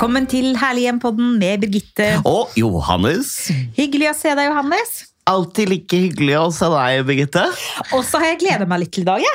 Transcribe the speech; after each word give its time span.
Velkommen 0.00 0.24
til 0.32 0.54
Herlig 0.56 0.86
hjem-podden 0.86 1.34
med 1.36 1.60
Birgitte. 1.60 2.06
Og 2.24 2.54
Johannes. 2.56 3.50
Hyggelig 3.76 4.06
å 4.08 4.14
se 4.16 4.30
deg, 4.32 4.46
Johannes. 4.48 4.94
Alltid 5.28 5.68
like 5.68 5.98
hyggelig 6.06 6.38
å 6.40 6.46
se 6.56 6.70
deg, 6.72 7.02
Birgitte. 7.04 7.42
Og 7.92 8.00
så 8.08 8.16
har 8.22 8.30
jeg 8.30 8.38
gleda 8.40 8.64
meg 8.70 8.80
litt 8.80 8.94
til 8.96 9.04
i 9.04 9.10
dag. 9.10 9.20
Ja. 9.20 9.34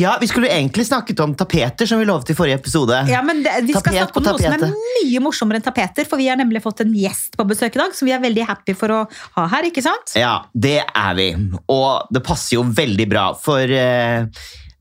Ja, 0.00 0.14
Vi 0.24 0.30
skulle 0.32 0.48
egentlig 0.48 0.86
snakket 0.88 1.20
om 1.20 1.36
tapeter, 1.36 1.84
som 1.84 2.00
vi 2.00 2.08
lovet 2.08 2.32
i 2.32 2.38
forrige 2.40 2.62
episode. 2.62 3.02
Ja, 3.12 3.20
men 3.20 3.44
det, 3.44 3.58
Vi 3.68 3.76
skal 3.76 3.92
Tapet 3.92 4.06
snakke 4.06 4.22
om 4.22 4.28
noe 4.30 4.40
som 4.40 4.56
er 4.56 5.04
mye 5.04 5.24
morsommere 5.28 5.60
enn 5.60 5.68
tapeter. 5.68 6.08
For 6.08 6.16
vi 6.16 6.32
har 6.32 6.40
nemlig 6.40 6.64
fått 6.64 6.80
en 6.86 6.96
gjest 6.96 7.36
på 7.36 7.50
besøk 7.52 7.76
i 7.76 7.84
dag 7.84 7.92
som 8.00 8.08
vi 8.08 8.16
er 8.16 8.24
veldig 8.24 8.48
happy 8.48 8.80
for 8.80 8.96
å 8.96 9.04
ha 9.36 9.50
her. 9.52 9.68
ikke 9.68 9.84
sant? 9.84 10.16
Ja, 10.16 10.46
det 10.56 10.78
er 10.80 11.20
vi. 11.20 11.34
Og 11.68 12.08
det 12.08 12.24
passer 12.24 12.56
jo 12.56 12.64
veldig 12.64 13.12
bra, 13.12 13.34
for 13.36 13.68
eh, 13.68 14.32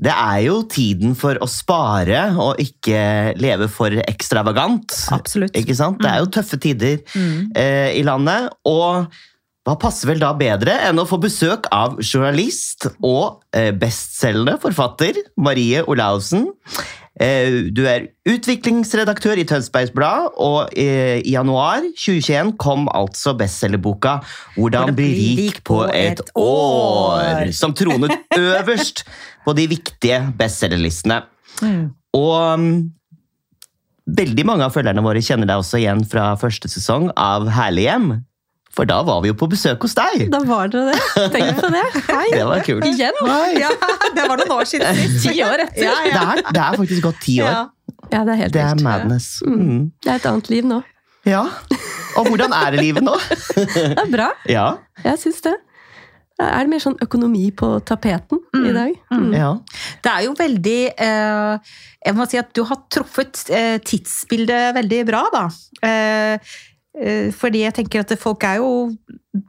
det 0.01 0.11
er 0.11 0.39
jo 0.43 0.57
tiden 0.67 1.13
for 1.15 1.37
å 1.39 1.47
spare 1.47 2.25
og 2.35 2.59
ikke 2.59 3.35
leve 3.39 3.69
for 3.71 3.95
ekstravagant. 4.03 4.91
Absolutt. 5.15 5.55
Ikke 5.55 5.75
sant? 5.77 6.01
Det 6.03 6.09
er 6.11 6.19
jo 6.19 6.31
tøffe 6.35 6.59
tider 6.59 6.97
Mm. 7.15 7.51
eh, 7.55 7.93
i 7.99 8.03
landet. 8.03 8.49
Og 8.67 9.07
hva 9.65 9.77
passer 9.79 10.11
vel 10.11 10.19
da 10.19 10.33
bedre 10.37 10.75
enn 10.89 10.99
å 11.01 11.07
få 11.09 11.17
besøk 11.23 11.65
av 11.71 11.95
journalist 12.03 12.89
og 13.01 13.39
eh, 13.55 13.71
bestselgende 13.71 14.59
forfatter 14.61 15.15
Marie 15.37 15.81
Olaussen? 15.87 16.51
Eh, 17.15 17.71
du 17.71 17.85
er 17.87 18.09
utviklingsredaktør 18.27 19.39
i 19.39 19.45
Tønsbergs 19.47 19.93
Blad, 19.95 20.33
og 20.41 20.73
eh, 20.75 21.21
i 21.23 21.35
januar 21.35 21.85
2021 21.95 22.55
kom 22.59 22.89
altså 22.91 23.31
bestselgerboka 23.39 24.17
'Hvordan 24.57 24.91
bli 24.97 25.11
rik 25.39 25.63
på 25.63 25.85
et 25.93 26.19
år', 26.35 27.53
som 27.55 27.73
tronet 27.73 28.11
øverst 28.37 29.05
på 29.45 29.55
de 29.55 29.67
viktige 29.67 30.19
bestselgerlistene. 30.37 31.21
Mm. 31.61 31.95
Og 32.13 32.59
mm, 32.59 32.91
veldig 34.05 34.45
mange 34.45 34.67
av 34.67 34.75
følgerne 34.75 35.03
våre 35.05 35.23
kjenner 35.23 35.47
deg 35.47 35.63
også 35.63 35.79
igjen 35.79 36.03
fra 36.03 36.33
første 36.35 36.67
sesong 36.67 37.11
av 37.15 37.47
Herlig 37.55 37.87
hjem. 37.87 38.09
For 38.75 38.87
da 38.89 38.97
var 39.07 39.21
vi 39.23 39.29
jo 39.31 39.35
på 39.39 39.47
besøk 39.51 39.85
hos 39.87 39.93
deg! 39.95 40.25
Da 40.33 40.41
var 40.47 40.67
dere 40.71 40.91
det. 40.91 41.27
Tenk 41.31 41.61
på 41.61 41.69
det. 41.71 41.83
Hei. 42.09 42.25
Det 42.35 42.47
var 42.49 42.63
kult. 42.67 42.87
Igjen. 42.89 43.19
Hei. 43.23 43.53
Ja, 43.63 43.69
det 44.15 44.25
var 44.27 44.41
noen 44.41 44.51
år 44.57 44.67
siden. 44.67 44.99
Ti 45.23 45.31
år 45.45 45.63
etter. 45.63 45.85
Ja, 45.85 45.93
Det, 46.03 46.23
er, 46.23 46.41
det 46.49 46.63
er 46.65 46.79
faktisk 46.81 47.05
gått 47.07 47.21
ti 47.23 47.37
år. 47.45 47.53
Ja. 47.53 47.61
Ja, 48.11 48.23
det 48.27 48.33
er 48.35 48.39
helt 48.43 48.53
Det 48.53 48.61
er 48.61 48.81
madness. 48.83 49.29
Mm. 49.47 49.87
Det 50.03 50.11
er 50.11 50.19
et 50.19 50.27
annet 50.29 50.49
liv 50.51 50.67
nå. 50.67 50.81
Ja. 51.25 51.45
Og 52.19 52.27
hvordan 52.29 52.53
er 52.53 52.75
det 52.75 52.83
livet 52.83 53.05
nå? 53.05 53.15
Det 53.55 53.95
er 53.95 54.11
bra. 54.11 54.27
Ja. 54.51 54.67
Jeg 55.03 55.23
syns 55.23 55.39
det. 55.47 55.55
Er 56.35 56.67
det 56.67 56.71
mer 56.73 56.83
sånn 56.83 56.97
økonomi 56.99 57.47
på 57.55 57.77
tapeten 57.87 58.41
i 58.59 58.73
dag? 58.75 58.91
Mm. 59.15 59.29
ja. 59.33 59.53
Det 60.03 60.11
er 60.11 60.25
jo 60.25 60.33
veldig 60.35 60.79
eh, 60.91 61.75
Jeg 62.03 62.17
må 62.17 62.25
si 62.27 62.39
at 62.41 62.51
du 62.51 62.65
har 62.67 62.81
truffet 62.91 63.45
eh, 63.55 63.77
tidsbildet 63.87 64.75
veldig 64.75 64.99
bra, 65.07 65.23
da. 65.31 65.45
Eh, 66.95 67.33
fordi 67.33 67.65
jeg 67.65 67.73
tenker 67.73 67.99
at 67.99 68.17
folk 68.19 68.43
er 68.43 68.53
jo 68.61 68.69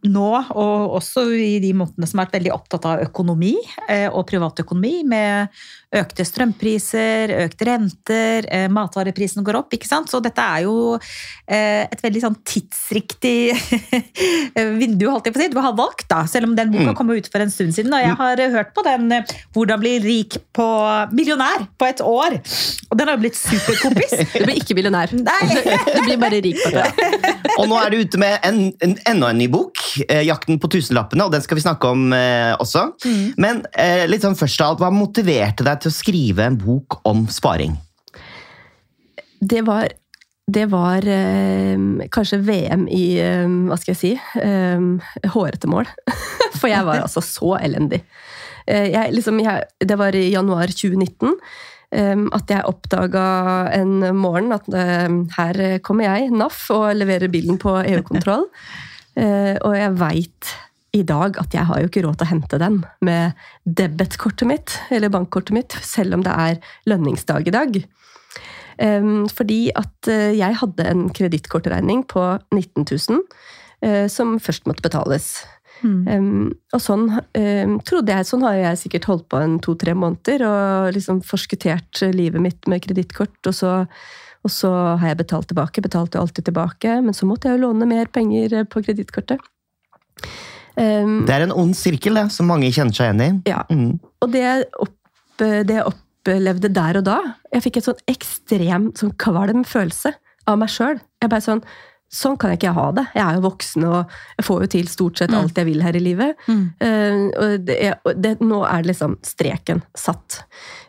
nå, 0.08 0.28
og 0.56 0.96
også 0.98 1.26
i 1.36 1.56
de 1.62 1.72
måtene 1.76 2.08
som 2.08 2.18
har 2.18 2.26
vært 2.26 2.38
veldig 2.40 2.54
opptatt 2.54 2.86
av 2.90 3.02
økonomi 3.06 3.54
eh, 3.88 4.06
og 4.10 4.26
privatøkonomi, 4.28 4.94
med 5.06 5.48
økte 5.96 6.24
strømpriser, 6.26 7.30
økte 7.46 7.68
renter, 7.68 8.48
matvareprisen 8.74 9.44
går 9.46 9.60
opp, 9.62 9.72
ikke 9.76 9.88
sant. 9.88 10.10
Så 10.10 10.18
dette 10.20 10.42
er 10.42 10.64
jo 10.66 10.96
eh, 10.98 11.86
et 11.86 12.02
veldig 12.02 12.20
sånn 12.24 12.36
tidsriktig 12.44 13.54
vindu, 14.80 15.06
holdt 15.10 15.28
jeg 15.28 15.34
på 15.36 15.40
å 15.40 15.44
si, 15.44 15.48
du 15.52 15.60
har 15.62 15.76
valgt, 15.78 16.06
da. 16.10 16.24
Selv 16.30 16.50
om 16.50 16.56
den 16.58 16.72
boka 16.74 16.86
Mm. 16.86 16.94
kom 16.98 17.10
ut 17.10 17.26
for 17.32 17.42
en 17.42 17.50
stund 17.50 17.74
siden. 17.74 17.92
Og 17.94 18.02
jeg 18.02 18.14
har 18.18 18.42
hørt 18.52 18.74
på 18.74 18.82
den 18.86 19.10
eh, 19.12 19.24
'Hvordan 19.54 19.80
bli 19.80 19.98
rik 20.04 20.36
på 20.54 20.66
millionær 21.12 21.66
på 21.78 21.86
et 21.88 22.00
år'. 22.00 22.36
Og 22.90 22.98
den 22.98 23.08
har 23.08 23.16
jo 23.16 23.20
blitt 23.24 23.36
superkompis. 23.38 24.14
Du 24.36 24.44
blir 24.44 24.56
ikke 24.60 24.74
millionær. 24.76 25.12
Nei. 25.12 25.46
Du 25.96 26.00
blir 26.04 26.16
bare 26.20 26.40
rik 26.44 26.60
på 26.62 26.70
det. 26.70 26.86
Og 27.58 27.68
nå 27.68 27.78
er 27.80 27.90
du 27.90 27.96
ute 28.04 28.18
med 28.18 28.38
en, 28.44 28.72
en, 28.82 28.96
enda 29.06 29.30
en 29.30 29.38
ny 29.38 29.48
bok, 29.48 29.75
eh, 30.08 30.24
'Jakten 30.26 30.60
på 30.60 30.70
tusenlappene', 30.72 31.26
og 31.26 31.32
den 31.34 31.44
skal 31.44 31.58
vi 31.58 31.64
snakke 31.64 31.90
om 31.92 32.12
eh, 32.16 32.54
også. 32.60 32.88
Men 33.40 33.64
eh, 33.72 34.06
litt 34.08 34.24
sånn 34.26 34.38
først 34.38 34.62
av 34.62 34.74
alt, 34.74 34.82
hva 34.84 34.92
motiverte 34.94 35.66
deg 35.66 35.82
til 35.82 35.92
å 35.92 35.96
skrive 35.96 36.46
en 36.46 36.58
bok 36.60 37.00
om 37.08 37.26
sparing? 37.32 37.76
Det 39.40 39.62
var, 39.66 39.90
det 40.48 40.66
var 40.72 41.04
eh, 41.04 41.76
kanskje 42.12 42.40
VM 42.46 42.86
i 42.88 43.04
eh, 43.20 43.46
Hva 43.68 43.78
skal 43.80 43.94
jeg 43.94 44.00
si? 44.00 44.12
Eh, 44.40 45.30
hårete 45.34 45.70
mål. 45.70 45.88
For 46.60 46.70
jeg 46.72 46.86
var 46.88 47.04
altså 47.04 47.22
så 47.24 47.56
elendig. 47.60 48.02
Eh, 48.66 48.90
jeg, 48.94 49.14
liksom, 49.14 49.40
jeg, 49.44 49.68
det 49.84 49.98
var 50.00 50.16
i 50.16 50.30
januar 50.32 50.72
2019 50.72 51.36
eh, 51.92 52.26
at 52.38 52.54
jeg 52.54 52.66
oppdaga 52.72 53.26
en 53.76 54.00
morgen 54.16 54.56
at 54.56 54.66
her 55.36 55.62
kommer 55.86 56.08
jeg, 56.08 56.32
NAF, 56.34 56.64
og 56.74 56.90
leverer 56.96 57.32
bilen 57.32 57.60
på 57.60 57.76
EU-kontroll. 57.84 58.48
Eh, 59.16 59.56
og 59.64 59.74
jeg 59.76 59.96
veit 59.96 60.52
i 60.96 61.02
dag 61.04 61.36
at 61.40 61.54
jeg 61.56 61.68
har 61.68 61.80
jo 61.80 61.88
ikke 61.90 62.04
råd 62.04 62.20
til 62.20 62.26
å 62.26 62.30
hente 62.30 62.60
den 62.60 62.78
med 63.04 63.36
debetkortet 63.64 64.48
mitt, 64.48 64.76
eller 64.92 65.12
bankkortet 65.12 65.56
mitt, 65.56 65.76
selv 65.84 66.16
om 66.16 66.24
det 66.24 66.32
er 66.32 66.60
lønningsdag 66.88 67.48
i 67.48 67.56
dag. 67.56 67.82
Fordi 68.76 69.60
at 69.72 70.08
eh, 70.12 70.36
jeg 70.36 70.60
hadde 70.60 70.88
en 70.88 71.06
kredittkortregning 71.16 72.04
på 72.12 72.24
19 72.52 72.84
000 72.84 73.22
eh, 73.80 74.04
som 74.12 74.36
først 74.40 74.68
måtte 74.68 74.84
betales. 74.84 75.46
Em, 75.84 76.54
og 76.72 76.80
sånn 76.80 77.02
trodde 77.84 78.14
jeg, 78.14 78.24
sånn 78.24 78.44
har 78.46 78.54
jeg 78.56 78.78
sikkert 78.80 79.08
holdt 79.10 79.26
på 79.28 79.40
en 79.44 79.58
to-tre 79.60 79.92
måneder 79.92 80.44
og 80.48 80.94
liksom 80.96 81.20
forskuttert 81.20 82.00
livet 82.16 82.40
mitt 82.40 82.68
med 82.68 82.80
kredittkort. 82.84 83.36
Og 83.44 83.56
så, 83.56 83.72
og 84.46 84.52
så 84.54 84.70
har 85.00 85.10
jeg 85.10 85.18
betalt 85.24 85.48
tilbake, 85.50 85.82
betalte 85.84 86.20
alltid 86.20 86.46
tilbake, 86.48 87.00
men 87.02 87.16
så 87.16 87.26
måtte 87.28 87.50
jeg 87.50 87.58
jo 87.58 87.64
låne 87.66 87.88
mer 87.90 88.06
penger 88.14 88.60
eh, 88.60 88.66
på 88.70 88.82
kredittkortet. 88.86 89.42
Um, 90.76 91.24
Det 91.26 91.32
er 91.34 91.46
en 91.46 91.54
ond 91.56 91.72
sirkel 91.76 92.18
det, 92.18 92.26
som 92.34 92.48
mange 92.50 92.68
kjenner 92.72 92.94
seg 92.96 93.08
igjen 93.08 93.22
i. 93.24 93.50
ja, 93.50 93.62
Mm. 93.72 93.98
og 94.20 94.30
det 94.32 94.42
jeg, 94.44 94.66
opp, 94.84 94.94
det 95.40 95.72
jeg 95.72 95.84
opplevde 95.88 96.68
der 96.72 96.98
og 97.00 97.04
da 97.04 97.18
Jeg 97.52 97.62
fikk 97.64 97.76
et 97.80 97.88
sånn 97.88 98.02
ekstrem 98.12 98.86
sånn 98.98 99.14
kvalm 99.16 99.64
følelse 99.64 100.12
av 100.46 100.58
meg 100.60 100.68
sjøl. 100.68 101.00
Jeg 101.22 101.30
bare 101.32 101.44
sånn 101.44 101.62
Sånn 102.12 102.36
kan 102.38 102.52
jeg 102.52 102.60
ikke 102.60 102.72
ha 102.76 102.84
det. 102.94 103.02
Jeg 103.16 103.22
er 103.26 103.34
jo 103.34 103.42
voksen 103.48 103.84
og 103.88 104.12
jeg 104.38 104.44
får 104.46 104.60
jo 104.62 104.66
til 104.76 104.88
stort 104.88 105.18
sett 105.18 105.32
alt 105.34 105.56
jeg 105.58 105.66
vil 105.66 105.82
her 105.82 105.96
i 105.98 106.02
livet. 106.04 106.36
Mm. 106.46 106.60
Uh, 106.78 107.22
og 107.42 107.64
det, 107.66 107.76
er- 107.88 107.98
og 108.06 108.20
det, 108.22 108.36
nå 108.40 108.60
er 108.64 108.86
liksom 108.86 109.16
streken 109.26 109.82
satt. 109.98 110.38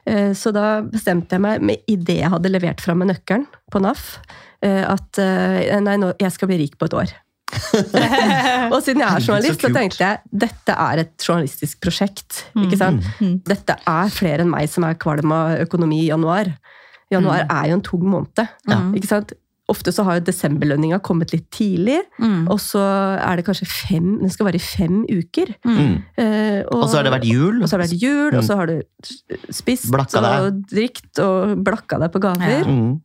Uh, 0.08 0.30
så 0.38 0.54
da 0.54 0.82
bestemte 0.86 1.36
jeg 1.36 1.42
meg, 1.42 1.64
med 1.66 1.82
idet 1.90 2.20
jeg 2.22 2.30
hadde 2.30 2.52
levert 2.54 2.84
fra 2.86 2.94
meg 2.96 3.10
nøkkelen 3.10 3.48
på 3.74 3.82
NAF, 3.82 4.20
uh, 4.64 4.84
at 4.94 5.20
nei, 5.82 5.96
nå, 5.98 6.14
jeg 6.22 6.36
skal 6.38 6.52
bli 6.52 6.60
rik 6.62 6.78
på 6.78 6.86
et 6.86 6.98
år. 7.02 7.16
og 8.74 8.78
siden 8.84 9.02
jeg 9.02 9.08
er 9.08 9.24
journalist, 9.24 9.62
så 9.64 9.72
tenkte 9.74 10.04
jeg 10.04 10.40
dette 10.46 10.74
er 10.86 11.02
et 11.06 11.26
journalistisk 11.26 11.80
prosjekt. 11.82 12.44
ikke 12.60 12.78
sant? 12.80 13.06
Dette 13.48 13.78
er 13.88 14.14
flere 14.14 14.46
enn 14.46 14.52
meg 14.54 14.70
som 14.70 14.86
er 14.86 14.98
kvalm 15.00 15.32
av 15.34 15.58
økonomi 15.66 16.04
i 16.06 16.10
januar. 16.12 16.54
Januar 17.10 17.46
er 17.48 17.70
jo 17.72 17.78
en 17.80 17.86
tung 17.88 18.04
måned. 18.06 18.44
ikke 19.00 19.08
sant? 19.10 19.34
Ofte 19.70 19.92
så 19.92 20.04
har 20.08 20.16
jo 20.20 20.24
desemberlønninga 20.30 21.02
kommet 21.04 21.34
litt 21.34 21.50
tidlig, 21.52 21.98
Mm. 22.22 22.48
og 22.50 22.58
så 22.64 22.80
er 23.20 23.36
det 23.36 23.44
kanskje 23.46 23.68
fem 23.68 24.20
Den 24.22 24.30
skal 24.32 24.46
vare 24.48 24.56
i 24.56 24.64
fem 24.64 25.02
uker. 25.10 25.52
Mm. 25.66 26.04
Eh, 26.18 26.62
Og 26.72 26.88
så 26.90 26.96
har 26.98 27.04
det 27.04 27.12
vært 27.12 27.26
jul. 27.28 27.62
og 27.62 27.68
så 27.68 27.76
har 27.76 27.84
det 27.84 27.90
vært 27.92 28.02
jul, 28.02 28.36
og 28.38 28.44
så 28.48 28.56
har 28.56 28.66
du 28.68 28.82
spist 29.52 29.92
Blakka 29.92 30.22
deg. 30.24 30.40
og 30.48 30.64
drikt 30.72 31.20
og 31.20 31.58
blakka 31.64 32.00
deg 32.00 32.12
på 32.16 32.20
gaver. 32.24 32.64
Mm. 32.66 33.02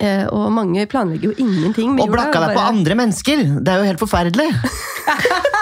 Eh, 0.00 0.26
og 0.32 0.50
mange 0.50 0.86
planlegger 0.90 1.30
jo 1.30 1.34
ingenting 1.38 1.92
med 1.94 2.02
Og 2.02 2.10
blakka 2.10 2.40
deg 2.46 2.56
på 2.56 2.64
andre 2.64 2.94
mennesker! 2.98 3.44
Det 3.62 3.68
er 3.68 3.78
jo 3.84 3.84
helt 3.92 4.00
forferdelig! 4.02 4.48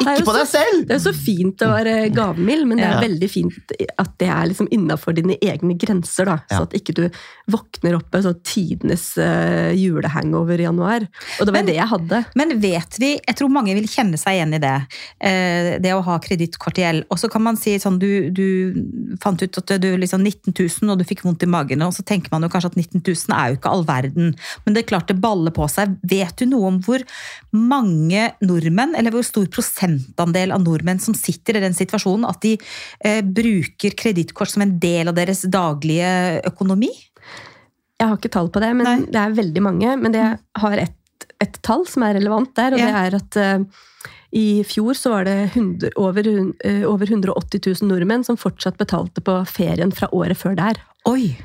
Ikke 0.00 0.24
på 0.26 0.34
deg 0.36 0.48
selv! 0.50 0.82
Det 0.86 0.94
er 0.94 0.98
jo 1.00 1.04
så 1.06 1.14
fint 1.16 1.62
å 1.64 1.70
være 1.72 1.94
gavmild, 2.14 2.66
men 2.68 2.80
det 2.80 2.86
er 2.88 3.00
veldig 3.02 3.28
fint 3.30 3.74
at 3.96 4.12
det 4.20 4.28
er 4.32 4.50
liksom 4.50 4.68
innafor 4.74 5.16
dine 5.16 5.36
egne 5.40 5.76
grenser. 5.78 6.28
da. 6.28 6.36
Så 6.50 6.62
at 6.66 6.76
ikke 6.76 6.94
du 6.96 7.02
våkner 7.52 7.96
opp 7.98 8.12
med 8.14 8.26
sånn 8.26 8.40
tidenes 8.46 9.06
uh, 9.20 9.72
julehangover 9.76 10.60
i 10.60 10.66
januar. 10.66 11.06
Og 11.40 11.46
det 11.46 11.52
var 11.54 11.58
Men- 11.60 11.70
det 11.70 11.76
jeg 11.78 11.90
hadde. 11.92 12.22
Men 12.36 12.54
vet 12.60 12.98
vi, 13.02 13.12
jeg 13.20 13.36
tror 13.38 13.52
mange 13.52 13.74
vil 13.78 13.88
kjenne 13.90 14.18
seg 14.20 14.38
igjen 14.40 14.56
i 14.58 14.62
det, 14.62 14.76
Uh, 15.16 15.78
det 15.80 15.92
å 15.94 16.02
ha 16.04 16.16
kredittkort 16.22 16.78
i 16.78 16.82
gjeld. 16.84 17.06
Og 17.10 17.18
så 17.18 17.28
kan 17.32 17.42
man 17.42 17.56
si 17.56 17.76
sånn, 17.80 17.98
du, 17.98 18.28
du 18.30 19.16
fant 19.22 19.40
ut 19.40 19.58
at 19.58 19.72
du 19.80 19.88
liksom 19.96 20.22
19 20.22 20.52
000 20.52 20.92
og 20.92 21.00
du 21.00 21.04
fikk 21.08 21.22
vondt 21.24 21.44
i 21.46 21.48
magen, 21.50 21.82
og 21.86 21.94
så 21.96 22.04
tenker 22.06 22.32
man 22.32 22.44
jo 22.44 22.50
kanskje 22.52 22.72
at 22.72 22.78
19 22.78 23.00
000 23.00 23.36
er 23.36 23.52
jo 23.52 23.58
ikke 23.58 23.72
all 23.72 23.84
verden. 23.88 24.34
Men 24.64 24.76
det 24.76 24.82
er 24.84 24.90
klart 24.90 25.08
det 25.10 25.18
baller 25.22 25.54
på 25.56 25.66
seg. 25.72 25.96
Vet 26.06 26.36
du 26.40 26.46
noe 26.50 26.70
om 26.70 26.80
hvor 26.84 27.02
mange 27.56 28.30
nordmenn, 28.44 28.94
eller 28.98 29.14
hvor 29.14 29.24
stor 29.26 29.46
prosentandel 29.86 30.52
av 30.52 30.62
nordmenn 30.64 31.00
som 31.02 31.14
sitter 31.16 31.56
i 31.58 31.64
den 31.64 31.74
situasjonen 31.76 32.26
at 32.28 32.40
de 32.42 32.56
eh, 33.04 33.22
bruker 33.22 33.96
kredittkort 33.96 34.50
som 34.52 34.62
en 34.62 34.78
del 34.82 35.08
av 35.08 35.16
deres 35.18 35.42
daglige 35.42 36.42
økonomi? 36.46 36.90
Jeg 37.96 38.10
har 38.10 38.16
ikke 38.18 38.32
tall 38.34 38.50
på 38.52 38.60
det, 38.60 38.74
men 38.76 38.86
Nei. 38.86 38.96
det 39.08 39.20
er 39.22 39.36
veldig 39.38 39.62
mange. 39.64 39.96
Men 40.02 40.12
det 40.12 40.24
har 40.60 40.78
et, 40.82 41.28
et 41.40 41.58
tall 41.64 41.86
som 41.88 42.04
er 42.04 42.18
relevant 42.18 42.52
der, 42.58 42.76
og 42.76 42.82
Ja. 42.82 42.86
det 42.86 43.04
er 43.06 43.16
at 43.20 43.36
eh, 43.36 43.84
i 44.36 44.62
fjor 44.68 44.92
så 44.98 45.14
var 45.14 45.24
det 45.24 45.36
100, 45.54 45.94
over, 45.96 46.26
eh, 46.64 46.82
over 46.84 47.06
180 47.06 47.62
000 47.80 47.88
nordmenn 47.88 48.24
som 48.26 48.36
fortsatt 48.36 48.76
betalte 48.76 49.22
på 49.24 49.38
ferien 49.48 49.92
fra 49.92 50.10
året 50.12 50.36
før 50.36 50.56
der. 50.58 50.82
Oi! 51.08 51.36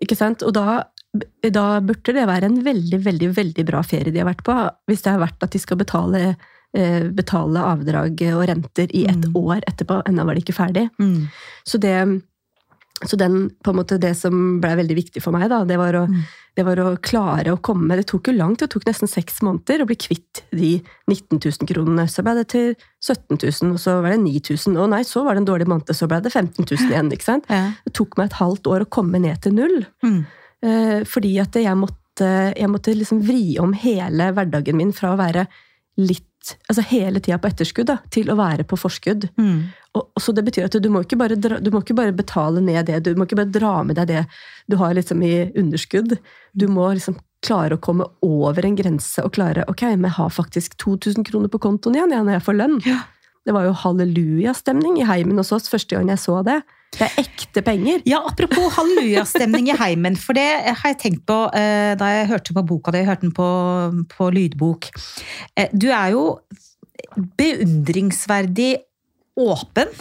Ikke 0.00 0.16
sant? 0.16 0.42
Og 0.46 0.54
da 0.54 0.84
da 1.18 1.80
burde 1.80 2.12
det 2.14 2.26
være 2.28 2.48
en 2.50 2.58
veldig, 2.62 2.98
veldig, 3.02 3.30
veldig 3.34 3.64
bra 3.66 3.80
ferie 3.82 4.12
de 4.12 4.20
har 4.20 4.28
vært 4.28 4.44
på. 4.44 4.54
Hvis 4.86 5.02
det 5.02 5.14
har 5.14 5.22
vært 5.22 5.42
at 5.42 5.54
de 5.54 5.58
skal 5.58 5.78
betale, 5.80 6.36
betale 7.16 7.62
avdrag 7.64 8.20
og 8.34 8.42
renter 8.48 8.90
i 8.94 9.06
et 9.08 9.24
Mm. 9.24 9.34
år 9.36 9.60
etterpå. 9.66 10.02
Ennå 10.06 10.24
var 10.26 10.34
de 10.34 10.40
ikke 10.42 10.54
ferdig. 10.58 10.90
Mm. 11.00 11.28
Så 11.64 11.78
det, 11.80 12.22
så 13.06 13.16
den, 13.16 13.50
måte 13.64 13.98
det 13.98 14.16
som 14.16 14.60
ble 14.60 14.74
veldig 14.76 14.96
viktig 14.96 15.22
for 15.22 15.30
meg, 15.32 15.48
da, 15.48 15.64
det 15.64 15.78
var, 15.78 15.92
å, 15.94 16.06
Mm. 16.08 16.22
det 16.56 16.64
var 16.66 16.76
å 16.76 16.96
klare 17.00 17.52
å 17.54 17.60
komme 17.62 17.96
Det 17.96 18.06
tok 18.06 18.26
jo 18.28 18.32
langt, 18.36 18.58
det 18.58 18.70
tok 18.70 18.84
nesten 18.84 19.08
seks 19.08 19.40
måneder 19.40 19.82
å 19.82 19.86
bli 19.86 19.94
kvitt 19.96 20.42
de 20.52 20.82
19 21.08 21.38
000 21.38 21.66
kronene. 21.66 22.06
Så 22.10 22.22
ble 22.22 22.34
det 22.34 22.48
til 22.48 22.74
17 23.00 23.38
000, 23.38 23.72
og 23.72 23.78
så 23.78 24.02
var 24.02 24.10
det 24.10 24.20
9000. 24.24 24.76
Og 24.76 24.90
nei, 24.90 25.02
så 25.04 25.22
var 25.24 25.34
det 25.34 25.42
en 25.46 25.52
dårlig 25.54 25.66
måned, 25.70 25.94
så 25.94 26.08
ble 26.08 26.20
det 26.20 26.32
15 26.32 26.66
000 26.66 26.90
igjen. 26.90 27.10
ikke 27.12 27.24
sant? 27.24 27.44
Ja. 27.50 27.72
Det 27.86 27.94
tok 27.94 28.18
meg 28.18 28.26
et 28.32 28.40
halvt 28.42 28.66
år 28.66 28.80
å 28.84 28.90
komme 28.90 29.18
ned 29.20 29.40
til 29.40 29.52
null. 29.54 29.86
Mm. 30.04 30.26
Eh, 30.62 31.04
fordi 31.04 31.38
at 31.40 31.52
jeg 31.54 31.76
måtte, 31.78 32.52
jeg 32.58 32.68
måtte 32.68 32.94
liksom 32.98 33.22
vri 33.22 33.58
om 33.62 33.72
hele 33.72 34.32
hverdagen 34.34 34.74
min 34.76 34.92
fra 34.92 35.14
å 35.14 35.18
være 35.18 35.46
litt 35.98 36.27
Altså 36.70 36.84
hele 36.90 37.20
tida 37.20 37.38
på 37.40 37.50
etterskudd 37.50 37.88
da, 37.90 37.98
til 38.14 38.30
å 38.32 38.36
være 38.38 38.64
på 38.68 38.78
forskudd. 38.78 39.28
Mm. 39.40 39.68
Og, 39.98 40.02
og 40.06 40.22
så 40.22 40.32
Det 40.32 40.44
betyr 40.46 40.68
at 40.68 40.76
du 40.80 40.88
må, 40.92 41.02
dra, 41.02 41.58
du 41.60 41.70
må 41.74 41.82
ikke 41.82 41.96
bare 41.98 42.14
betale 42.16 42.62
ned 42.64 42.86
det, 42.86 43.00
du 43.04 43.14
må 43.18 43.26
ikke 43.26 43.40
bare 43.40 43.52
dra 43.52 43.72
med 43.84 43.98
deg 43.98 44.12
det 44.12 44.24
du 44.70 44.78
har 44.80 44.94
liksom 44.96 45.22
i 45.26 45.50
underskudd. 45.58 46.16
Du 46.52 46.68
må 46.70 46.90
liksom 46.94 47.18
klare 47.44 47.76
å 47.76 47.82
komme 47.82 48.06
over 48.24 48.66
en 48.66 48.78
grense 48.78 49.22
og 49.22 49.34
klare 49.36 49.66
Ok, 49.70 49.84
men 49.94 50.08
jeg 50.08 50.16
har 50.16 50.32
faktisk 50.34 50.74
2000 50.82 51.26
kroner 51.28 51.52
på 51.52 51.60
kontoen 51.62 51.98
igjen 51.98 52.14
ja, 52.14 52.24
når 52.24 52.38
jeg 52.38 52.46
får 52.48 52.58
lønn. 52.58 52.80
Ja. 52.86 53.02
Det 53.48 53.54
var 53.56 53.64
jo 53.64 53.72
hallelujastemning 53.80 54.98
i 55.00 55.06
heimen 55.08 55.40
hos 55.40 55.54
oss 55.56 55.70
første 55.72 55.96
gang 55.96 56.10
jeg 56.12 56.20
så 56.20 56.42
det. 56.44 56.58
Det 56.92 57.06
er 57.06 57.14
ekte 57.22 57.62
penger. 57.64 58.02
Ja, 58.08 58.18
Apropos 58.28 58.74
hallelujastemning 58.76 59.70
i 59.72 59.76
heimen, 59.80 60.18
for 60.20 60.36
det 60.36 60.44
har 60.68 60.92
jeg 60.92 60.98
tenkt 61.00 61.22
på 61.28 61.38
eh, 61.56 61.94
da 61.96 62.10
jeg 62.12 62.28
hørte 62.28 62.56
på 62.56 62.64
boka 62.68 62.92
di, 62.92 63.00
jeg 63.00 63.08
hørte 63.08 63.24
den 63.24 63.32
på, 63.38 63.48
på 64.12 64.28
lydbok. 64.36 64.90
Eh, 65.56 65.72
du 65.72 65.88
er 65.88 66.12
jo 66.12 66.26
beundringsverdig 67.40 68.74
åpen 69.40 69.96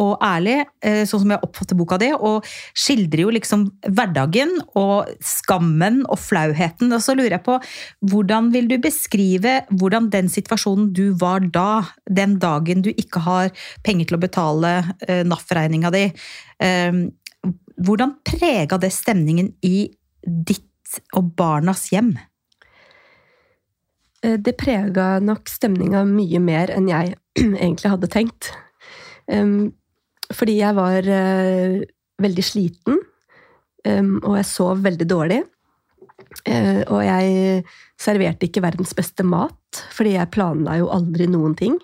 og 0.00 0.22
ærlig, 0.24 0.64
eh, 0.80 1.02
sånn 1.04 1.22
som 1.22 1.32
jeg 1.34 1.42
oppfatter 1.44 1.76
boka 1.76 1.98
di, 2.00 2.08
og 2.14 2.46
skildrer 2.72 3.24
jo 3.26 3.32
liksom 3.34 3.66
hverdagen 3.84 4.54
og 4.78 5.10
skammen 5.20 6.02
og 6.08 6.18
flauheten. 6.22 6.92
Og 6.92 7.02
så 7.04 7.16
lurer 7.16 7.36
jeg 7.36 7.44
på, 7.44 7.58
hvordan 8.08 8.50
vil 8.54 8.68
du 8.70 8.78
beskrive 8.80 9.58
hvordan 9.70 10.08
den 10.10 10.30
situasjonen 10.32 10.92
du 10.96 11.12
var 11.20 11.40
da, 11.40 11.84
den 12.08 12.38
dagen 12.42 12.82
du 12.86 12.90
ikke 12.94 13.20
har 13.26 13.52
penger 13.84 14.08
til 14.08 14.16
å 14.18 14.22
betale 14.24 14.72
eh, 15.08 15.24
NAF-regninga 15.26 15.92
di, 15.92 16.06
eh, 16.64 17.02
hvordan 17.76 18.16
prega 18.24 18.78
det 18.80 18.92
stemningen 18.94 19.52
i 19.66 19.90
ditt 20.24 21.00
og 21.12 21.34
barnas 21.36 21.90
hjem? 21.92 22.14
Eh, 24.22 24.38
Det 24.38 24.56
prega 24.56 25.18
nok 25.20 25.48
stemninga 25.50 26.04
mye 26.08 26.40
mer 26.40 26.72
enn 26.72 26.88
jeg 26.88 27.16
egentlig 27.64 27.92
hadde 27.92 28.08
tenkt. 28.12 28.52
Um, 29.32 29.74
fordi 30.34 30.56
jeg 30.58 30.74
var 30.74 31.06
eh, 31.06 31.82
veldig 32.22 32.44
sliten, 32.44 32.98
um, 33.86 34.16
og 34.24 34.38
jeg 34.40 34.48
sov 34.48 34.80
veldig 34.86 35.06
dårlig. 35.10 35.42
Eh, 36.44 36.82
og 36.92 37.02
jeg 37.04 37.62
serverte 38.00 38.48
ikke 38.48 38.62
verdens 38.64 38.94
beste 38.96 39.24
mat, 39.26 39.82
fordi 39.94 40.16
jeg 40.16 40.32
planla 40.34 40.78
jo 40.80 40.90
aldri 40.92 41.28
noen 41.30 41.54
ting. 41.58 41.76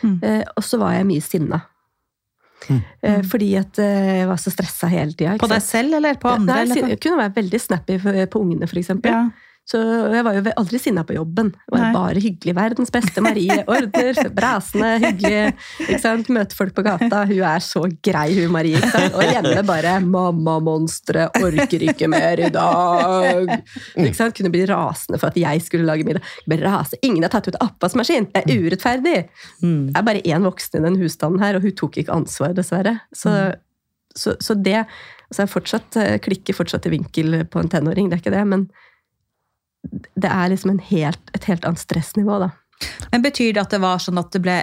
Mm. 0.00 0.16
Eh, 0.24 0.42
og 0.56 0.64
så 0.64 0.80
var 0.80 0.96
jeg 0.96 1.08
mye 1.10 1.24
sinna. 1.24 1.60
Mm. 2.68 2.80
Eh, 3.06 3.20
fordi 3.28 3.50
at 3.56 3.80
jeg 3.80 4.26
var 4.28 4.40
så 4.40 4.52
stressa 4.52 4.90
hele 4.92 5.14
tida. 5.16 5.36
På 5.40 5.48
deg 5.50 5.64
selv 5.64 5.96
eller 6.00 6.18
på 6.20 6.32
andre? 6.32 6.64
Nei, 6.68 6.82
jeg 6.94 7.00
kunne 7.02 7.22
være 7.22 7.36
veldig 7.40 7.62
snappy 7.62 8.00
på 8.00 8.42
ungene, 8.42 8.68
for 8.70 8.80
eksempel. 8.80 9.14
Ja. 9.14 9.49
Så 9.70 9.78
jeg 10.10 10.24
var 10.26 10.34
jo 10.34 10.42
aldri 10.58 10.80
sinna 10.82 11.04
på 11.06 11.14
jobben. 11.14 11.52
Jeg 11.54 11.74
var 11.76 11.82
Nei. 11.84 11.90
bare 11.94 12.22
hyggelig. 12.24 12.54
Verdens 12.56 12.90
beste 12.90 13.22
Marie. 13.22 13.60
Ordner, 13.70 14.18
brasende, 14.38 14.88
hyggelig. 15.04 15.52
Ikke 15.84 16.00
sant? 16.02 16.30
Møter 16.34 16.58
folk 16.58 16.74
på 16.74 16.82
gata. 16.86 17.22
Hun 17.28 17.44
er 17.46 17.62
så 17.62 17.84
grei, 18.02 18.26
hun 18.40 18.50
Marie. 18.56 18.80
Ikke 18.80 18.90
sant? 18.90 19.14
Og 19.14 19.30
hjemme 19.30 19.62
bare 19.68 19.94
'Mamma-monstre, 20.02 21.28
orker 21.38 21.86
ikke 21.86 22.10
mer 22.10 22.42
i 22.42 22.50
dag'. 22.50 23.54
Ikke 23.94 24.18
sant? 24.18 24.34
Kunne 24.34 24.50
bli 24.50 24.66
rasende 24.70 25.22
for 25.22 25.30
at 25.30 25.38
jeg 25.38 25.62
skulle 25.62 25.86
lage 25.86 26.08
middag. 26.08 26.26
Jeg. 26.50 27.00
Ingen 27.06 27.22
har 27.26 27.30
tatt 27.30 27.52
ut 27.52 27.62
oppvaskmaskin! 27.62 28.30
Det 28.34 28.42
er 28.42 28.66
urettferdig! 28.66 29.16
Mm. 29.62 29.92
Det 29.92 29.98
er 30.02 30.06
bare 30.10 30.26
én 30.26 30.50
voksen 30.50 30.80
i 30.80 30.86
den 30.88 30.98
husstanden 31.00 31.42
her, 31.42 31.56
og 31.56 31.62
hun 31.62 31.78
tok 31.78 32.00
ikke 32.02 32.14
ansvar, 32.14 32.54
dessverre. 32.58 32.98
Så, 33.14 33.54
så, 34.18 34.34
så 34.42 34.58
det 34.58 34.82
altså 35.30 35.44
jeg 35.44 35.52
fortsatt, 35.52 35.96
eh, 36.02 36.18
klikker 36.22 36.56
fortsatt 36.58 36.88
i 36.90 36.96
vinkel 36.96 37.44
på 37.46 37.62
en 37.62 37.70
tenåring, 37.70 38.10
det 38.10 38.18
er 38.18 38.22
ikke 38.24 38.34
det, 38.34 38.46
men 38.50 38.66
det 40.14 40.28
er 40.30 40.50
liksom 40.52 40.70
en 40.74 40.82
helt, 40.90 41.30
et 41.34 41.46
helt 41.50 41.64
annet 41.64 41.80
stressnivå, 41.82 42.38
da. 42.42 42.50
Men 43.12 43.20
Betyr 43.20 43.52
det 43.52 43.60
at 43.60 43.72
det 43.74 43.80
var 43.82 43.98
sånn 44.00 44.16
at 44.16 44.30
det 44.32 44.40
ble, 44.40 44.54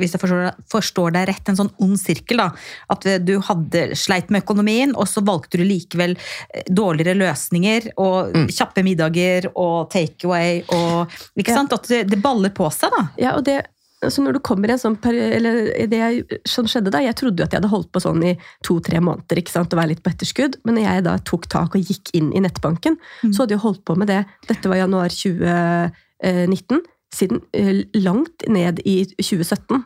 hvis 0.00 0.16
jeg 0.16 0.20
forstår, 0.22 0.56
forstår 0.72 1.12
deg 1.14 1.28
rett, 1.30 1.50
en 1.52 1.58
sånn 1.60 1.70
ond 1.78 1.98
sirkel? 2.02 2.40
da, 2.42 2.48
At 2.90 3.06
du 3.22 3.36
hadde 3.46 3.94
sleit 3.94 4.30
med 4.34 4.42
økonomien, 4.42 4.90
og 4.98 5.06
så 5.06 5.22
valgte 5.22 5.60
du 5.60 5.62
likevel 5.68 6.16
eh, 6.18 6.64
dårligere 6.66 7.14
løsninger 7.20 7.92
og 8.02 8.34
kjappe 8.50 8.82
middager 8.86 9.46
og 9.54 9.90
takeaway 9.94 10.64
og 10.74 11.14
Ikke 11.38 11.52
Ja. 11.52 11.60
sant? 11.60 11.72
At 11.78 11.86
det, 11.92 12.08
det 12.10 12.18
baller 12.24 12.50
på 12.50 12.66
seg, 12.74 12.90
da. 12.96 13.04
Ja, 13.22 13.36
og 13.38 13.44
det, 13.46 13.60
altså 14.02 14.22
når 14.24 14.32
du 14.36 14.40
kommer 14.40 14.68
i 14.70 14.72
en 14.72 14.78
sånn 14.80 14.96
eller 15.04 15.86
det 15.90 15.98
jeg, 16.00 16.38
sånn 16.48 16.68
skjedde 16.70 16.90
da, 16.90 17.00
Jeg 17.04 17.16
trodde 17.20 17.40
jo 17.42 17.44
at 17.44 17.52
jeg 17.52 17.60
hadde 17.60 17.70
holdt 17.72 17.90
på 17.92 18.00
sånn 18.00 18.22
i 18.24 18.34
to-tre 18.64 19.00
måneder 19.00 19.36
ikke 19.42 19.50
sant, 19.52 19.72
og 19.72 19.80
være 19.80 19.92
litt 19.94 20.02
på 20.02 20.10
etterskudd. 20.12 20.56
Men 20.64 20.74
når 20.78 20.86
jeg 20.88 21.04
da 21.04 21.16
tok 21.18 21.46
tak 21.52 21.74
og 21.76 21.84
gikk 21.84 22.10
inn 22.14 22.32
i 22.32 22.40
nettbanken, 22.40 22.96
Mm. 23.22 23.32
så 23.34 23.42
hadde 23.44 23.54
jeg 23.56 23.64
holdt 23.66 23.84
på 23.84 23.96
med 23.96 24.08
det. 24.08 24.24
Dette 24.48 24.68
var 24.68 24.76
januar 24.80 25.08
2019. 25.12 26.80
Siden 27.14 27.40
eh, 27.52 27.82
langt 27.98 28.44
ned 28.48 28.80
i 28.86 29.04
2017 29.18 29.84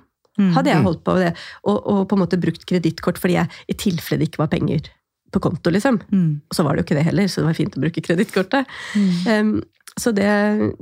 hadde 0.55 0.67
jeg 0.71 0.79
Mm. 0.83 0.85
holdt 0.85 1.05
på 1.07 1.15
med 1.15 1.23
det. 1.29 1.35
Og, 1.65 1.79
og 1.87 2.09
på 2.09 2.17
en 2.17 2.23
måte 2.25 2.41
brukt 2.43 2.65
kredittkort 2.67 3.19
fordi 3.23 3.37
jeg 3.39 3.49
i 3.71 3.75
tilfelle 3.79 4.19
det 4.25 4.33
ikke 4.33 4.43
var 4.43 4.51
penger 4.51 4.89
på 5.31 5.41
konto. 5.41 5.71
liksom. 5.71 6.01
Mm. 6.13 6.41
Og 6.51 6.55
så 6.55 6.63
var 6.65 6.75
det 6.75 6.83
jo 6.83 6.87
ikke 6.89 6.99
det 6.99 7.05
heller, 7.07 7.27
så 7.31 7.41
det 7.43 7.47
var 7.47 7.55
fint 7.59 7.77
å 7.79 7.81
bruke 7.83 8.03
kredittkortet. 8.03 8.67
Mm. 8.95 9.11
Um, 9.27 9.63
så 10.01 10.11
det, 10.15 10.27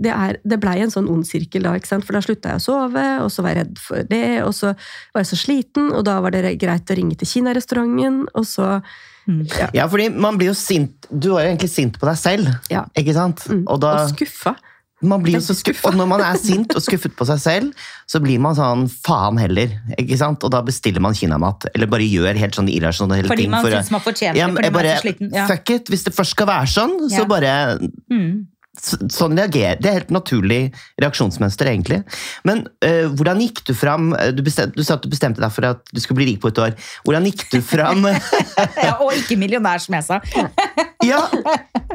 det, 0.00 0.11
er, 0.11 0.38
det 0.45 0.59
blei 0.61 0.78
en 0.81 0.90
sånn 0.90 1.09
ond 1.12 1.26
sirkel 1.28 1.62
da, 1.62 1.75
ikke 1.76 1.87
sant? 1.90 2.04
for 2.04 2.12
da 2.16 2.23
slutta 2.25 2.54
jeg 2.54 2.62
å 2.62 2.64
sove, 2.64 3.02
og 3.21 3.31
så 3.31 3.42
var 3.45 3.50
jeg 3.54 3.59
redd 3.66 3.78
for 3.78 4.02
det, 4.09 4.42
og 4.42 4.54
så 4.57 4.73
var 5.12 5.21
jeg 5.23 5.31
så 5.33 5.37
sliten, 5.42 5.90
og 5.92 6.04
da 6.09 6.21
var 6.25 6.31
det 6.33 6.54
greit 6.62 6.88
å 6.88 6.97
ringe 6.97 7.16
til 7.21 7.28
kinarestauranten, 7.28 8.26
og 8.35 8.45
så 8.49 8.83
Mm. 9.23 9.45
ja, 9.54 9.69
Ja, 9.73 9.85
fordi 9.87 10.09
man 10.19 10.35
blir 10.37 10.49
jo 10.49 10.54
sint 10.59 11.07
Du 11.09 11.28
var 11.31 11.45
jo 11.45 11.52
egentlig 11.52 11.69
sint 11.71 11.95
på 11.97 12.07
deg 12.09 12.16
selv, 12.19 12.49
Ja. 12.69 12.81
ikke 12.99 13.14
sant? 13.14 13.45
mm, 13.47 13.64
Og 13.71 13.78
da 13.78 13.92
og 14.02 14.11
skuffa. 14.11 14.57
man 15.00 15.23
blir 15.23 15.35
jo 15.35 15.38
så 15.38 15.54
skuffet. 15.54 15.76
skuffa. 15.78 15.88
Og 15.92 15.95
når 15.95 16.09
man 16.09 16.21
er 16.23 16.35
sint 16.42 16.75
og 16.75 16.83
skuffet 16.83 17.14
på 17.14 17.25
seg 17.26 17.38
selv, 17.38 17.73
så 18.11 18.19
blir 18.21 18.40
man 18.40 18.57
sånn 18.57 18.88
faen 18.90 19.38
heller. 19.38 19.69
ikke 19.97 20.19
sant? 20.19 20.42
Og 20.42 20.50
da 20.50 20.61
bestiller 20.62 20.99
man 21.00 21.14
kinamat. 21.14 21.66
Eller 21.73 21.87
bare 21.87 22.02
gjør 22.02 22.35
helt 22.37 22.54
sånn 22.59 22.66
irrasjonelle 22.69 23.28
Fordi 23.31 23.42
ting. 23.42 23.50
man 23.50 23.62
for 23.62 23.71
syns 23.71 23.90
man 23.92 24.00
fortjener 24.00 24.35
ja, 24.37 24.47
det. 24.49 24.57
Fordi 24.57 24.73
man 24.73 24.87
er 24.87 24.97
så 24.97 25.02
sliten. 25.07 25.31
Ja. 25.33 25.47
Fuck 25.47 25.71
it! 25.71 25.87
Hvis 25.87 26.02
det 26.02 26.14
først 26.14 26.31
skal 26.35 26.47
være 26.49 26.66
sånn, 26.66 26.99
så 27.09 27.19
Ja. 27.21 27.25
bare 27.25 27.78
Mm. 28.11 28.47
Så- 28.78 28.98
Sånn 29.12 29.36
reagerer 29.36 29.80
Det 29.80 29.88
er 29.90 29.98
helt 30.00 30.10
naturlig 30.10 30.72
reaksjonsmønster, 31.00 31.68
egentlig. 31.68 32.02
Men 32.44 32.66
eh, 32.80 33.08
hvordan 33.08 33.40
gikk 33.40 33.64
du 33.68 33.74
fram 33.74 34.10
du, 34.32 34.42
bestemte, 34.42 34.76
du 34.76 34.82
sa 34.84 34.94
at 34.94 35.02
du 35.02 35.10
bestemte 35.12 35.40
deg 35.42 35.52
for 35.52 35.66
at 35.68 35.82
du 35.92 36.00
skulle 36.00 36.22
bli 36.22 36.30
rik 36.32 36.40
på 36.40 36.48
et 36.48 36.58
år. 36.58 36.72
Hvordan 37.04 37.26
gikk 37.28 37.44
du 37.52 37.60
fram 37.60 38.06
Ja, 38.86 38.96
og 39.00 39.12
ikke 39.12 39.36
millionær, 39.40 39.82
som 39.82 39.94
jeg 39.98 40.04
sa. 40.08 40.20
Ja, 41.02 41.18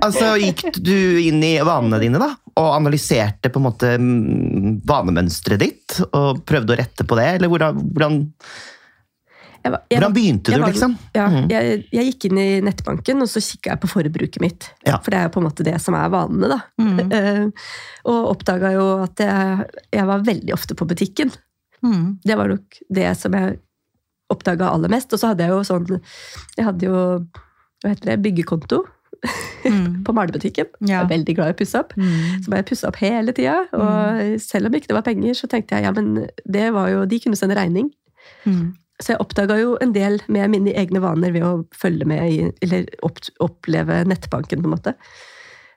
altså 0.03 0.33
gikk 0.35 0.65
du 0.83 0.91
inn 1.23 1.39
i 1.45 1.53
vanene 1.63 1.95
dine 2.01 2.19
da, 2.19 2.33
og 2.59 2.73
analyserte 2.75 3.47
på 3.47 3.61
en 3.61 3.63
måte 3.63 3.91
mm, 3.95 4.81
vanemønsteret 4.83 5.61
ditt, 5.63 6.01
og 6.11 6.41
prøvde 6.43 6.75
å 6.75 6.79
rette 6.81 7.05
på 7.07 7.15
det, 7.15 7.29
eller 7.37 7.47
hvordan, 7.53 7.79
hvordan, 7.95 8.17
Jeg 9.67 9.73
var- 9.75 9.83
jeg 9.91 9.99
hvordan 9.99 10.15
begynte 10.15 10.53
du, 10.53 10.59
var- 10.61 10.71
liksom? 10.71 10.95
Ja, 11.17 11.27
mm. 11.33 11.47
jeg, 11.51 11.77
jeg 11.91 12.07
gikk 12.11 12.25
inn 12.29 12.39
i 12.41 12.47
nettbanken, 12.63 13.21
og 13.25 13.27
så 13.31 13.43
kikka 13.43 13.73
jeg 13.75 13.81
på 13.83 13.89
forbruket 13.91 14.41
mitt. 14.43 14.69
Ja. 14.87 14.97
For 15.03 15.11
det 15.11 15.19
er 15.19 15.27
jo 15.27 15.33
på 15.35 15.43
en 15.43 15.47
måte 15.49 15.67
det 15.67 15.75
som 15.83 15.97
er 15.99 16.09
vanene, 16.13 16.49
da. 16.55 16.59
Mm. 16.79 16.99
Uh, 17.11 17.67
og 18.13 18.31
oppdaga 18.35 18.71
jo 18.77 18.87
at 19.03 19.23
jeg, 19.27 19.69
jeg 19.99 20.07
var 20.09 20.23
veldig 20.27 20.53
ofte 20.55 20.77
på 20.79 20.87
butikken. 20.87 21.33
Mm. 21.85 22.19
Det 22.25 22.37
var 22.39 22.47
nok 22.55 22.79
det 22.89 23.09
som 23.19 23.35
jeg 23.37 23.59
oppdaga 24.33 24.71
aller 24.73 24.89
mest. 24.91 25.11
Og 25.13 25.19
så 25.21 25.29
hadde 25.31 25.45
jeg 25.45 25.53
jo 25.53 25.59
sånn 25.67 25.85
Jeg 26.57 26.65
hadde 26.65 26.87
jo 26.89 26.95
hva 27.83 27.91
heter 27.93 28.13
det, 28.15 28.21
byggekonto 28.25 28.85
Mm. 29.65 30.03
på 30.05 30.13
malebutikken. 30.13 30.67
Ja. 30.85 30.87
Jeg 30.87 30.97
var 31.01 31.07
veldig 31.09 31.33
glad 31.35 31.49
i 31.49 31.53
å 31.55 31.57
pusse 31.57 31.79
opp. 31.79 31.95
Mm. 31.97 32.43
Så 32.43 32.51
ble 32.51 32.59
jeg 32.61 32.67
pussa 32.69 32.87
opp 32.91 32.99
hele 33.01 33.33
tida. 33.33 33.55
Og 33.73 34.35
selv 34.43 34.69
om 34.69 34.75
ikke 34.77 34.91
det 34.91 34.95
var 34.97 35.05
penger, 35.07 35.33
så 35.33 35.49
tenkte 35.49 35.73
jeg 35.79 35.87
ja, 35.87 35.91
men 35.95 36.27
det 36.45 36.67
var 36.75 36.91
jo, 36.91 36.99
de 37.09 37.17
kunne 37.23 37.39
sende 37.39 37.57
regning. 37.57 37.89
Mm. 38.45 38.75
Så 38.97 39.13
jeg 39.13 39.21
oppdaga 39.21 39.59
jo 39.59 39.75
en 39.83 39.93
del 39.93 40.17
med 40.31 40.49
mine 40.55 40.73
egne 40.77 41.01
vaner 41.03 41.33
ved 41.35 41.45
å 41.45 41.51
følge 41.77 42.07
med 42.09 42.31
i 42.33 42.37
Eller 42.65 42.87
opp, 43.05 43.21
oppleve 43.43 44.01
nettbanken, 44.09 44.63
på 44.63 44.69
en 44.69 44.73
måte. 44.73 44.95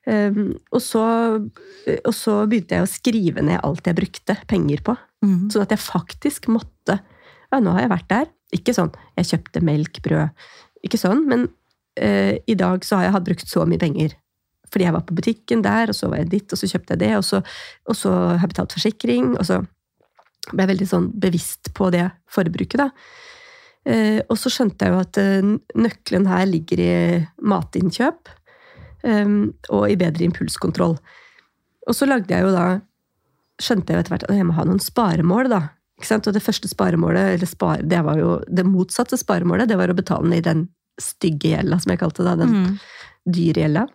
Um, 0.09 0.55
og, 0.73 0.81
så, 0.81 1.03
og 1.37 2.15
så 2.17 2.39
begynte 2.49 2.79
jeg 2.79 2.87
å 2.87 2.89
skrive 2.89 3.45
ned 3.45 3.61
alt 3.67 3.87
jeg 3.87 3.99
brukte 3.99 4.39
penger 4.49 4.81
på. 4.87 4.97
Mm. 5.21 5.51
Sånn 5.53 5.67
at 5.67 5.75
jeg 5.75 5.85
faktisk 5.85 6.49
måtte 6.53 6.97
Ja, 7.51 7.59
nå 7.61 7.75
har 7.75 7.85
jeg 7.85 7.93
vært 7.93 8.09
der. 8.13 8.29
Ikke 8.57 8.73
sånn 8.75 8.93
jeg 9.19 9.29
kjøpte 9.35 9.63
melk, 9.67 10.01
brød. 10.05 10.49
Ikke 10.87 11.01
sånn, 11.01 11.27
men 11.29 11.49
uh, 12.01 12.35
i 12.41 12.57
dag 12.57 12.87
så 12.87 13.01
har 13.01 13.09
jeg 13.09 13.17
hatt 13.19 13.29
brukt 13.29 13.53
så 13.53 13.67
mye 13.69 13.83
penger. 13.83 14.17
Fordi 14.71 14.87
jeg 14.87 14.95
var 14.95 15.05
på 15.05 15.17
butikken 15.19 15.65
der, 15.67 15.91
og 15.91 15.99
så 15.99 16.09
var 16.09 16.23
jeg 16.23 16.31
dit, 16.33 16.55
og 16.55 16.59
så 16.61 16.69
kjøpte 16.71 16.95
jeg 16.95 17.03
det, 17.03 17.13
og 17.19 17.25
så, 17.27 17.43
og 17.91 17.99
så 17.99 18.15
har 18.15 18.39
jeg 18.39 18.53
betalt 18.55 18.77
forsikring, 18.77 19.33
og 19.35 19.47
så 19.49 19.59
ble 20.53 20.67
veldig 20.71 20.89
sånn 20.89 21.11
bevisst 21.21 21.73
på 21.77 21.91
det 21.95 22.07
forbruket, 22.33 22.81
da. 22.81 22.91
Eh, 23.89 24.21
og 24.29 24.37
så 24.37 24.51
skjønte 24.53 24.85
jeg 24.87 24.93
jo 24.93 25.01
at 25.01 25.19
eh, 25.21 25.51
nøkkelen 25.81 26.27
her 26.29 26.45
ligger 26.49 26.83
i 26.85 26.93
matinnkjøp 27.41 28.29
eh, 29.09 29.35
og 29.73 29.85
i 29.89 29.97
bedre 30.01 30.27
impulskontroll. 30.27 30.99
Og 31.89 31.97
så 31.97 32.09
lagde 32.09 32.35
jeg 32.35 32.45
jo 32.45 32.53
da 32.53 32.67
skjønte 33.61 33.93
jeg 33.93 34.03
etter 34.05 34.15
hvert 34.15 34.27
at 34.29 34.37
jeg 34.37 34.49
må 34.49 34.57
ha 34.57 34.67
noen 34.69 34.81
sparemål, 34.81 35.49
da. 35.53 35.63
Ikke 36.01 36.09
sant? 36.09 36.29
Og 36.29 36.37
det 36.37 36.45
første 36.45 36.69
sparemålet, 36.69 37.35
eller 37.37 37.49
spare, 37.49 37.85
det 37.85 38.01
var 38.07 38.21
jo 38.21 38.37
det 38.49 38.65
motsatte 38.65 39.19
sparemålet, 39.21 39.69
det 39.69 39.77
var 39.81 39.93
å 39.93 39.97
betale 39.97 40.29
ned 40.33 40.47
den 40.47 40.63
stygge 41.01 41.55
gjelda, 41.55 41.81
som 41.81 41.93
jeg 41.93 42.01
kalte 42.01 42.25
det. 42.25 42.37
Den 42.41 42.55
Mm. 42.55 42.79
dyre 43.29 43.65
gjelda. 43.65 43.87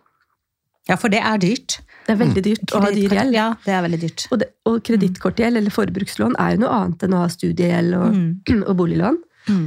Ja, 0.88 0.96
for 0.96 1.10
det 1.12 1.18
er 1.20 1.38
dyrt. 1.42 1.80
Det 2.06 2.14
er 2.14 2.20
veldig 2.20 2.42
dyrt 2.46 2.72
å 2.76 2.80
ha 2.84 2.90
dyr 2.94 3.10
gjeld. 3.16 3.34
Ja, 3.34 3.46
det 3.64 3.72
er 3.74 3.82
veldig 3.82 3.98
dyrt. 4.04 4.26
Og, 4.30 4.38
det- 4.38 4.52
og 4.70 4.76
kredittkortgjeld 4.86 5.58
eller 5.58 5.74
forbrukslån 5.74 6.36
er 6.38 6.54
jo 6.54 6.60
noe 6.62 6.70
annet 6.76 7.02
enn 7.02 7.16
å 7.16 7.22
ha 7.24 7.28
studiegjeld 7.32 7.96
og, 7.98 8.14
Mm. 8.14 8.62
og 8.70 8.76
boliglån. 8.78 9.18
Mm. 9.48 9.66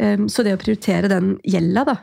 Um, 0.00 0.28
så 0.30 0.44
det 0.46 0.54
å 0.54 0.60
prioritere 0.62 1.08
den 1.10 1.38
gjelda, 1.44 1.84
da 1.84 1.96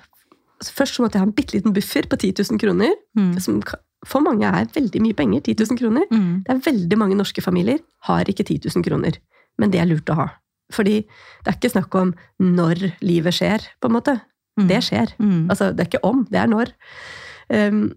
altså 0.57 0.73
Først 0.73 0.95
så 0.97 1.03
måtte 1.03 1.13
jeg 1.17 1.21
ha 1.21 1.27
en 1.27 1.35
bitte 1.37 1.53
liten 1.53 1.73
buffer 1.73 2.07
på 2.09 2.17
10 2.17 2.33
000 2.51 2.57
kroner. 2.59 2.93
Mm. 3.17 3.39
Som 3.39 3.61
for 4.05 4.21
mange 4.25 4.41
er 4.49 4.65
veldig 4.73 5.01
mye 5.05 5.13
penger. 5.13 5.41
10 5.45 5.55
000 5.69 5.77
kroner. 5.77 6.05
Mm. 6.11 6.43
Det 6.47 6.49
er 6.55 6.61
veldig 6.65 6.97
mange 6.97 7.15
norske 7.19 7.41
familier 7.45 7.79
har 8.09 8.25
ikke 8.25 8.43
10 8.45 8.65
000 8.75 8.83
kroner. 8.87 9.19
Men 9.61 9.69
det 9.71 9.79
er 9.81 9.85
lurt 9.85 10.09
å 10.09 10.15
ha. 10.17 10.27
Fordi 10.73 10.95
det 11.05 11.47
er 11.51 11.55
ikke 11.59 11.71
snakk 11.75 11.93
om 11.95 12.13
når 12.41 12.91
livet 13.05 13.33
skjer, 13.37 13.67
på 13.79 13.87
en 13.87 13.95
måte. 13.99 14.17
Mm. 14.59 14.67
Det 14.67 14.81
skjer. 14.83 15.13
Mm. 15.21 15.45
Altså, 15.53 15.69
det 15.77 15.85
er 15.85 15.91
ikke 15.91 16.03
om, 16.09 16.25
det 16.29 16.41
er 16.41 16.49
når. 16.51 16.73
Um, 17.53 17.93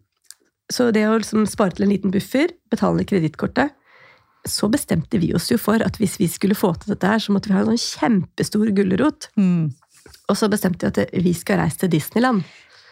så 0.70 0.88
det 0.94 1.04
å 1.08 1.18
liksom 1.18 1.46
spare 1.50 1.74
til 1.74 1.86
en 1.86 1.92
liten 1.92 2.14
buffer, 2.14 2.52
betale 2.70 3.00
ned 3.00 3.08
kredittkortet 3.10 3.74
Så 4.48 4.70
bestemte 4.72 5.18
vi 5.20 5.32
oss 5.36 5.50
jo 5.50 5.58
for 5.60 5.82
at 5.84 5.98
hvis 6.00 6.16
vi 6.20 6.28
skulle 6.30 6.56
få 6.56 6.72
til 6.78 6.94
dette 6.94 7.10
her, 7.10 7.20
så 7.20 7.34
måtte 7.34 7.50
vi 7.50 7.56
ha 7.56 7.60
en 7.60 7.74
sånn 7.74 7.82
kjempestor 8.00 8.70
gulrot. 8.76 9.28
Mm. 9.36 9.68
Og 10.30 10.38
så 10.38 10.48
bestemte 10.48 10.88
vi 10.88 11.04
at 11.04 11.14
vi 11.26 11.34
skal 11.36 11.60
reise 11.60 11.82
til 11.82 11.92
Disneyland. 11.92 12.46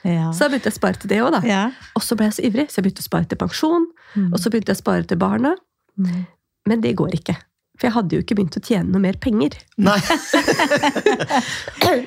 Ja. 0.04 0.28
Så 0.32 0.44
da 0.44 0.52
begynte 0.52 0.68
jeg 0.68 0.76
å 0.76 0.80
spare 0.80 1.00
til 1.00 1.10
det 1.10 1.22
òg, 1.24 1.30
da. 1.38 1.40
ja. 1.48 1.62
Og 1.96 2.04
så 2.04 2.18
ble 2.18 2.28
jeg 2.28 2.36
så 2.36 2.44
ivrig, 2.50 2.68
så 2.68 2.78
jeg 2.78 2.88
begynte 2.88 3.04
å 3.04 3.08
spare 3.08 3.30
til 3.30 3.40
pensjon. 3.40 3.88
Mm. 4.14 4.28
Og 4.28 4.42
så 4.42 4.52
begynte 4.52 4.74
jeg 4.74 4.78
å 4.78 4.84
spare 4.84 5.08
til 5.08 5.20
barna. 5.20 5.54
Mm. 5.98 6.26
Men 6.68 6.84
det 6.84 6.98
går 7.00 7.16
ikke. 7.18 7.38
For 7.78 7.86
jeg 7.86 7.94
hadde 7.94 8.16
jo 8.16 8.24
ikke 8.24 8.34
begynt 8.34 8.58
å 8.58 8.62
tjene 8.64 8.90
noe 8.90 9.02
mer 9.02 9.16
penger. 9.22 9.54
Nei. 9.78 9.98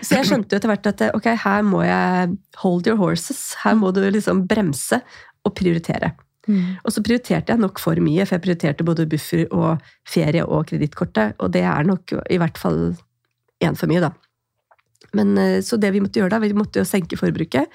Så 0.03 0.17
jeg 0.17 0.27
skjønte 0.27 0.51
jo 0.51 0.59
etter 0.59 0.67
hvert 0.67 0.89
at 0.89 1.03
ok, 1.15 1.29
her 1.45 1.61
må 1.63 1.79
jeg 1.87 2.33
hold 2.59 2.89
your 2.89 2.99
horses. 2.99 3.53
Her 3.63 3.77
må 3.79 3.93
du 3.95 4.01
liksom 4.03 4.43
bremse 4.51 4.99
og 5.47 5.55
prioritere. 5.57 6.13
Mm. 6.47 6.81
Og 6.83 6.93
så 6.93 7.03
prioriterte 7.05 7.53
jeg 7.53 7.61
nok 7.61 7.79
for 7.81 7.99
mye, 8.01 8.25
for 8.25 8.37
jeg 8.37 8.45
prioriterte 8.45 8.85
både 8.87 9.07
buffer 9.09 9.45
og 9.53 9.83
ferie 10.09 10.43
og 10.45 10.67
kredittkortet. 10.71 11.37
Og 11.39 11.53
det 11.53 11.63
er 11.67 11.87
nok 11.87 12.15
i 12.29 12.39
hvert 12.41 12.57
fall 12.57 12.81
én 13.61 13.77
for 13.77 13.91
mye, 13.91 14.01
da. 14.03 14.11
Men 15.17 15.37
eh, 15.37 15.61
Så 15.61 15.77
det 15.77 15.91
vi 15.93 16.01
måtte 16.01 16.21
gjøre 16.21 16.35
da, 16.35 16.41
vi 16.41 16.53
måtte 16.57 16.81
jo 16.81 16.87
senke 16.87 17.19
forbruket. 17.19 17.69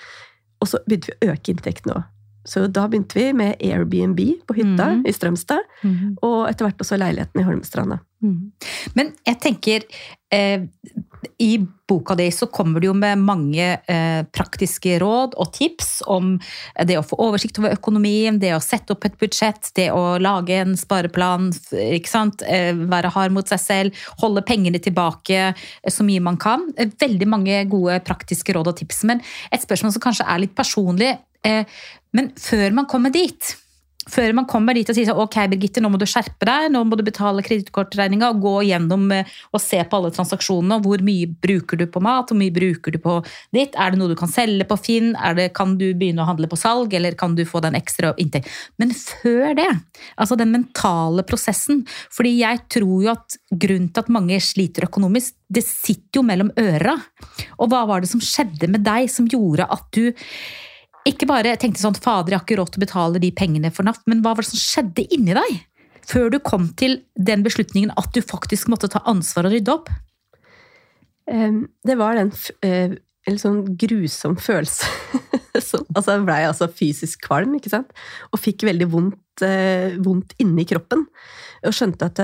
Og 0.62 0.70
så 0.70 0.80
begynte 0.86 1.12
vi 1.12 1.28
å 1.28 1.34
øke 1.34 1.52
inntektene 1.52 1.98
òg. 1.98 2.12
Så 2.46 2.68
da 2.70 2.84
begynte 2.86 3.18
vi 3.18 3.32
med 3.34 3.58
Airbnb 3.58 4.20
på 4.46 4.54
hytta 4.54 4.92
mm. 4.94 5.00
i 5.10 5.12
Strømstad. 5.14 5.64
Mm. 5.82 6.14
Og 6.22 6.46
etter 6.46 6.68
hvert 6.68 6.82
også 6.84 6.98
leiligheten 7.00 7.42
i 7.42 7.46
Holmestranda. 7.46 7.98
Mm. 8.26 8.52
Men 8.98 9.10
jeg 9.26 9.38
tenker 9.42 9.84
eh, 10.34 10.64
I 11.42 11.50
boka 11.86 12.16
di 12.18 12.26
så 12.34 12.48
kommer 12.50 12.82
du 12.82 12.88
jo 12.88 12.94
med 12.98 13.20
mange 13.22 13.66
eh, 13.78 14.22
praktiske 14.34 14.96
råd 14.98 15.36
og 15.38 15.52
tips 15.54 16.00
om 16.10 16.32
det 16.88 16.96
å 16.98 17.04
få 17.06 17.18
oversikt 17.22 17.60
over 17.60 17.76
økonomien, 17.76 18.40
det 18.42 18.50
å 18.56 18.62
sette 18.62 18.96
opp 18.96 19.06
et 19.06 19.18
budsjett, 19.20 19.70
det 19.78 19.88
å 19.94 20.16
lage 20.22 20.56
en 20.58 20.74
spareplan, 20.78 21.52
ikke 21.70 22.10
sant? 22.10 22.42
Eh, 22.42 22.72
være 22.74 23.12
hard 23.14 23.36
mot 23.36 23.52
seg 23.52 23.62
selv, 23.62 24.06
holde 24.22 24.42
pengene 24.48 24.80
tilbake 24.82 25.38
eh, 25.52 25.92
så 25.92 26.06
mye 26.06 26.24
man 26.24 26.40
kan. 26.42 26.66
Eh, 26.74 26.90
Veldig 27.06 27.28
mange 27.30 27.60
gode 27.70 28.00
praktiske 28.06 28.56
råd 28.56 28.72
og 28.72 28.80
tips. 28.80 29.04
Men 29.06 29.22
et 29.54 29.62
spørsmål 29.62 29.94
som 29.94 30.02
kanskje 30.08 30.26
er 30.26 30.42
litt 30.42 30.56
personlig. 30.58 31.14
Eh, 31.46 31.62
men 32.16 32.32
før 32.40 32.74
man 32.74 32.90
kommer 32.90 33.14
dit, 33.14 33.54
før 34.10 34.34
man 34.36 34.46
kommer 34.48 34.76
dit 34.76 34.88
og 34.88 34.96
sier 34.96 35.08
sånn, 35.08 35.20
ok 35.22 35.38
Birgitte, 35.50 35.82
nå 35.82 35.90
må 35.92 35.98
du 36.00 36.06
skjerpe 36.08 36.46
deg, 36.46 36.68
nå 36.72 36.82
må 36.86 36.98
du 36.98 37.02
betale 37.06 37.44
kredittkortregninga 37.46 38.30
og 38.32 38.42
gå 38.44 38.54
gjennom 38.68 39.06
eh, 39.14 39.32
og 39.52 39.62
se 39.62 39.80
på 39.82 39.98
alle 39.98 40.12
transaksjonene. 40.14 40.78
Hvor 40.84 41.02
mye 41.06 41.28
bruker 41.46 41.80
du 41.80 41.86
på 41.90 42.02
mat, 42.04 42.30
hvor 42.30 42.38
mye 42.38 42.54
bruker 42.54 42.94
du 42.94 43.00
på 43.02 43.18
ditt? 43.56 43.74
Er 43.74 43.92
det 43.92 44.00
noe 44.00 44.12
du 44.12 44.18
kan 44.18 44.30
selge 44.30 44.66
på 44.68 44.78
Finn? 44.80 45.14
Det, 45.38 45.48
kan 45.56 45.74
du 45.80 45.88
begynne 45.98 46.24
å 46.24 46.28
handle 46.28 46.50
på 46.50 46.58
salg, 46.60 46.94
eller 46.96 47.16
kan 47.18 47.34
du 47.38 47.44
få 47.48 47.62
den 47.64 47.78
ekstra 47.78 48.12
inntekt? 48.22 48.50
Men 48.80 48.94
før 48.96 49.56
det, 49.58 49.68
altså 50.16 50.38
den 50.38 50.54
mentale 50.54 51.26
prosessen. 51.26 51.84
fordi 52.12 52.36
jeg 52.40 52.62
tror 52.72 53.02
jo 53.04 53.12
at 53.12 53.38
grunnen 53.50 53.90
til 53.90 54.04
at 54.04 54.12
mange 54.12 54.38
sliter 54.42 54.86
økonomisk, 54.86 55.34
det 55.48 55.62
sitter 55.66 56.20
jo 56.20 56.26
mellom 56.26 56.52
øra. 56.58 56.96
Og 57.58 57.70
hva 57.70 57.84
var 57.88 58.02
det 58.02 58.10
som 58.10 58.22
skjedde 58.22 58.70
med 58.70 58.86
deg 58.86 59.10
som 59.12 59.28
gjorde 59.30 59.68
at 59.70 59.86
du 59.94 60.10
ikke 61.06 61.28
bare 61.30 61.54
tenkte 61.60 61.82
sånn 61.82 61.96
fader, 61.98 62.34
jeg 62.34 62.40
har 62.40 62.44
ikke 62.46 62.58
råd 62.60 62.74
til 62.74 62.80
å 62.80 62.84
betale 62.86 63.22
de 63.22 63.30
pengene 63.36 63.72
for 63.74 63.86
NAF, 63.86 64.02
men 64.10 64.22
hva 64.24 64.34
var 64.34 64.44
det 64.44 64.52
som 64.52 64.62
skjedde 64.62 65.06
inni 65.14 65.36
deg? 65.36 65.56
Før 66.06 66.30
du 66.30 66.38
kom 66.42 66.68
til 66.78 67.00
den 67.18 67.42
beslutningen 67.46 67.94
at 67.98 68.12
du 68.14 68.22
faktisk 68.22 68.70
måtte 68.70 68.90
ta 68.92 69.02
ansvar 69.10 69.48
og 69.48 69.56
rydde 69.56 69.74
opp? 69.74 69.90
Det 71.26 71.96
var 71.98 72.14
den 72.14 72.30
eh, 72.62 72.94
en 73.26 73.40
sånn 73.40 73.62
grusom 73.78 74.36
følelse. 74.38 74.86
Så, 75.66 75.80
altså 75.96 76.14
jeg 76.14 76.26
blei 76.26 76.42
altså 76.46 76.68
fysisk 76.70 77.24
kvalm, 77.26 77.56
ikke 77.56 77.72
sant? 77.72 77.94
Og 78.30 78.42
fikk 78.42 78.66
veldig 78.68 78.86
vondt, 78.92 79.42
eh, 79.46 79.96
vondt 80.04 80.36
inni 80.42 80.66
kroppen. 80.68 81.06
Og 81.66 81.74
skjønte 81.74 82.10
at 82.10 82.20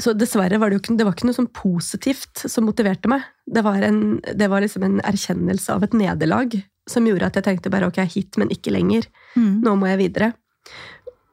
Så 0.00 0.12
dessverre 0.14 0.58
var 0.62 0.70
det 0.70 0.78
jo 0.78 0.82
ikke, 0.84 0.96
det 0.98 1.04
var 1.08 1.14
ikke 1.16 1.26
noe 1.26 1.34
sånn 1.38 1.50
positivt 1.52 2.44
som 2.46 2.68
motiverte 2.68 3.10
meg. 3.10 3.24
Det 3.50 3.64
var, 3.66 3.82
en, 3.82 4.20
det 4.22 4.46
var 4.50 4.62
liksom 4.62 4.84
en 4.86 5.00
erkjennelse 5.02 5.74
av 5.74 5.82
et 5.88 5.96
nederlag 5.98 6.54
som 6.88 7.06
gjorde 7.08 7.26
at 7.26 7.34
jeg 7.40 7.44
tenkte 7.48 7.72
bare 7.74 7.88
ok, 7.90 7.98
hit, 8.14 8.38
men 8.38 8.48
ikke 8.54 8.70
lenger. 8.72 9.08
Nå 9.36 9.74
må 9.76 9.90
jeg 9.90 9.98
videre. 10.04 10.32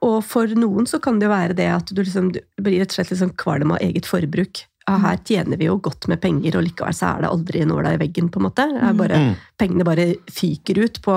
Og 0.05 0.17
for 0.25 0.50
noen 0.57 0.86
så 0.89 1.00
kan 1.01 1.19
det 1.22 1.27
jo 1.29 1.31
være 1.34 1.55
det 1.57 1.67
at 1.72 1.93
du, 1.93 2.01
liksom, 2.03 2.31
du 2.36 2.41
blir 2.62 2.81
rett 2.81 2.91
og 2.91 2.98
slett 2.98 3.13
sånn 3.22 3.36
kvalm 3.38 3.72
av 3.75 3.81
eget 3.86 4.10
forbruk. 4.10 4.65
Ja, 4.86 4.98
her 5.01 5.17
tjener 5.25 5.57
vi 5.57 5.65
jo 5.69 5.79
godt 5.81 6.05
med 6.12 6.19
penger, 6.22 6.57
og 6.60 6.65
likevel 6.67 6.93
så 6.93 7.15
er 7.15 7.24
det 7.24 7.31
aldri 7.31 7.63
nåla 7.65 7.95
i 7.95 8.01
veggen. 8.01 8.27
på 8.29 8.41
en 8.41 8.45
måte. 8.50 8.65
Er 8.65 8.93
bare, 8.93 9.17
Mm. 9.17 9.36
Pengene 9.57 9.86
bare 9.88 10.15
fyker 10.29 10.77
ut 10.84 11.01
på 11.01 11.15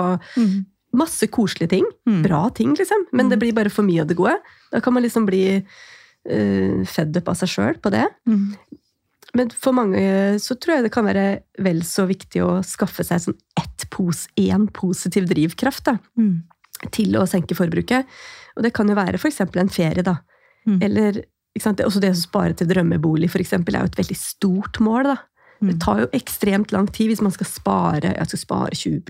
masse 0.97 1.27
koselige 1.29 1.69
ting. 1.75 1.85
Mm. 2.09 2.23
Bra 2.25 2.49
ting, 2.51 2.75
liksom. 2.75 3.07
Men 3.13 3.29
det 3.29 3.39
blir 3.39 3.53
bare 3.53 3.69
for 3.71 3.83
mye 3.85 4.01
av 4.01 4.09
det 4.09 4.17
gode. 4.17 4.39
Da 4.73 4.81
kan 4.81 4.95
man 4.95 5.03
liksom 5.03 5.27
bli 5.27 5.65
uh, 6.27 6.85
fed 6.85 7.17
up 7.17 7.29
av 7.29 7.39
seg 7.41 7.49
sjøl 7.49 7.79
på 7.83 7.91
det. 7.95 8.07
Mm. 8.29 8.55
Men 9.37 9.51
for 9.53 9.77
mange 9.77 10.01
så 10.41 10.57
tror 10.57 10.79
jeg 10.79 10.87
det 10.87 10.93
kan 10.95 11.05
være 11.05 11.25
vel 11.61 11.83
så 11.85 12.07
viktig 12.09 12.41
å 12.43 12.63
skaffe 12.65 13.05
seg 13.05 13.21
sånn 13.21 13.37
ett 13.61 13.85
pos, 13.93 14.27
én 14.41 14.67
positiv 14.73 15.29
drivkraft. 15.29 15.85
da 15.85 15.99
Mm. 16.19 16.43
til 16.95 17.17
å 17.19 17.27
senke 17.27 17.57
forbruket. 17.59 18.07
Og 18.57 18.63
det 18.63 18.73
kan 18.73 18.87
jo 18.89 18.95
være 18.95 19.19
f.eks. 19.19 19.41
en 19.41 19.69
ferie, 19.69 20.03
da. 20.03 20.21
Mm. 20.65 20.79
Eller 20.83 21.25
sant? 21.59 21.81
også 21.81 22.01
det 22.01 22.13
å 22.13 22.15
spare 22.15 22.55
til 22.55 22.69
drømmebolig, 22.69 23.29
eksempel, 23.43 23.75
er 23.75 23.81
jo 23.81 23.91
et 23.91 23.97
veldig 23.99 24.17
stort 24.17 24.79
mål. 24.79 25.03
da. 25.03 25.17
Det 25.61 25.75
Mm. 25.75 25.81
tar 25.81 25.99
jo 26.01 26.07
ekstremt 26.15 26.71
lang 26.71 26.87
tid 26.87 27.09
hvis 27.11 27.21
man 27.21 27.33
skal 27.33 27.47
spare 27.47 28.15
jeg 28.15 28.27
skal 28.29 28.39
spare 28.39 28.71
20 28.71 29.01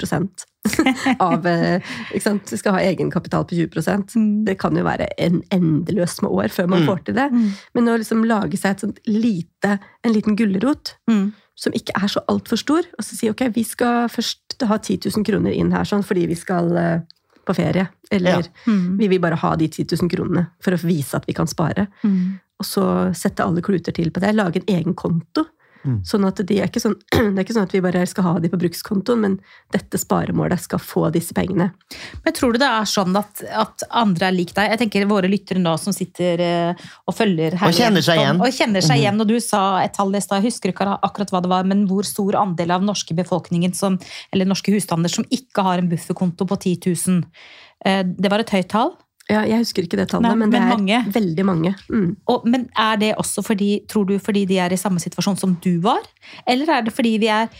av 1.28 1.46
eh, 1.46 1.80
ikke 2.12 2.22
sant? 2.22 2.48
Skal 2.58 2.72
ha 2.76 2.80
egenkapital 2.84 3.44
på 3.48 3.56
20 3.56 4.14
Mm. 4.16 4.44
Det 4.46 4.58
kan 4.58 4.76
jo 4.76 4.84
være 4.84 5.08
en 5.18 5.42
endeløst 5.54 6.22
med 6.22 6.30
år 6.30 6.48
før 6.54 6.68
man 6.68 6.82
Mm. 6.82 6.86
får 6.88 7.04
til 7.04 7.14
det. 7.14 7.28
Mm. 7.32 7.50
Men 7.74 7.84
å 7.88 7.98
liksom 7.98 8.24
lage 8.26 8.56
seg 8.58 8.70
et 8.76 8.80
sånt 8.80 8.98
lite, 9.06 9.78
en 10.04 10.12
liten 10.12 10.36
gulrot 10.36 10.94
Mm. 11.08 11.32
som 11.56 11.72
ikke 11.72 11.92
er 12.02 12.08
så 12.08 12.20
altfor 12.28 12.56
stor, 12.58 12.82
og 12.98 13.04
så 13.04 13.16
si 13.18 13.28
ok, 13.30 13.48
vi 13.54 13.64
skal 13.64 14.08
først 14.08 14.62
ha 14.68 14.76
10 14.78 14.98
000 15.10 15.24
kroner 15.24 15.52
inn 15.52 15.72
her 15.72 15.84
sånn, 15.84 16.04
fordi 16.04 16.26
vi 16.28 16.34
skal 16.38 16.76
eh, 16.76 17.00
på 17.46 17.54
ferie. 17.56 17.88
Eller 18.10 18.30
Ja. 18.44 18.72
Mm. 18.72 18.96
vi 18.98 19.08
vil 19.08 19.20
bare 19.20 19.36
ha 19.36 19.54
de 19.56 19.68
10 19.68 19.84
000 19.96 20.08
kronene 20.10 20.46
for 20.60 20.72
å 20.72 20.82
vise 20.84 21.14
at 21.16 21.24
vi 21.26 21.32
kan 21.32 21.46
spare. 21.46 21.88
Mm. 22.04 22.38
Og 22.60 22.66
så 22.66 23.14
sette 23.14 23.44
alle 23.44 23.62
kluter 23.62 23.92
til 23.94 24.10
på 24.10 24.20
det. 24.20 24.34
Lage 24.34 24.56
en 24.56 24.66
egen 24.76 24.94
konto. 24.94 25.46
Mm. 25.86 25.98
Sånn 26.06 26.26
at 26.26 26.40
de 26.46 26.56
er 26.58 26.68
ikke 26.68 26.82
sånn, 26.82 26.96
Det 27.12 27.36
er 27.38 27.44
ikke 27.44 27.54
sånn 27.56 27.68
at 27.68 27.74
vi 27.76 27.82
bare 27.84 28.04
skal 28.10 28.26
ha 28.26 28.32
de 28.42 28.50
på 28.50 28.58
brukskontoen, 28.60 29.22
men 29.22 29.36
dette 29.74 30.00
sparemålet 30.00 30.62
skal 30.64 30.82
få 30.82 31.06
disse 31.14 31.36
pengene. 31.36 31.70
Men 32.24 32.36
tror 32.36 32.54
du 32.54 32.60
det 32.62 32.68
er 32.68 32.88
sånn 32.88 33.16
at, 33.18 33.42
at 33.46 33.86
andre 34.02 34.30
er 34.30 34.36
lik 34.36 34.54
deg? 34.56 34.72
Jeg 34.74 34.82
tenker 34.82 35.08
våre 35.10 35.30
lyttere 35.30 35.62
nå 35.62 35.76
som 35.80 35.94
sitter 35.94 36.42
eh, 36.44 36.86
og 37.06 37.16
følger 37.16 37.58
Og 37.68 37.76
kjenner 37.76 38.04
seg 38.04 38.22
igjen. 38.22 38.42
Og 38.42 38.58
kjenner 38.58 38.84
seg 38.84 39.02
igjen, 39.02 39.22
og 39.22 39.30
du 39.30 39.36
sa 39.44 39.62
et 39.84 39.94
tall 39.96 40.14
i 40.14 40.22
stad, 40.24 40.42
jeg 40.42 40.52
husker 40.52 40.74
ikke 40.74 40.88
akkurat 40.96 41.34
hva 41.34 41.42
det 41.44 41.52
var, 41.52 41.68
men 41.68 41.86
hvor 41.90 42.06
stor 42.08 42.40
andel 42.40 42.74
av 42.74 42.86
norske 42.86 43.16
befolkningen 43.18 43.76
som, 43.76 44.00
eller 44.34 44.48
norske 44.48 44.74
husstander 44.74 45.12
som 45.12 45.26
ikke 45.34 45.64
har 45.66 45.82
en 45.82 45.90
bufferkonto 45.90 46.48
på 46.48 46.60
10 46.62 46.94
000? 47.08 47.22
Eh, 47.86 48.02
Det 48.02 48.32
var 48.32 48.42
et 48.42 48.56
høyt 48.56 48.72
tall? 48.72 48.96
Ja, 49.28 49.42
jeg 49.44 49.60
husker 49.60 49.84
ikke 49.84 49.98
det 50.00 50.06
tallet, 50.08 50.24
Nei, 50.24 50.36
men 50.40 50.52
det 50.52 50.56
er 50.56 50.70
mange. 50.70 50.98
veldig 51.12 51.44
mange. 51.44 51.72
Mm. 51.92 52.12
Og, 52.32 52.46
men 52.48 52.62
er 52.80 53.00
det 53.00 53.10
også 53.20 53.42
fordi, 53.44 53.82
tror 53.90 54.06
du, 54.08 54.14
fordi 54.24 54.46
de 54.48 54.56
er 54.64 54.72
i 54.72 54.78
samme 54.80 55.02
situasjon 55.02 55.36
som 55.36 55.52
du 55.60 55.74
var? 55.84 56.00
Eller 56.48 56.70
er 56.72 56.86
det 56.86 56.94
fordi 56.96 57.12
vi 57.20 57.28
er 57.32 57.50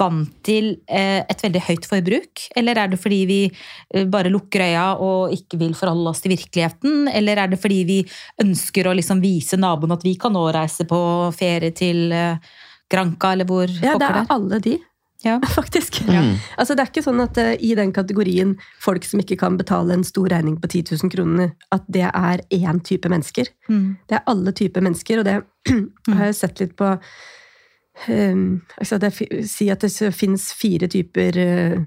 vant 0.00 0.32
til 0.46 0.70
eh, 0.88 1.20
et 1.20 1.44
veldig 1.44 1.62
høyt 1.66 1.88
forbruk? 1.90 2.46
Eller 2.56 2.80
er 2.80 2.94
det 2.94 3.00
fordi 3.02 3.20
vi 3.28 3.38
eh, 3.44 4.06
bare 4.08 4.32
lukker 4.32 4.64
øya 4.70 4.86
og 5.04 5.34
ikke 5.36 5.60
vil 5.60 5.76
forholde 5.76 6.14
oss 6.14 6.24
til 6.24 6.32
virkeligheten? 6.32 7.10
Eller 7.12 7.44
er 7.44 7.52
det 7.52 7.60
fordi 7.60 7.82
vi 7.88 7.98
ønsker 8.40 8.88
å 8.88 8.96
liksom 8.96 9.20
vise 9.20 9.60
naboen 9.60 9.92
at 9.98 10.08
vi 10.08 10.16
kan 10.20 10.32
nå 10.32 10.46
reise 10.56 10.88
på 10.88 11.02
ferie 11.36 11.76
til 11.76 12.08
eh, 12.08 12.40
Granca, 12.88 13.34
eller 13.34 13.44
hvor 13.44 13.68
Ja, 13.68 13.98
det 14.00 14.08
er 14.08 14.32
alle 14.32 14.58
de, 14.64 14.78
Ja. 15.22 15.40
faktisk. 15.58 16.00
Ja. 16.06 16.22
Altså, 16.56 16.74
det 16.74 16.84
er 16.84 16.92
ikke 16.92 17.04
sånn 17.06 17.22
at 17.24 17.38
uh, 17.40 17.54
i 17.58 17.72
den 17.78 17.92
kategorien 17.94 18.54
folk 18.82 19.06
som 19.06 19.22
ikke 19.22 19.38
kan 19.40 19.58
betale 19.58 19.96
en 19.96 20.06
stor 20.06 20.30
regning 20.30 20.58
på 20.62 20.70
10 20.70 20.94
000 21.02 21.12
kroner, 21.14 21.52
at 21.74 21.86
det 21.90 22.06
er 22.08 22.44
én 22.54 22.80
type 22.86 23.10
mennesker. 23.10 23.50
Mm. 23.68 23.98
Det 24.06 24.18
er 24.18 24.30
alle 24.30 24.54
typer 24.54 24.84
mennesker, 24.86 25.20
og 25.20 25.28
det 25.28 25.40
har 26.14 26.24
jeg 26.30 26.38
sett 26.38 26.62
litt 26.62 26.76
på 26.78 26.94
um, 28.08 28.44
altså 28.78 29.00
det, 29.02 29.12
Si 29.50 29.70
at 29.74 29.82
det 29.82 30.12
finnes 30.14 30.50
fire 30.54 30.90
typer 30.90 31.40
uh, 31.42 31.80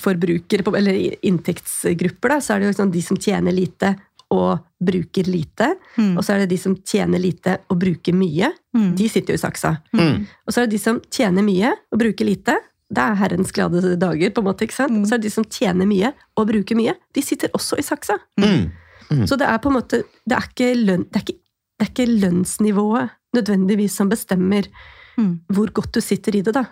forbrukere, 0.00 0.66
eller 0.74 1.14
inntektsgrupper. 1.22 2.34
Da, 2.34 2.40
så 2.42 2.54
er 2.54 2.62
det 2.62 2.72
jo 2.72 2.80
sånn 2.80 2.94
de 2.94 3.04
som 3.04 3.20
tjener 3.20 3.54
lite 3.54 3.94
og 4.30 4.58
bruker 4.84 5.24
lite. 5.28 5.74
Mm. 5.96 6.16
Og 6.18 6.24
så 6.24 6.34
er 6.34 6.44
det 6.44 6.50
de 6.54 6.58
som 6.60 6.76
tjener 6.76 7.18
lite 7.20 7.58
og 7.70 7.78
bruker 7.80 8.12
mye. 8.16 8.50
Mm. 8.76 8.94
De 8.98 9.08
sitter 9.08 9.34
jo 9.34 9.40
i 9.40 9.42
saksa. 9.42 9.74
Mm. 9.96 10.24
Og 10.46 10.52
så 10.54 10.60
er 10.62 10.66
det 10.68 10.76
de 10.76 10.82
som 10.82 11.00
tjener 11.10 11.42
mye 11.46 11.72
og 11.92 11.98
bruker 12.00 12.24
lite. 12.28 12.56
Det 12.94 13.00
er 13.02 13.14
herrens 13.18 13.52
glade 13.52 13.96
dager, 13.98 14.30
på 14.30 14.42
en 14.42 14.48
måte. 14.48 14.64
ikke 14.68 14.76
sant? 14.76 14.92
Mm. 14.92 15.02
Og 15.02 15.08
så 15.08 15.14
er 15.16 15.22
det 15.22 15.30
de 15.30 15.34
som 15.34 15.44
tjener 15.50 15.88
mye 15.88 16.12
og 16.36 16.48
bruker 16.50 16.76
mye. 16.78 16.94
De 17.14 17.22
sitter 17.22 17.48
også 17.56 17.78
i 17.80 17.82
saksa. 17.86 18.18
Mm. 18.40 18.70
Mm. 19.10 19.26
Så 19.28 19.36
det 19.40 19.46
er 19.48 19.58
på 19.60 19.68
en 19.68 19.76
måte 19.76 20.02
Det 20.24 20.32
er 20.36 20.44
ikke, 20.48 20.74
løn, 20.80 21.02
det 21.12 21.16
er 21.20 21.24
ikke, 21.26 21.38
det 21.78 21.84
er 21.84 21.90
ikke 21.92 22.10
lønnsnivået 22.24 23.10
nødvendigvis 23.36 23.96
som 24.00 24.08
bestemmer 24.12 24.68
Mm. 25.16 25.40
hvor 25.46 25.70
godt 25.70 25.92
du 25.94 26.00
sitter 26.02 26.34
i 26.34 26.40
det, 26.42 26.54
da. 26.56 26.64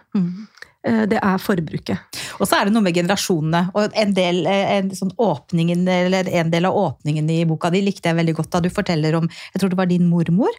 Eh, 0.83 1.03
Det 1.07 1.19
er 1.23 1.39
forbruket. 1.39 2.19
Og 2.41 2.49
så 2.49 2.59
er 2.59 2.67
det 2.67 2.75
noe 2.75 2.83
med 2.83 2.97
generasjonene. 2.97 3.71
Og 3.79 3.95
en 3.95 4.15
del, 4.17 4.43
eh, 4.47 4.79
en, 4.79 4.91
sånn 4.91 5.13
åpningen, 5.15 5.87
eller 5.87 6.29
en 6.29 6.51
del 6.51 6.67
av 6.67 6.75
åpningen 6.75 7.29
i 7.31 7.45
boka 7.47 7.71
di 7.71 7.83
likte 7.83 8.11
jeg 8.11 8.19
veldig 8.19 8.35
godt 8.35 8.51
da 8.51 8.61
du 8.61 8.71
forteller 8.71 9.15
om 9.15 9.29
Jeg 9.29 9.61
tror 9.61 9.71
det 9.71 9.79
var 9.79 9.87
din 9.87 10.09
mormor. 10.11 10.51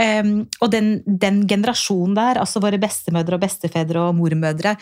Um, 0.00 0.48
og 0.62 0.70
den, 0.72 1.02
den 1.04 1.46
generasjonen 1.46 2.14
der, 2.16 2.38
altså 2.40 2.60
våre 2.62 2.78
bestemødre 2.80 3.36
og 3.36 3.42
bestefedre 3.42 4.00
og 4.00 4.16
mormødre. 4.16 4.76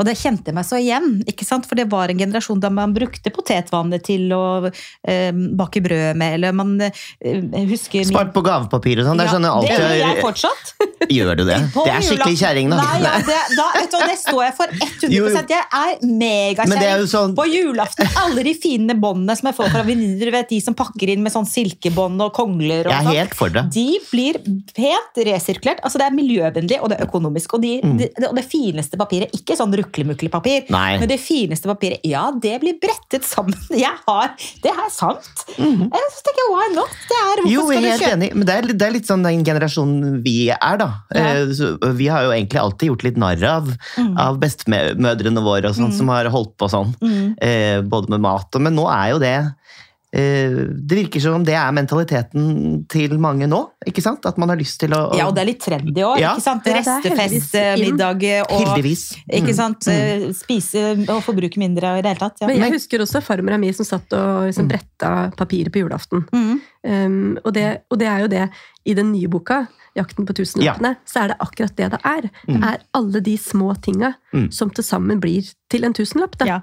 Og 0.00 0.06
det 0.08 0.16
kjente 0.16 0.48
jeg 0.48 0.56
meg 0.56 0.66
så 0.66 0.80
igjen. 0.80 1.22
ikke 1.28 1.44
sant? 1.44 1.66
For 1.68 1.78
det 1.78 1.90
var 1.92 2.08
en 2.08 2.18
generasjon 2.18 2.60
da 2.62 2.70
man 2.72 2.94
brukte 2.96 3.30
potetvannet 3.34 4.04
til 4.06 4.32
å 4.32 4.70
um, 4.70 5.42
bake 5.58 5.82
brød 5.84 6.16
med, 6.16 6.38
eller 6.38 6.56
man 6.56 6.74
uh, 6.80 7.66
husker 7.68 8.08
Spart 8.08 8.32
på 8.34 8.42
gavepapir 8.42 9.02
og 9.02 9.10
sånn. 9.10 9.20
Det 9.20 9.28
er 9.28 9.34
sånn 9.36 9.46
jeg 9.46 9.68
det 9.68 9.78
gjør 9.78 9.96
jeg 10.02 10.24
fortsatt. 10.24 10.74
Gjør 11.12 11.34
du 11.36 11.44
det? 11.46 11.58
Det 11.74 11.90
er 11.92 12.04
skikkelig 12.06 12.38
kjerring, 12.40 12.72
da. 12.72 12.80
Nei, 12.80 13.02
ja, 13.02 13.14
det, 13.26 13.40
da 13.58 13.68
vet 13.76 13.92
du, 13.92 13.98
det 14.00 14.18
står 14.32 14.44
jeg 14.48 14.56
for 14.56 14.72
100 14.72 15.12
Jo, 15.12 15.28
jo. 15.28 15.44
Jeg 15.52 15.66
er 15.68 16.02
megakjerring. 16.22 17.06
sånn 17.12 17.34
På 17.36 17.44
julaften, 17.48 18.08
alle 18.22 18.44
de 18.46 18.54
fine 18.58 18.96
båndene 18.98 19.36
som 19.38 19.50
jeg 19.50 19.56
får 19.58 19.70
fra 19.76 19.82
venninner, 19.86 20.38
de 20.48 20.60
som 20.64 20.74
pakker 20.78 21.12
inn 21.12 21.22
med 21.22 21.32
sånn 21.34 21.46
silkebånd 21.48 22.20
og 22.24 22.32
kongler 22.36 22.88
og 22.88 22.92
Jeg 22.92 22.98
er 22.98 23.06
sånn, 23.06 23.18
helt 23.20 23.36
for 23.38 23.52
det. 23.52 23.64
de 23.74 23.86
blir 24.10 24.38
pent 24.74 25.22
resirkulert. 25.28 25.82
Altså 25.84 26.00
Det 26.00 26.06
er 26.08 26.16
miljøvennlig 26.16 26.80
og 26.82 26.90
det 26.92 26.98
er 27.00 27.06
økonomisk. 27.06 27.54
Og, 27.58 27.62
de, 27.62 27.72
det, 28.00 28.10
og 28.28 28.34
det 28.38 28.44
fineste 28.48 28.98
papiret, 29.00 29.32
ikke 29.36 29.56
sånn 29.58 29.72
ruklemukle-papir, 29.82 30.68
Mm. 30.72 31.00
Men 31.02 31.08
det 31.08 31.18
fineste 31.20 31.68
papiret, 31.68 32.00
ja, 32.06 32.30
det 32.32 32.54
blir 32.62 32.76
brettet 32.80 33.24
sammen. 33.26 33.56
Jeg 33.84 33.92
har, 34.06 34.32
Det 34.62 34.70
er 34.72 34.88
sant. 34.92 35.44
Jeg 35.58 36.10
tenker, 36.24 36.48
why 36.52 36.68
not? 36.74 36.92
Det 37.08 37.18
er. 37.18 37.42
Jo, 37.50 37.64
jeg 37.72 37.82
er 37.84 37.90
helt 37.98 38.08
enig, 38.14 38.28
men 38.34 38.46
det 38.48 38.54
er, 38.56 38.68
det 38.72 38.86
er 38.86 38.94
litt 38.94 39.08
sånn 39.08 39.22
den 39.26 39.42
generasjonen 39.46 40.20
vi 40.24 40.48
er, 40.54 40.76
da. 40.80 40.88
Ja. 41.14 41.32
Eh, 41.42 41.92
vi 41.98 42.06
har 42.12 42.24
jo 42.26 42.32
egentlig 42.34 42.60
alltid 42.62 42.90
gjort 42.92 43.04
litt 43.06 43.18
narr 43.20 43.44
av, 43.48 43.68
av 44.22 44.38
bestemødrene 44.42 45.42
våre 45.44 45.70
og 45.70 45.76
sånn, 45.78 45.94
som 45.94 46.10
har 46.12 46.30
holdt 46.32 46.54
på 46.60 46.68
sånn. 46.70 46.94
Mm. 47.02 47.26
Eh, 47.42 47.78
både 47.82 48.14
med 48.14 48.22
mat 48.24 48.54
og 48.54 48.64
Men 48.64 48.76
nå 48.78 48.86
er 48.92 49.12
jo 49.12 49.22
det 49.22 49.36
Det 50.12 50.92
virker 50.98 51.20
som 51.24 51.34
om 51.38 51.44
det 51.44 51.54
er 51.56 51.70
mentaliteten 51.72 52.82
til 52.92 53.14
mange 53.18 53.46
nå, 53.48 53.62
ikke 53.88 54.02
sant? 54.04 54.26
At 54.28 54.36
man 54.36 54.50
har 54.52 54.58
lyst 54.60 54.78
til 54.82 54.92
å, 54.92 55.06
å 55.12 55.16
Ja, 55.16 55.26
og 55.30 55.34
det 55.34 55.40
er 55.40 55.48
litt 55.48 55.62
trendy 55.64 56.02
òg. 56.04 56.18
Ja. 56.20 56.34
ikke 56.36 56.44
sant? 56.44 56.66
Ja, 56.68 56.74
det 56.82 56.82
er 56.82 57.16
Restefestmiddag 57.16 58.26
og 58.50 58.52
Heldigvis. 58.60 59.04
ikke 59.32 59.52
Mm. 59.52 59.56
sant? 59.56 59.88
Mm. 59.88 60.34
Spise 60.36 60.84
og 61.08 61.22
forbruke 61.24 61.56
mindre 61.58 61.94
i 61.98 62.02
det 62.04 62.12
hele 62.12 62.20
tatt. 62.28 62.40
Ja. 62.42 62.46
Men 62.46 62.60
jeg 62.60 62.72
husker 62.76 63.00
også 63.00 63.22
farmora 63.24 63.58
mi 63.58 63.72
som 63.72 63.86
satt 63.88 64.12
og 64.12 64.48
liksom 64.50 64.68
bretta 64.68 65.32
papiret 65.36 65.72
på 65.72 65.80
julaften. 65.80 66.26
Mm. 66.32 66.60
Um, 66.84 67.38
og, 67.44 67.52
det, 67.54 67.82
og 67.90 67.98
det 67.98 68.08
er 68.08 68.20
jo 68.20 68.28
det 68.28 68.48
i 68.84 68.94
den 68.94 69.12
nye 69.12 69.28
boka, 69.28 69.66
'Jakten 69.94 70.24
på 70.24 70.32
tusenlappene', 70.32 70.96
så 71.04 71.20
er 71.24 71.28
det 71.28 71.36
akkurat 71.40 71.76
det 71.76 71.90
det 71.92 71.98
er. 72.04 72.22
Det 72.48 72.62
er 72.64 72.78
alle 72.94 73.20
de 73.20 73.36
små 73.36 73.74
tinga 73.82 74.14
Mm. 74.32 74.50
som 74.50 74.70
til 74.70 74.82
sammen 74.84 75.20
blir 75.20 75.44
til 75.68 75.84
en 75.84 75.92
tusenlapp. 75.92 76.38
Da. 76.38 76.44
Ja. 76.46 76.60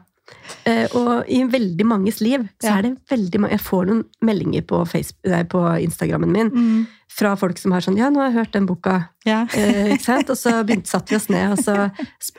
Eh, 0.65 0.87
og 0.97 1.25
i 1.29 1.43
veldig 1.47 1.85
manges 1.85 2.19
liv 2.21 2.41
så 2.61 2.67
Ja. 2.69 2.77
er 2.77 2.81
det 2.81 2.97
veldig 3.09 3.39
mange 3.39 3.51
Jeg 3.51 3.59
får 3.61 3.85
noen 3.87 4.03
meldinger 4.21 4.61
på, 4.61 4.81
Facebook, 4.87 5.25
nei, 5.31 5.43
på 5.43 5.59
Instagrammen 5.83 6.31
min 6.31 6.49
Mm. 6.49 6.87
fra 7.09 7.35
folk 7.35 7.57
som 7.57 7.71
har 7.71 7.81
sånn 7.81 7.97
'Ja, 7.97 8.09
nå 8.09 8.17
har 8.19 8.29
jeg 8.31 8.37
hørt 8.39 8.51
den 8.51 8.67
boka'. 8.67 9.07
Ja. 9.25 9.43
Eh, 9.53 9.93
ikke 9.93 10.01
sant? 10.03 10.29
Og 10.29 10.35
så 10.37 10.63
begynte, 10.65 10.87
satt 10.87 11.09
vi 11.09 11.15
oss 11.15 11.29
ned, 11.29 11.51
og 11.51 11.57
så 11.59 11.91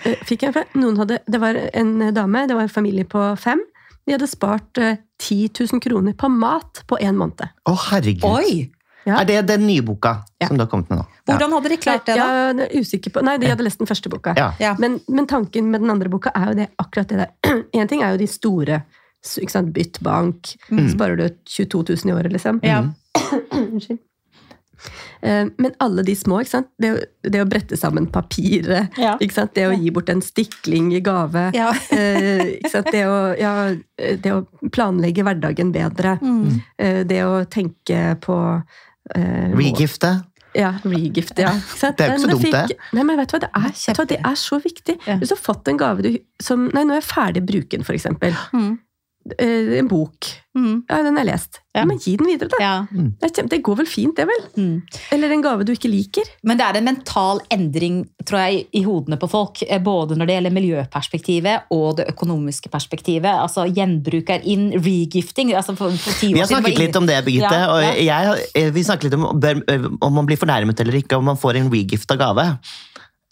eh, 0.05 0.17
fikk 0.25 0.43
jeg 0.43 0.55
noen 0.75 0.97
hadde, 0.97 1.19
Det 1.31 1.41
var 1.41 1.55
en 1.75 2.13
dame, 2.15 2.47
det 2.47 2.55
var 2.55 2.63
en 2.63 2.69
familie 2.69 3.05
på 3.05 3.37
fem. 3.39 3.61
De 4.07 4.13
hadde 4.13 4.29
spart 4.29 4.79
eh, 4.79 4.97
10 5.19 5.49
000 5.49 5.81
kroner 5.81 6.13
på 6.15 6.29
mat 6.31 6.83
på 6.89 6.99
én 7.01 7.15
måned. 7.17 7.49
Å, 7.69 7.77
herregud. 7.77 8.25
Oi! 8.25 8.71
Ja. 9.07 9.21
Er 9.21 9.25
det 9.25 9.47
den 9.49 9.67
nye 9.67 9.83
boka 9.83 10.25
Ja. 10.41 10.47
som 10.49 10.57
du 10.59 10.63
har 10.65 10.69
kommet 10.69 10.91
med 10.91 10.99
nå? 10.99 11.07
Hvordan 11.27 11.53
hadde 11.53 11.69
de 11.69 11.77
klart 11.77 12.05
det, 12.07 12.17
da? 12.17 12.27
Ja, 12.27 12.53
jeg 12.53 12.67
er 12.71 12.81
usikker 12.81 13.11
på 13.15 13.23
Nei, 13.25 13.37
de 13.39 13.47
hadde 13.49 13.65
lest 13.65 13.79
den 13.79 13.87
første 13.89 14.11
boka. 14.13 14.35
Ja. 14.37 14.53
Ja. 14.61 14.75
Men, 14.79 15.01
men 15.09 15.27
tanken 15.27 15.71
med 15.71 15.81
den 15.81 15.91
andre 15.91 16.09
boka 16.13 16.31
er 16.35 16.51
jo 16.53 16.55
det, 16.55 16.69
akkurat 16.79 17.09
det 17.09 17.19
der. 17.19 17.31
Én 17.73 17.89
ting 17.89 18.03
er 18.03 18.13
jo 18.13 18.19
de 18.19 18.27
store. 18.27 18.83
Ikke 19.41 19.51
sant? 19.53 19.73
Bytt 19.73 20.01
bank. 20.03 20.55
Sparer 20.69 21.17
du 21.17 21.29
22 21.45 21.85
000 22.05 22.11
i 22.11 22.13
året, 22.19 22.33
liksom. 22.33 22.61
Ja. 22.63 22.83
Unnskyld. 23.53 23.99
Eh, 25.23 25.47
Men 25.59 25.75
alle 25.79 26.03
de 26.03 26.15
små, 26.17 26.39
ikke 26.41 26.51
sant? 26.55 26.69
Det, 26.81 26.91
det 27.29 27.43
å 27.43 27.49
brette 27.49 27.77
sammen 27.77 28.07
papiret, 28.09 28.97
Ja. 28.97 29.17
ikke 29.21 29.35
sant? 29.37 29.53
det 29.55 29.67
å 29.69 29.75
gi 29.77 29.91
bort 29.93 30.09
en 30.09 30.23
stikling 30.25 30.93
i 30.97 31.01
gave, 31.05 31.51
Ja. 31.55 31.73
eh, 31.93 32.57
ikke 32.63 32.71
sant? 32.73 32.89
Det, 32.93 33.03
å, 33.05 33.19
ja, 33.39 33.75
det 33.99 34.33
å 34.33 34.47
planlegge 34.73 35.23
hverdagen 35.27 35.73
bedre, 35.73 36.17
Mm. 36.23 36.63
eh, 36.79 37.03
det 37.05 37.21
å 37.25 37.45
tenke 37.45 38.17
på 38.25 38.39
eh, 38.57 38.63
Regifte? 39.57 40.21
ja, 40.55 40.75
regift, 40.83 41.39
ja. 41.39 41.53
Det 41.97 42.05
er 42.05 42.17
jo 42.17 42.17
ikke 42.17 42.23
så 42.25 42.31
dumt, 42.33 42.45
fikk- 42.45 42.69
det. 42.73 42.77
Nei, 42.97 43.05
men 43.07 43.19
vet 43.21 43.31
du 43.31 43.37
hva, 43.37 43.41
det 43.45 43.51
er, 43.55 43.95
hva, 43.95 44.07
det 44.11 44.19
er 44.19 44.39
så 44.39 44.59
viktig. 44.63 44.97
Ja. 45.07 45.17
Hvis 45.21 45.31
du 45.31 45.37
har 45.37 45.43
fått 45.45 45.71
en 45.71 45.79
gave 45.79 46.03
du, 46.03 46.11
som 46.43 46.69
Nei, 46.75 46.83
nå 46.85 46.97
er 46.97 47.03
jeg 47.03 47.07
ferdig 47.11 47.43
bruken, 47.47 47.87
for 47.87 47.95
eksempel. 47.95 48.35
Mm. 48.57 48.73
Eh, 49.39 49.79
En 49.79 49.89
bok. 49.89 50.27
Mm. 50.59 50.83
Ja, 50.89 50.97
den 51.05 51.15
har 51.15 51.25
jeg 51.25 51.29
lest. 51.29 51.61
Ja. 51.77 51.85
Men 51.87 52.01
gi 52.03 52.17
den 52.19 52.27
videre, 52.27 52.49
da. 52.51 52.59
Ja. 52.59 52.71
Det, 52.91 53.29
er 53.39 53.47
det 53.53 53.61
går 53.63 53.77
vel 53.79 53.87
fint, 53.87 54.17
det, 54.19 54.25
vel? 54.27 54.41
Mm. 54.59 54.81
Eller 55.15 55.35
en 55.37 55.45
gave 55.45 55.67
du 55.67 55.71
ikke 55.77 55.91
liker. 55.93 56.27
Men 56.43 56.59
det 56.59 56.67
er 56.67 56.79
en 56.81 56.89
mental 56.89 57.43
endring 57.55 58.01
tror 58.27 58.43
jeg, 58.43 58.65
i 58.75 58.83
hodene 58.87 59.19
på 59.21 59.29
folk, 59.31 59.63
eh, 59.69 59.79
både 59.83 60.19
når 60.19 60.27
det 60.31 60.37
gjelder 60.39 60.57
miljøperspektivet 60.57 61.71
og 61.77 62.01
det 62.01 62.09
økonomiske 62.11 62.73
perspektivet. 62.73 63.31
Altså 63.31 63.69
Gjenbruk 63.71 64.33
er 64.35 64.43
in, 64.49 64.71
regifting 64.81 65.53
altså 65.55 65.77
for, 65.79 65.95
for 65.95 66.17
Vi 66.25 66.35
har 66.41 66.51
siden 66.51 66.65
snakket 66.65 66.85
litt 66.89 66.99
om 66.99 67.07
det, 67.09 67.21
Birgitte. 67.27 67.55
Ja, 67.55 67.71
og 67.71 68.03
jeg, 68.03 68.49
eh, 68.59 68.73
vi 68.75 68.87
snakket 68.87 69.11
litt 69.11 69.19
om 69.21 69.29
om 70.01 70.15
man 70.17 70.27
blir 70.27 70.39
fornærmet 70.41 70.81
eller 70.81 70.97
ikke 70.99 71.19
om 71.21 71.29
man 71.31 71.39
får 71.39 71.61
en 71.61 71.71
regifta 71.73 72.17
gave. 72.19 72.47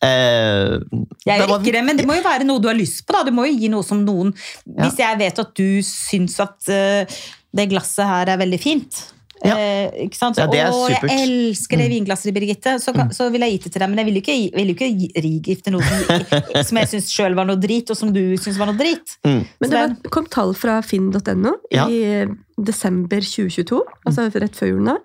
Eh, 0.04 0.78
Jeg 1.26 1.40
gjør 1.42 1.56
ikke 1.58 1.72
det, 1.74 1.84
men 1.84 1.96
det 1.98 2.06
må 2.06 2.14
jo 2.14 2.22
være 2.22 2.44
noe 2.46 2.62
du 2.62 2.68
har 2.70 2.76
lyst 2.78 3.04
på. 3.06 3.12
da. 3.16 3.24
Du 3.26 3.32
må 3.34 3.48
jo 3.48 3.56
gi 3.58 3.68
noe 3.72 3.82
som 3.82 4.04
noen 4.06 4.30
Hvis 4.64 4.98
jeg 5.00 5.18
vet 5.18 5.38
at 5.42 5.54
du 5.58 5.80
syns 5.82 6.38
at 6.44 6.68
uh, 6.70 7.20
det 7.54 7.68
glasset 7.72 8.06
her 8.06 8.30
er 8.34 8.38
veldig 8.38 8.61
fint 8.62 9.00
Ja. 9.44 9.54
eh, 9.54 9.90
ikke 10.06 10.18
sant? 10.18 10.38
Ja, 10.38 10.46
det 10.50 10.58
er 10.64 10.70
Å, 10.74 10.88
jeg 10.90 11.18
elsker 11.22 11.78
det 11.78 11.88
vinglasset, 11.92 12.32
Birgitte. 12.34 12.72
Så, 12.82 12.90
kan- 12.94 13.11
så 13.14 13.28
vil 13.30 13.40
jeg 13.46 13.52
gi 13.52 13.58
det 13.64 13.72
til 13.76 13.80
deg, 13.84 13.90
men 13.92 13.98
jeg 14.02 14.08
vil 14.08 14.16
jo 14.18 14.22
ikke, 14.24 14.56
vil 14.56 14.72
jo 14.72 14.74
ikke 14.74 15.22
rigifte 15.26 15.70
noe 15.70 15.82
som, 15.87 16.32
som 16.70 16.80
jeg 16.82 16.90
syns 16.94 17.11
sjøl 17.14 17.37
var 17.38 17.46
noe 17.46 17.58
drit, 17.62 17.90
og 17.90 17.96
som 18.00 18.11
du 18.14 18.22
syns 18.37 18.58
var 18.58 18.66
noe 18.72 18.78
drit. 18.80 19.14
mm, 19.26 19.38
Men 19.62 19.70
det 19.70 19.70
det 19.70 19.78
var, 19.84 19.94
kom 20.16 20.26
tall 20.26 20.54
fra 20.58 20.80
finn.no 20.82 21.54
Ja. 21.70 21.87
i 21.87 22.26
desember 22.58 23.22
2022, 23.22 23.78
altså 24.11 24.26
rett 24.42 24.58
før 24.58 24.72
jul 24.74 24.82
nå, 24.90 24.96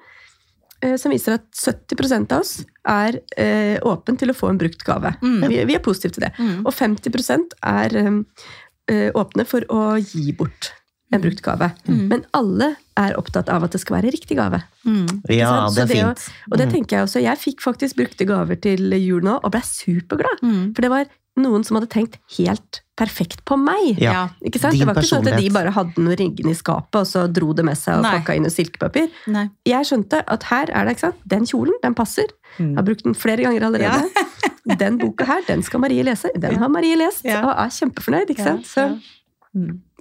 som 1.00 1.13
viser 1.13 1.38
at 1.38 1.46
70% 1.56 2.34
av 2.36 2.43
oss 2.43 2.58
er 2.89 3.19
eh, 3.39 3.78
åpen 3.88 4.17
til 4.19 4.34
å 4.34 4.36
få 4.38 4.52
en 4.52 4.60
brukt 4.60 4.84
gave. 4.86 5.13
Mm. 5.24 5.48
Vi, 5.48 5.60
vi 5.69 5.78
er 5.78 5.84
positive 5.84 6.15
til 6.17 6.26
det. 6.28 6.34
Mm. 6.38 6.63
Og 6.65 6.74
50% 6.76 7.58
er 7.72 7.98
eh, 8.02 8.15
eh, 8.91 9.10
åpne 9.15 9.48
for 9.48 9.65
å 9.72 9.84
gi 10.02 10.34
bort 10.38 10.74
en 11.13 11.22
brukt 11.22 11.43
gave. 11.46 11.69
Mm. 11.86 12.06
Men 12.10 12.24
alle 12.34 12.74
er 13.00 13.15
opptatt 13.19 13.50
av 13.54 13.65
at 13.65 13.76
det 13.76 13.82
skal 13.84 14.00
være 14.00 14.13
riktig 14.15 14.38
gave. 14.39 14.63
Mm. 14.84 15.22
ja, 15.30 15.52
det 15.69 15.84
er 15.86 15.91
det 15.91 16.00
fint. 16.00 16.24
Og 16.50 16.58
det 16.60 16.69
tenker 16.74 16.98
jeg 16.98 17.08
også. 17.08 17.22
Jeg 17.24 17.41
fikk 17.41 17.63
faktisk 17.65 18.00
brukte 18.00 18.28
gaver 18.30 18.60
til 18.62 18.96
jul 18.98 19.24
nå, 19.26 19.38
og 19.39 19.54
ble 19.54 19.62
superglad. 19.67 20.41
Mm. 20.41 20.63
For 20.74 20.86
det 20.86 20.91
var 20.93 21.12
noen 21.39 21.63
som 21.65 21.78
hadde 21.80 21.89
tenkt 21.89 22.19
helt 22.38 22.82
perfekt 23.00 23.39
på 23.50 23.56
meg. 23.58 23.98
Ja. 24.02 24.28
Ikke 24.46 24.60
sant? 24.62 24.76
Din 24.78 24.84
det 24.84 24.88
var 24.91 25.00
ikke 25.02 25.10
sånn 25.10 25.28
at 25.32 25.39
de 25.41 25.50
bare 25.50 25.72
hadde 25.74 26.04
noe 26.06 26.15
riggende 26.19 26.52
i 26.54 26.58
skapet, 26.60 27.00
og 27.00 27.08
så 27.10 27.24
dro 27.34 27.54
det 27.58 27.65
med 27.65 27.78
seg 27.80 27.98
og 27.98 28.04
Nei. 28.06 28.12
pakka 28.19 28.36
inn 28.38 28.46
i 28.46 28.52
silkepapir. 28.54 29.10
Nei. 29.34 29.48
Jeg 29.65 29.89
skjønte 29.89 30.19
at 30.30 30.43
her 30.52 30.69
er 30.69 30.86
det, 30.86 30.93
ikke 30.98 31.08
sant? 31.08 31.24
Den 31.26 31.48
kjolen, 31.50 31.74
den 31.82 31.96
passer. 31.98 32.30
Jeg 32.60 32.67
Mm. 32.67 32.76
har 32.78 32.84
brukt 32.86 33.04
den 33.04 33.15
flere 33.17 33.41
ganger 33.48 33.63
allerede. 33.65 34.10
Den 34.80 34.96
boka 34.98 35.26
her, 35.28 35.41
den 35.48 35.62
skal 35.62 35.82
Marie 35.82 36.04
lese. 36.06 36.30
Den 36.39 36.56
har 36.62 36.69
Marie 36.69 36.96
lest, 36.96 37.26
Ja. 37.26 37.41
og 37.43 37.50
er 37.65 37.67
kjempefornøyd, 37.67 38.30
ikke 38.32 38.43
sant? 38.46 38.65
Så 38.69 38.86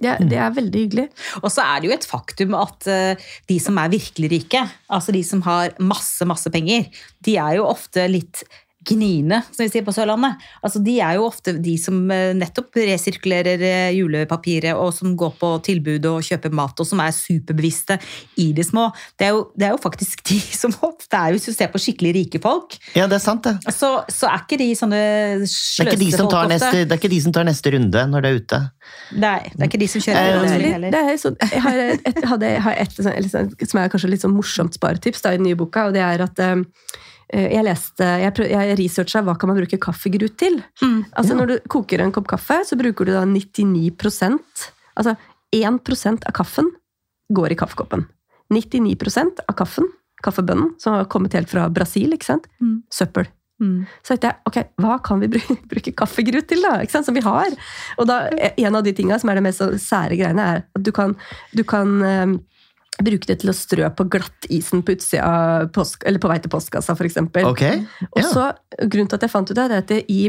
Ja, 0.01 0.15
det, 0.17 0.29
det 0.31 0.37
er 0.39 0.49
veldig 0.55 0.79
hyggelig. 0.85 1.09
Og 1.43 1.51
så 1.51 1.61
er 1.61 1.81
det 1.81 1.89
jo 1.89 1.93
et 1.93 2.05
faktum 2.09 2.55
at 2.57 2.87
eh, 2.87 3.15
de 3.49 3.57
som 3.59 3.77
er 3.77 3.89
virkelig 3.93 4.29
rike, 4.31 4.63
altså 4.89 5.11
de 5.13 5.21
som 5.23 5.41
har 5.45 5.75
masse, 5.79 6.25
masse 6.25 6.49
penger, 6.49 6.87
de 7.23 7.35
er 7.37 7.57
jo 7.59 7.67
ofte 7.67 8.07
litt 8.09 8.41
gniene, 8.87 9.41
som 9.53 9.63
vi 9.63 9.69
sier 9.71 9.83
på 9.85 9.93
Sørlandet. 9.95 10.41
Altså, 10.63 10.81
de 10.83 10.97
er 11.03 11.15
jo 11.17 11.25
ofte 11.27 11.53
de 11.63 11.75
som 11.81 11.97
eh, 12.11 12.33
nettopp 12.37 12.75
resirkulerer 12.75 13.61
eh, 13.63 13.91
julepapiret, 13.97 14.73
og 14.75 14.91
som 14.95 15.15
går 15.19 15.33
på 15.39 15.51
tilbud 15.65 16.05
og 16.09 16.23
kjøper 16.27 16.53
mat, 16.55 16.79
og 16.83 16.87
som 16.89 17.01
er 17.03 17.13
superbevisste 17.15 17.97
i 18.43 18.49
det 18.57 18.65
små. 18.67 18.89
Det 19.19 19.27
er 19.27 19.33
jo, 19.37 19.43
det 19.57 19.67
er 19.69 19.75
jo 19.75 19.81
faktisk 19.83 20.23
de 20.29 20.39
som 20.61 20.73
ofte 20.85 21.17
er, 21.19 21.35
hvis 21.35 21.47
du 21.49 21.53
ser 21.55 21.71
på 21.73 21.81
skikkelig 21.81 22.13
rike 22.19 22.41
folk, 22.43 22.77
Ja, 22.97 23.07
det 23.07 23.19
er 23.19 23.23
sant, 23.23 23.43
det. 23.47 23.73
så, 23.73 23.93
så 24.11 24.29
er 24.31 24.43
ikke 24.45 24.59
de 24.61 24.69
sånne 24.77 24.99
Det 24.99 25.47
er, 25.47 25.89
ikke 25.89 26.01
de 26.01 26.09
som 26.11 26.27
sløsefolk 26.27 26.37
ofte. 26.39 26.53
neste, 26.55 26.83
det 26.83 26.91
er 26.97 27.01
ikke 27.01 27.13
de 27.13 27.21
som 27.27 27.33
tar 27.35 27.47
neste 27.47 27.73
runde 27.75 28.05
når 28.13 28.25
det 28.25 28.29
er 28.33 28.41
ute. 28.43 28.61
Nei, 29.23 29.37
det 29.53 29.61
er 29.61 29.69
ikke 29.71 29.81
de 29.83 29.87
som 29.91 30.01
Eh, 30.03 30.07
kjører 30.09 30.43
Det 30.43 30.49
er 30.49 30.57
bil 30.57 30.63
litt, 30.63 30.73
heller. 30.73 30.91
det 30.91 31.01
er 31.13 31.19
sånn, 31.21 31.35
jeg 31.39 31.61
har 31.63 31.77
et, 31.93 32.17
hadde, 32.27 32.49
har 32.65 32.79
et 32.83 32.95
sånn- 32.97 33.29
sånn- 33.31 33.53
som 33.69 33.79
er 33.79 33.91
kanskje 33.93 34.09
litt 34.11 34.23
sånn 34.25 34.33
morsomt 34.35 34.75
sparetips 34.75 35.21
da, 35.23 35.31
i 35.31 35.37
den 35.39 35.45
nye 35.47 35.55
boka, 35.59 35.85
og 35.87 35.93
det 35.95 36.01
er 36.03 36.23
at 36.25 36.39
eh, 36.43 36.63
jeg 37.33 37.65
leste, 37.65 38.07
jeg, 38.21 38.33
prøv, 38.37 38.51
jeg 38.53 38.77
researcha 38.79 39.23
hva 39.25 39.35
kan 39.39 39.49
man 39.49 39.57
bruke 39.57 39.79
kaffegrut 39.81 40.37
til. 40.39 40.59
Mm. 40.83 40.99
Altså 41.17 41.37
Når 41.37 41.49
du 41.49 41.55
koker 41.73 42.03
en 42.03 42.13
kopp 42.15 42.29
kaffe, 42.29 42.59
så 42.67 42.77
bruker 42.79 43.09
du 43.09 43.15
da 43.15 43.25
99% 43.27 44.69
Altså 44.93 45.15
1% 45.53 46.27
av 46.29 46.33
kaffen 46.37 46.67
går 47.33 47.55
i 47.55 47.57
kaffekoppen. 47.57 48.03
99% 48.53 49.41
av 49.47 49.55
kaffen, 49.57 49.87
kaffebønnen, 50.21 50.75
som 50.81 50.99
har 50.99 51.07
kommet 51.09 51.33
helt 51.33 51.49
fra 51.49 51.65
Brasil, 51.73 52.13
ikke 52.13 52.29
sant? 52.29 52.45
Mm. 52.61 52.83
søppel. 52.93 53.29
Mm. 53.61 53.85
Så 54.01 54.13
tenkte 54.13 54.29
jeg, 54.29 54.39
ok, 54.49 54.57
hva 54.83 54.97
kan 55.05 55.21
vi 55.21 55.29
bruke, 55.33 55.57
bruke 55.71 55.93
kaffegrut 56.03 56.49
til, 56.49 56.63
da? 56.65 56.77
Ikke 56.83 56.95
sant? 56.95 57.07
Som 57.07 57.17
vi 57.17 57.25
har. 57.25 57.53
Og 57.97 58.09
da, 58.09 58.25
en 58.53 58.79
av 58.79 58.85
de 58.85 58.93
tinga 58.95 59.19
som 59.21 59.31
er 59.31 59.39
det 59.39 59.45
mest 59.47 59.63
sære 59.85 60.17
greiene, 60.19 60.45
er 60.45 60.65
at 60.65 60.85
du 60.85 60.91
kan, 60.95 61.15
du 61.55 61.63
kan 61.67 61.95
eh, 62.05 62.25
bruke 63.01 63.25
det 63.25 63.39
til 63.41 63.49
å 63.49 63.55
strø 63.57 63.87
på 63.97 64.05
glattisen 64.13 64.83
på 64.85 64.93
utsida 64.93 65.23
av 65.25 65.69
eller 66.05 66.19
på 66.21 66.29
vei 66.29 66.39
til 66.43 66.51
postkassa, 66.53 66.93
f.eks. 66.93 67.17
Ok? 67.43 67.63
Og 68.11 68.21
Ja. 68.21 68.27
så, 68.29 68.43
grunnen 68.85 69.09
til 69.09 69.15
at 69.17 69.21
jeg 69.25 69.31
fant 69.33 69.49
ut 69.49 69.55
det, 69.57 69.67
det 69.69 69.77
er 69.77 69.81
at 69.81 69.87
det 69.87 70.05
i 70.13 70.27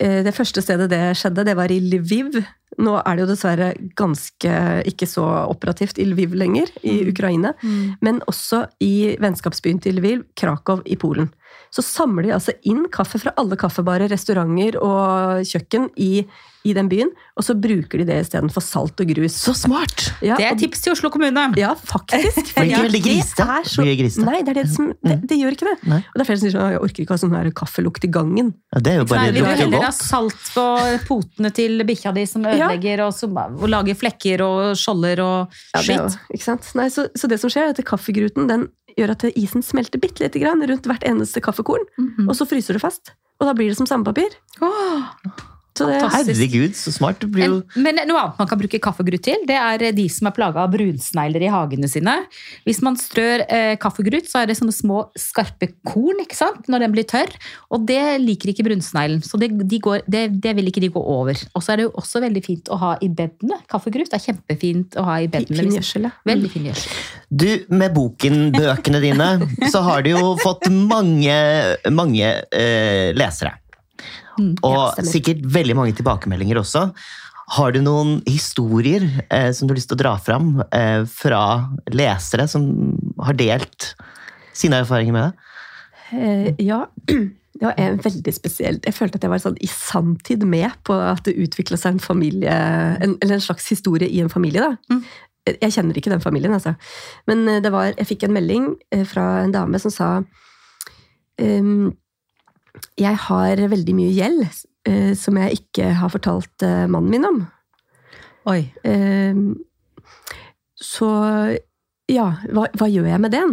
eh, 0.00 0.22
det 0.26 0.34
første 0.34 0.60
stedet 0.62 0.90
det 0.90 1.00
skjedde, 1.16 1.44
det 1.46 1.56
var 1.56 1.70
i 1.72 1.80
Lviv. 1.80 2.42
Nå 2.78 2.94
er 3.06 3.16
det 3.16 3.24
jo 3.24 3.30
dessverre 3.32 3.70
ganske 3.96 4.52
ikke 4.88 5.06
så 5.06 5.24
operativt 5.48 5.98
i 6.00 6.04
Lviv 6.08 6.34
lenger, 6.34 6.68
i 6.82 7.02
Mm. 7.02 7.10
Ukraina. 7.12 7.52
Men 8.00 8.20
også 8.26 8.66
i 8.80 9.16
vennskapsbyen 9.20 9.80
til 9.80 9.96
Lviv, 10.00 10.24
Krakow 10.36 10.82
i 10.86 10.96
Polen. 10.96 11.30
Så 11.70 11.82
samler 11.84 12.22
de 12.24 12.32
altså 12.32 12.52
inn 12.64 12.86
kaffe 12.92 13.18
fra 13.20 13.32
alle 13.36 13.56
kaffebarer, 13.56 14.08
restauranter 14.12 14.76
og 14.80 15.40
kjøkken 15.44 15.90
i, 15.96 16.26
i 16.64 16.72
den 16.76 16.88
byen, 16.88 17.08
og 17.36 17.42
så 17.46 17.54
bruker 17.58 17.98
de 17.98 18.04
det 18.06 18.16
istedenfor 18.22 18.62
salt 18.62 19.00
og 19.02 19.08
grus. 19.10 19.34
Så 19.34 19.54
smart! 19.56 20.12
Ja, 20.22 20.36
Det 20.38 20.46
er 20.46 20.58
tips 20.60 20.80
til 20.84 20.92
Oslo 20.92 21.10
kommune. 21.10 21.48
Ja, 21.58 21.72
faktisk. 21.74 22.52
For 22.54 22.64
Ja, 22.68 22.82
det 22.86 23.00
er 23.02 23.22
så-? 23.66 24.22
Nei, 24.24 24.42
det, 24.42 24.52
er 24.54 24.60
det, 24.62 24.66
som, 24.70 24.92
det, 25.02 25.16
det 25.28 25.38
gjør 25.40 25.56
ikke 25.56 25.68
det. 25.70 25.76
Nei. 25.90 25.98
Og 26.06 26.14
det 26.14 26.22
er 26.22 26.28
flere 26.30 26.38
som 26.42 26.46
sier 26.48 26.54
sånn, 26.56 26.72
jeg 26.76 26.82
orker 26.86 27.02
ikke 27.04 27.16
ha 27.16 27.22
sånn 27.22 27.34
her 27.34 27.50
kaffelukt 27.62 28.04
i 28.06 28.10
gangen. 28.14 28.52
Ja, 28.74 28.80
det 28.84 28.92
er 28.92 29.00
jo 29.00 29.06
Nei, 29.06 29.10
bare 29.12 29.32
vil 29.34 29.42
du 29.42 29.62
heller 29.62 29.86
ha 29.88 29.92
salt 29.96 30.52
på 30.54 30.66
potene 31.08 31.50
til 31.56 31.82
bikkja 31.88 32.12
di 32.14 32.26
som 32.30 32.46
ødelegger, 32.52 33.02
og, 33.06 33.14
som, 33.16 33.34
og 33.36 33.66
lager 33.72 33.98
flekker 33.98 34.44
og 34.46 34.60
skjolder 34.78 35.22
og 35.24 35.58
Ja, 35.74 35.82
skitt? 35.82 35.98
jo- 35.98 36.36
ikke 36.38 36.46
sant? 36.46 36.70
Nei, 36.78 36.86
så, 36.94 37.08
så 37.18 37.28
det 37.30 37.40
som 37.42 37.50
skjer, 37.52 37.70
er 37.72 37.74
at 37.76 37.82
kaffegruten 37.88 38.46
den 38.50 38.68
gjør 38.98 39.14
at 39.14 39.22
isen 39.34 39.62
smelter 39.64 39.98
bitte 40.02 40.20
lite 40.22 40.38
grann 40.42 40.60
rundt 40.68 40.84
hvert 40.86 41.02
eneste 41.08 41.40
kaffekorn, 41.42 41.84
Mhm. 41.98 42.28
og 42.28 42.36
så 42.36 42.44
fryser 42.46 42.76
det 42.76 42.82
fast. 42.84 43.14
Og 43.40 43.48
da 43.48 43.54
blir 43.58 43.72
det 43.72 43.78
som 43.80 43.88
sandpapir. 43.88 44.30
Åh. 44.62 45.08
Så 45.72 45.86
det, 45.88 46.00
Herregud, 46.12 46.74
så 46.76 46.92
smart. 46.92 47.20
Det 47.22 47.30
blir 47.32 47.46
jo 47.48 47.54
En, 47.62 47.82
men 47.86 48.00
noe 48.04 48.20
annet 48.20 48.40
man 48.42 48.48
kan 48.50 48.60
bruke 48.60 48.80
kaffegrut 48.82 49.22
til, 49.24 49.40
det 49.48 49.56
er 49.56 49.84
de 49.96 50.04
som 50.12 50.28
er 50.28 50.34
plaga 50.36 50.66
av 50.66 50.72
brunsnegler 50.74 51.46
i 51.46 51.50
hagene 51.52 51.88
sine. 51.88 52.12
Hvis 52.66 52.82
man 52.84 52.98
strør 53.00 53.46
eh, 53.48 53.76
kaffegrut, 53.80 54.28
så 54.28 54.42
er 54.42 54.50
det 54.50 54.58
sånne 54.58 54.74
små, 54.76 55.06
skarpe 55.18 55.70
korn 55.88 56.20
ikke 56.20 56.36
sant? 56.36 56.68
når 56.68 56.84
den 56.84 56.92
blir 56.92 57.06
tørr. 57.08 57.32
Og 57.72 57.86
det 57.88 58.02
liker 58.20 58.52
ikke 58.52 58.66
brunsneglen, 58.68 59.22
så 59.24 59.40
det, 59.40 59.48
de 59.70 59.80
går, 59.82 60.04
det, 60.12 60.26
det 60.44 60.52
vil 60.58 60.68
ikke 60.68 60.84
de 60.84 60.92
gå 60.92 61.00
over. 61.00 61.40
Og 61.56 61.64
så 61.64 61.72
er 61.72 61.80
det 61.80 61.88
jo 61.88 61.94
også 62.04 62.20
veldig 62.26 62.44
fint 62.44 62.68
å 62.68 62.78
ha 62.82 62.92
i 63.00 63.08
bedene. 63.08 63.62
Kaffegrut 63.72 64.12
er 64.12 64.22
kjempefint 64.26 64.98
å 65.00 65.06
ha 65.08 65.16
i 65.24 65.30
bedene. 65.32 65.56
fin 65.56 65.70
hvis- 65.72 65.80
gjødsel, 65.80 66.10
ja. 66.10 66.12
Veldig 66.28 66.52
fin 66.52 66.68
gjødsel. 66.68 67.00
Du, 67.32 67.48
med 67.72 67.96
boken, 67.96 68.38
bøkene 68.52 69.00
dine, 69.00 69.30
så 69.72 69.80
har 69.88 70.04
du 70.04 70.12
jo 70.12 70.36
fått 70.42 70.68
mange, 70.68 71.32
mange 71.90 72.28
eh, 72.52 73.12
lesere. 73.16 73.56
Mm, 74.42 74.54
Og 74.66 74.78
ja, 74.98 75.06
sikkert 75.06 75.44
veldig 75.54 75.76
mange 75.78 75.94
tilbakemeldinger 75.98 76.60
også. 76.62 76.88
Har 77.52 77.74
du 77.74 77.80
noen 77.84 78.20
historier 78.28 79.04
eh, 79.28 79.50
som 79.52 79.68
du 79.68 79.74
har 79.74 79.80
lyst 79.80 79.90
til 79.92 79.98
å 79.98 80.02
dra 80.02 80.16
fram 80.22 80.56
eh, 80.72 81.02
fra 81.10 81.42
lesere 81.92 82.46
som 82.50 82.66
har 83.22 83.36
delt 83.38 83.92
sine 84.56 84.82
erfaringer 84.82 85.16
med 85.16 85.28
deg? 85.28 85.48
Eh, 86.12 86.48
ja, 86.64 86.84
det 87.58 87.66
var 87.66 87.74
en 87.80 87.98
veldig 88.02 88.34
spesielt. 88.36 88.86
Jeg 88.88 88.96
følte 88.96 89.18
at 89.18 89.26
jeg 89.26 89.32
var 89.32 89.42
sånn 89.42 89.60
i 89.60 89.68
sanntid 89.70 90.46
med 90.48 90.72
på 90.86 90.96
at 90.96 91.24
det 91.28 91.36
utvikla 91.44 91.80
seg 91.80 91.96
en 91.96 92.04
familie, 92.04 92.54
en, 93.02 93.18
eller 93.20 93.36
en 93.36 93.44
slags 93.44 93.68
historie 93.72 94.08
i 94.08 94.22
en 94.24 94.32
familie. 94.32 94.64
da. 94.64 94.76
Mm. 94.94 95.02
Jeg 95.50 95.74
kjenner 95.74 95.98
ikke 95.98 96.12
den 96.12 96.22
familien, 96.22 96.54
altså. 96.54 96.76
Men 97.26 97.42
eh, 97.50 97.60
det 97.64 97.72
var, 97.74 97.90
jeg 97.96 98.08
fikk 98.14 98.28
en 98.28 98.36
melding 98.36 98.70
eh, 98.94 99.04
fra 99.08 99.42
en 99.42 99.54
dame 99.54 99.80
som 99.82 99.92
sa 99.92 100.12
ehm, 101.42 101.90
Jeg 103.00 103.18
har 103.28 103.60
veldig 103.72 103.94
mye 103.96 104.12
gjeld 104.16 104.46
eh, 104.88 105.12
som 105.18 105.36
jeg 105.40 105.58
ikke 105.60 105.92
har 106.00 106.12
fortalt 106.12 106.64
eh, 106.66 106.86
mannen 106.90 107.12
min 107.12 107.28
om. 107.28 107.42
Oi. 108.50 108.62
Eh, 108.84 109.42
så 110.82 111.10
ja, 112.10 112.26
hva, 112.50 112.66
hva 112.78 112.88
gjør 112.90 113.10
jeg 113.12 113.22
med 113.22 113.34
det? 113.34 113.44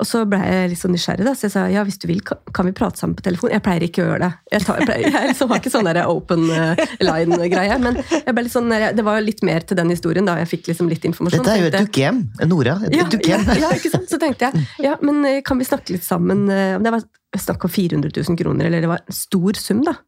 Og 0.00 0.06
så 0.08 0.22
ble 0.28 0.38
jeg 0.40 0.70
litt 0.72 0.80
sånn 0.80 0.94
nysgjerrig, 0.96 1.24
da, 1.26 1.32
så 1.36 1.44
jeg 1.46 1.52
sa 1.52 1.62
ja, 1.68 1.82
hvis 1.84 1.98
du 2.00 2.06
vil, 2.08 2.20
kan, 2.24 2.64
vi 2.66 2.72
prate 2.72 2.96
sammen 3.00 3.14
på 3.18 3.24
telefon. 3.26 3.50
Jeg 3.52 3.60
pleier 3.64 3.84
ikke 3.84 4.02
å 4.02 4.06
gjøre 4.08 4.22
det. 4.24 4.30
Jeg, 4.54 4.64
tar, 4.64 4.78
jeg, 4.80 4.88
pleier, 4.88 5.04
jeg 5.12 5.28
liksom 5.32 5.52
har 5.52 5.60
ikke 5.60 5.72
sånn 5.74 5.88
der 5.90 6.00
open 6.08 6.46
eh, 6.54 6.82
line-greie. 7.04 7.76
Men 7.84 7.98
jeg 8.00 8.34
ble 8.36 8.44
litt 8.46 8.54
sånn, 8.54 8.72
det 8.72 9.04
var 9.06 9.20
litt 9.24 9.42
mer 9.46 9.66
til 9.68 9.76
den 9.80 9.92
historien, 9.92 10.24
da. 10.26 10.38
Jeg 10.40 10.48
fikk 10.54 10.70
liksom 10.72 10.88
litt 10.90 11.04
informasjon. 11.10 11.44
Dette 11.44 11.56
er 11.58 11.62
jo 11.66 11.70
et 11.72 11.78
dukkehjem. 11.84 12.22
Nora, 12.48 12.78
et 12.88 12.96
ja, 12.96 13.04
ja, 13.04 13.08
dukkehjem. 13.12 13.48
ja, 13.60 13.72
ikke 13.76 13.92
sant? 13.92 14.08
Så 14.10 14.18
tenkte 14.22 14.48
jeg, 14.48 14.64
ja, 14.88 14.96
men 15.04 15.20
eh, 15.28 15.40
kan 15.46 15.60
vi 15.60 15.68
snakke 15.68 15.92
litt 15.98 16.06
sammen? 16.08 16.46
eh, 16.50 16.78
Det 16.80 16.94
var 16.96 17.04
snakk 17.38 17.68
om 17.68 17.70
400 17.76 18.10
000 18.16 18.40
kroner, 18.40 18.66
eller 18.70 18.80
det 18.86 18.90
var 18.90 19.04
en 19.04 19.14
stor 19.20 19.60
sum, 19.60 19.84
da. 19.86 19.98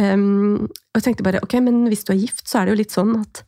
Um, 0.00 0.66
og 0.66 0.98
jeg 0.98 1.06
tenkte 1.10 1.24
bare, 1.26 1.40
ok, 1.44 1.54
men 1.64 1.84
hvis 1.90 2.02
du 2.06 2.12
er 2.14 2.18
gift, 2.20 2.42
så 2.48 2.60
er 2.60 2.66
det 2.68 2.74
jo 2.74 2.80
litt 2.82 2.94
sånn 2.94 3.14
at 3.22 3.42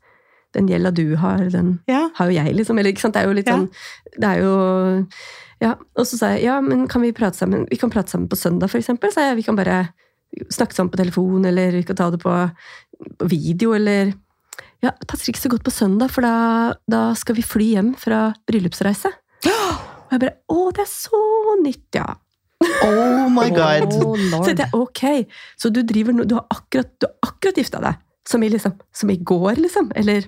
den 0.57 0.69
gjelda 0.71 0.91
du 0.97 1.05
har, 1.21 1.43
den 1.53 1.75
Ja. 1.91 2.07
har 2.17 2.31
jo 2.31 2.39
jeg, 2.39 2.55
liksom. 2.57 2.79
Eller, 2.81 2.95
ikke 2.95 3.05
sant? 3.05 3.15
Det 3.19 3.21
er 3.21 3.29
jo 3.29 3.35
litt 3.37 3.51
Ja. 3.51 3.59
sånn 3.59 3.69
Det 4.19 4.29
er 4.31 4.39
jo 4.41 4.55
Ja. 5.63 5.75
Og 5.99 6.07
så 6.07 6.19
sa 6.21 6.33
jeg 6.35 6.45
ja, 6.47 6.61
men 6.63 6.87
kan 6.91 7.03
vi 7.03 7.11
prate 7.17 7.35
sammen 7.41 7.65
Vi 7.71 7.77
kan 7.81 7.91
prate 7.91 8.13
sammen 8.13 8.29
på 8.31 8.37
søndag, 8.39 8.71
for 8.71 8.79
eksempel. 8.79 9.11
sa 9.15 9.25
jeg, 9.29 9.41
vi 9.41 9.47
kan 9.47 9.57
bare 9.59 9.89
snakke 10.53 10.77
sammen 10.77 10.93
på 10.93 11.01
telefon, 11.01 11.45
eller 11.49 11.73
vi 11.73 11.83
kan 11.89 11.97
ta 11.99 12.11
det 12.15 12.21
på 12.23 12.35
video, 13.27 13.75
eller 13.75 14.13
Ja, 14.83 14.93
det 14.95 15.09
passer 15.11 15.33
ikke 15.33 15.43
så 15.43 15.51
godt 15.51 15.65
på 15.67 15.75
søndag, 15.75 16.11
for 16.15 16.23
da, 16.23 16.75
da 16.91 17.03
skal 17.19 17.35
vi 17.35 17.43
fly 17.43 17.73
hjem 17.75 17.93
fra 17.99 18.29
bryllupsreise. 18.47 19.11
Og 19.49 20.15
jeg 20.15 20.23
bare 20.23 20.37
Å, 20.49 20.59
det 20.77 20.85
er 20.85 20.91
så 20.93 21.23
nytt, 21.65 21.87
ja. 21.99 22.07
Oh 22.87 23.27
my 23.31 23.49
god! 23.59 23.93
Oh, 24.03 24.15
Så 24.45 24.55
jeg, 24.55 24.69
ok, 24.75 25.03
så 25.59 25.71
du 25.75 25.83
driver 25.87 26.15
nå, 26.15 26.25
du 26.27 26.37
har 26.39 26.47
akkurat, 26.55 26.91
du 26.99 27.07
har 27.09 27.33
akkurat 27.33 27.59
gifta 27.59 27.83
deg. 27.83 27.99
Som 28.29 28.43
i, 28.45 28.51
liksom, 28.53 28.75
som 28.93 29.11
i 29.11 29.17
går, 29.17 29.57
liksom. 29.63 29.91
Eller 29.97 30.27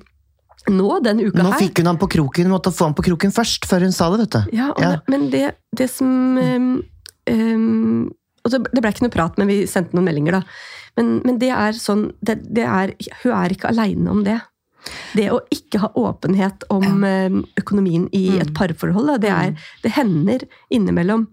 nå, 0.69 0.89
den 1.05 1.23
uka 1.25 1.41
her 1.41 1.47
Nå 1.47 1.59
fikk 1.61 1.81
hun 1.81 1.89
han 1.93 1.99
på 2.01 2.11
kroken, 2.17 2.51
måtte 2.53 2.73
få 2.75 2.91
han 2.91 2.97
på 2.97 3.07
kroken 3.07 3.33
først, 3.33 3.65
før 3.71 3.87
hun 3.87 3.95
sa 3.97 4.11
det, 4.13 4.27
vet 4.27 4.37
du. 4.37 4.57
Ja, 4.59 4.71
Ja. 4.77 4.91
Det, 4.97 5.13
men 5.13 5.31
det, 5.33 5.45
det 5.77 5.89
som 5.93 6.11
um, 6.37 6.83
um, 7.31 8.11
det, 8.45 8.61
det 8.69 8.83
ble 8.83 8.93
ikke 8.93 9.07
noe 9.07 9.15
prat, 9.15 9.41
men 9.41 9.51
vi 9.51 9.63
sendte 9.71 9.97
noen 9.97 10.09
meldinger, 10.09 10.41
da. 10.41 10.43
Men, 10.99 11.19
men 11.25 11.39
det 11.41 11.53
er 11.55 11.77
sånn 11.79 12.09
det, 12.25 12.41
det 12.51 12.65
er, 12.67 12.93
Hun 13.23 13.35
er 13.37 13.53
ikke 13.55 13.71
aleine 13.71 14.11
om 14.11 14.25
det. 14.27 14.41
Det 15.15 15.27
å 15.31 15.41
ikke 15.53 15.79
ha 15.83 15.89
åpenhet 15.95 16.65
om 16.71 17.05
um, 17.05 17.41
økonomien 17.61 18.09
i 18.13 18.31
Mm. 18.31 18.41
et 18.41 18.53
parforhold, 18.55 19.21
det, 19.21 19.29
er, 19.31 19.53
det 19.83 19.93
hender 19.93 20.45
innimellom 20.71 21.27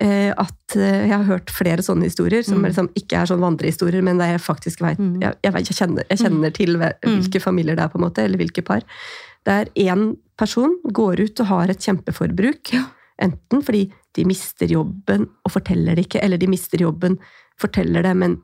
eh, 0.00 0.32
at 0.36 0.76
eh, 0.76 1.06
Jeg 1.08 1.12
har 1.12 1.24
hørt 1.24 1.50
flere 1.50 1.82
sånne 1.84 2.04
historier, 2.08 2.42
som 2.42 2.58
Mm. 2.62 2.68
liksom 2.70 2.88
ikke 2.96 3.20
er 3.22 3.26
sånn 3.26 3.40
vandrehistorier, 3.44 4.02
men 4.02 4.18
der 4.18 4.32
jeg 4.38 4.40
faktisk 4.40 4.80
vet, 4.80 4.98
Mm. 4.98 5.20
jeg, 5.20 5.34
jeg, 5.42 5.64
kjenner, 5.74 6.04
jeg 6.08 6.18
kjenner 6.18 6.50
til 6.54 6.76
Mm. 6.78 7.20
hvilke 7.20 7.40
familier 7.42 7.76
det 7.76 7.84
er, 7.84 7.88
på 7.88 7.98
en 8.00 8.06
måte, 8.08 8.24
eller 8.24 8.38
hvilke 8.38 8.64
par. 8.64 8.82
Der 9.44 9.66
én 9.76 10.16
person 10.38 10.78
går 10.90 11.20
ut 11.20 11.40
og 11.40 11.46
har 11.46 11.68
et 11.70 11.78
kjempeforbruk. 11.78 12.72
Enten 13.20 13.62
fordi 13.62 13.92
de 14.14 14.24
mister 14.24 14.66
jobben 14.66 15.28
og 15.44 15.52
forteller 15.52 15.94
det 15.94 16.06
ikke, 16.08 16.22
eller 16.24 16.36
de 16.38 16.46
mister 16.46 16.78
jobben, 16.78 17.18
forteller 17.60 18.02
det, 18.02 18.16
men 18.16 18.40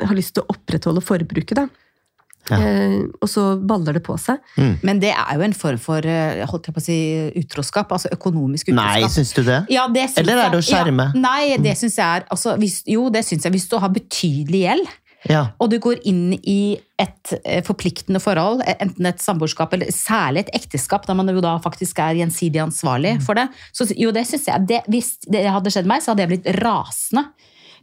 har 0.00 0.14
lyst 0.16 0.34
til 0.34 0.42
å 0.44 0.54
opprettholde 0.54 1.02
forbruket, 1.04 1.54
da. 1.56 1.68
Ja. 2.50 2.58
Eh, 2.60 2.96
og 3.22 3.28
så 3.30 3.44
baller 3.60 3.96
det 3.96 4.02
på 4.04 4.16
seg. 4.20 4.42
Men 4.84 4.98
det 5.00 5.12
er 5.14 5.36
jo 5.38 5.44
en 5.46 5.54
form 5.56 5.78
for 5.80 6.04
eh, 6.04 6.42
holdt 6.50 6.66
jeg 6.68 6.74
på 6.76 6.82
å 6.82 6.84
si, 6.84 6.98
utroskap. 7.40 7.92
Altså 7.96 8.10
økonomisk 8.12 8.68
Nei, 8.74 9.00
utroskap. 9.00 9.14
syns 9.16 9.32
du 9.38 9.42
det? 9.46 9.60
Ja, 9.72 9.86
det 9.88 10.08
syns 10.10 10.18
Eller 10.24 10.42
er 10.44 10.52
det 10.52 10.60
å 10.60 10.66
skjerme? 10.66 11.08
Ja, 11.14 11.20
nei, 11.24 11.56
det 11.64 11.76
syns 11.80 11.96
jeg 12.00 12.04
er 12.20 12.26
altså, 12.28 12.56
hvis, 12.60 12.82
Jo, 12.90 13.06
det 13.14 13.24
syns 13.24 13.46
jeg. 13.48 13.54
Hvis 13.56 13.68
du 13.72 13.78
har 13.80 13.88
betydelig 13.94 14.60
gjeld, 14.66 14.92
Ja. 15.24 15.46
og 15.58 15.70
du 15.72 15.78
går 15.80 16.02
inn 16.04 16.34
i 16.44 16.76
et 17.00 17.32
eh, 17.48 17.62
forpliktende 17.64 18.20
forhold, 18.20 18.60
eh, 18.68 18.76
enten 18.84 19.06
et 19.08 19.22
samboerskap 19.24 19.72
eller 19.72 19.88
særlig 19.88 20.42
et 20.44 20.50
ekteskap, 20.60 21.06
da 21.08 21.14
man 21.16 21.32
jo 21.32 21.40
da 21.40 21.54
faktisk 21.64 21.98
er 22.04 22.18
gjensidig 22.20 22.60
ansvarlig 22.60 23.14
for 23.24 23.34
det, 23.40 23.46
så 23.72 23.88
jo, 23.96 24.12
det 24.12 24.26
syns 24.28 24.44
jeg 24.50 24.66
det, 24.68 24.82
Hvis 24.92 25.14
det 25.24 25.46
hadde 25.48 25.72
skjedd 25.72 25.88
meg, 25.88 26.04
så 26.04 26.12
hadde 26.12 26.26
jeg 26.26 26.32
blitt 26.34 26.50
rasende. 26.60 27.24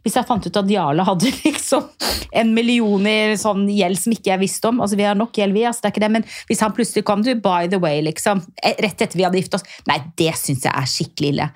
Hvis 0.02 0.16
jeg 0.18 0.26
fant 0.26 0.46
ut 0.46 0.58
at 0.58 0.70
Jarle 0.70 1.06
hadde 1.06 1.30
liksom 1.46 1.88
en 2.32 2.54
million 2.56 3.06
i 3.06 3.36
sånn 3.38 3.66
gjeld 3.70 4.00
som 4.00 4.14
ikke 4.14 4.32
jeg 4.32 4.42
visste 4.42 4.70
om 4.70 4.80
altså 4.82 4.98
Vi 4.98 5.06
har 5.06 5.18
nok 5.18 5.36
gjeld, 5.36 5.54
vi. 5.56 5.66
Altså, 5.68 5.84
det 5.84 5.90
er 5.90 5.94
ikke 5.96 6.06
det, 6.06 6.14
men 6.16 6.26
hvis 6.48 6.64
han 6.64 6.74
plutselig 6.76 7.04
kom 7.08 7.24
du, 7.26 7.34
by 7.36 7.68
the 7.70 7.80
way, 7.82 8.02
liksom, 8.04 8.42
eh, 8.62 8.78
rett 8.82 9.04
etter 9.04 9.18
vi 9.18 9.26
hadde 9.26 9.40
giftet 9.40 9.60
oss 9.60 9.84
Nei, 9.90 10.00
det 10.18 10.32
syns 10.38 10.66
jeg 10.66 10.72
er 10.72 10.90
skikkelig 10.90 11.32
ille. 11.34 11.48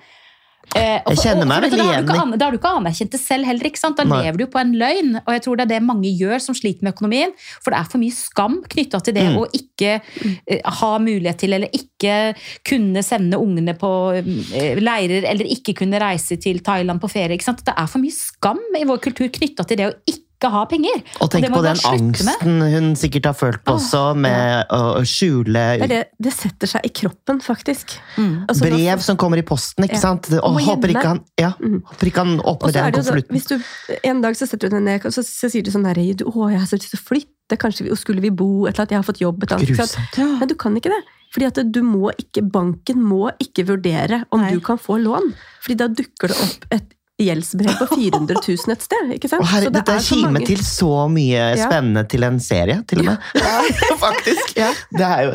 Eh, 0.74 1.00
og- 1.07 1.14
Jeg 1.14 1.18
kjenner 1.22 1.46
meg 1.46 1.62
veldig 1.62 1.79
igjen 1.79 2.02
i- 2.02 2.37
Da 2.37 2.44
har 2.44 2.52
du 2.52 2.59
ikke 2.59 2.76
anerkjent 2.76 3.11
det 3.11 3.20
selv 3.20 3.44
heller. 3.46 3.64
ikke 3.64 3.79
sant? 3.79 3.96
Da 3.96 4.05
Nei. 4.05 4.24
lever 4.24 4.38
du 4.38 4.46
på 4.46 4.61
en 4.61 4.72
løgn. 4.74 5.16
Og 5.26 5.33
jeg 5.33 5.42
tror 5.42 5.57
det 5.57 5.62
er 5.70 5.79
det 5.79 5.83
mange 5.83 6.11
gjør 6.18 6.40
som 6.40 6.55
sliter 6.55 6.83
med 6.83 6.94
økonomien. 6.94 7.31
For 7.62 7.70
det 7.70 7.79
er 7.81 7.85
for 7.85 7.98
mye 7.98 8.12
skam 8.12 8.62
knytta 8.68 9.02
til 9.02 9.14
det 9.14 9.22
Mm. 9.22 9.37
å 9.37 9.46
ikke 9.52 10.00
eh, 10.48 10.61
ha 10.64 10.98
mulighet 10.98 11.38
til, 11.38 11.52
eller 11.52 11.68
ikke 11.68 12.35
kunne 12.64 13.02
sende 13.02 13.35
ungene 13.38 13.79
på 13.79 14.16
eh, 14.16 14.74
leirer, 14.81 15.24
eller 15.24 15.44
ikke 15.44 15.74
kunne 15.74 15.98
reise 16.00 16.37
til 16.40 16.59
Thailand 16.61 17.00
på 17.00 17.09
ferie. 17.11 17.37
ikke 17.38 17.44
sant? 17.44 17.64
Det 17.64 17.74
er 17.76 17.87
for 17.87 17.98
mye 17.98 18.12
skam 18.12 18.59
i 18.76 18.85
vår 18.85 18.98
kultur 19.00 19.29
knytta 19.29 19.66
til 19.66 19.76
det 19.76 19.87
å 19.92 19.94
ikke 20.07 20.26
ha 20.53 20.64
penger. 20.68 21.01
Og 21.25 21.31
tenk 21.33 21.46
på 21.49 21.62
den 21.64 21.79
med. 21.81 21.87
angsten 21.88 22.61
hun 22.75 22.88
sikkert 22.96 23.25
har 23.31 23.37
følt 23.38 23.62
på 23.64 23.77
også, 23.79 24.03
med 24.16 24.66
å 24.70 25.01
skjule 25.09 25.79
Det, 25.81 25.88
det, 25.88 26.01
det 26.20 26.33
setter 26.37 26.66
seg 26.68 26.85
i 26.85 26.90
kroppen, 26.92 27.40
faktisk. 27.40 27.96
Mm. 28.16 28.44
Altså, 28.49 28.64
da- 28.66 28.70
brev 28.75 29.01
som 29.01 29.16
kommer 29.16 29.38
i 29.38 29.42
posten, 29.46 29.85
ikke 29.85 29.96
Ja. 29.96 30.01
sant? 30.01 30.29
Og 30.42 30.61
håper 30.61 30.92
ikke 30.92 31.07
han, 31.07 31.22
ja, 31.40 31.53
mm. 31.61 31.83
håper 31.92 32.07
ikke 32.11 32.25
han 32.27 32.38
åpner 32.40 32.77
er 32.77 32.90
den 32.90 33.03
konvolutten. 33.03 33.33
hvis 33.33 33.46
du, 33.49 33.57
En 34.05 34.20
dag 34.20 34.37
så 34.37 34.46
setter 34.46 34.68
du 34.68 34.77
deg 34.77 34.83
ned 34.85 35.07
og 35.07 35.12
så, 35.12 35.25
så 35.25 35.51
sier 35.51 35.62
du 35.64 35.70
sånn 35.70 35.85
der, 35.88 35.94
du, 36.14 36.25
å, 36.29 36.51
jeg 36.51 36.61
har 36.61 36.66
så 36.68 36.77
lyst 36.77 36.92
til 36.92 37.01
å 37.01 37.07
flytte, 37.09 37.57
kanskje 37.57 37.87
vi, 37.88 37.96
skulle 37.96 38.20
vi 38.20 38.31
bo 38.31 38.66
et 38.66 38.75
eller 38.75 38.85
annet, 38.85 38.90
jeg 38.90 38.99
har 39.01 39.07
fått 39.09 39.20
jobb 39.22 39.42
et 39.42 39.53
annet. 39.57 39.70
ikke 39.70 39.87
sant? 39.87 39.96
Grusomt. 40.12 40.40
Nei, 40.40 40.46
du 40.51 40.55
kan 40.55 40.77
ikke 40.77 40.92
det. 40.92 41.03
Fordi 41.35 41.46
at 41.51 41.59
du 41.72 41.83
må 41.85 42.11
ikke, 42.16 42.42
Banken 42.42 43.03
må 43.03 43.31
ikke 43.42 43.66
vurdere 43.68 44.22
om 44.33 44.40
Nei. 44.40 44.53
du 44.55 44.61
kan 44.64 44.79
få 44.81 44.96
lån. 45.03 45.33
Fordi 45.64 45.77
da 45.83 45.88
dukker 45.88 46.33
det 46.33 46.38
opp 46.40 46.66
et 46.72 46.96
gjeldsbrev 47.18 47.79
på 47.81 47.87
400 47.94 48.37
000 48.48 48.72
et 48.74 48.83
sted. 48.85 49.12
ikke 49.14 49.29
sant? 49.33 49.44
Herre, 49.48 49.64
Så 49.64 49.70
det 49.72 49.79
dette 49.81 49.92
er 49.96 50.16
er 50.18 50.22
mange- 50.33 50.46
til 50.46 50.59
så 50.59 50.90
mye 51.09 51.57
Ja. 51.57 51.66
spennende 51.68 52.02
til 52.09 52.22
en 52.24 52.38
serie, 52.40 52.83
til 52.87 52.98
og 53.00 53.05
med. 53.07 53.18
Ja. 53.35 53.62
Faktisk. 54.05 54.52
Ja. 54.57 54.72
Det 54.92 55.00
er 55.07 55.22
jo 55.24 55.31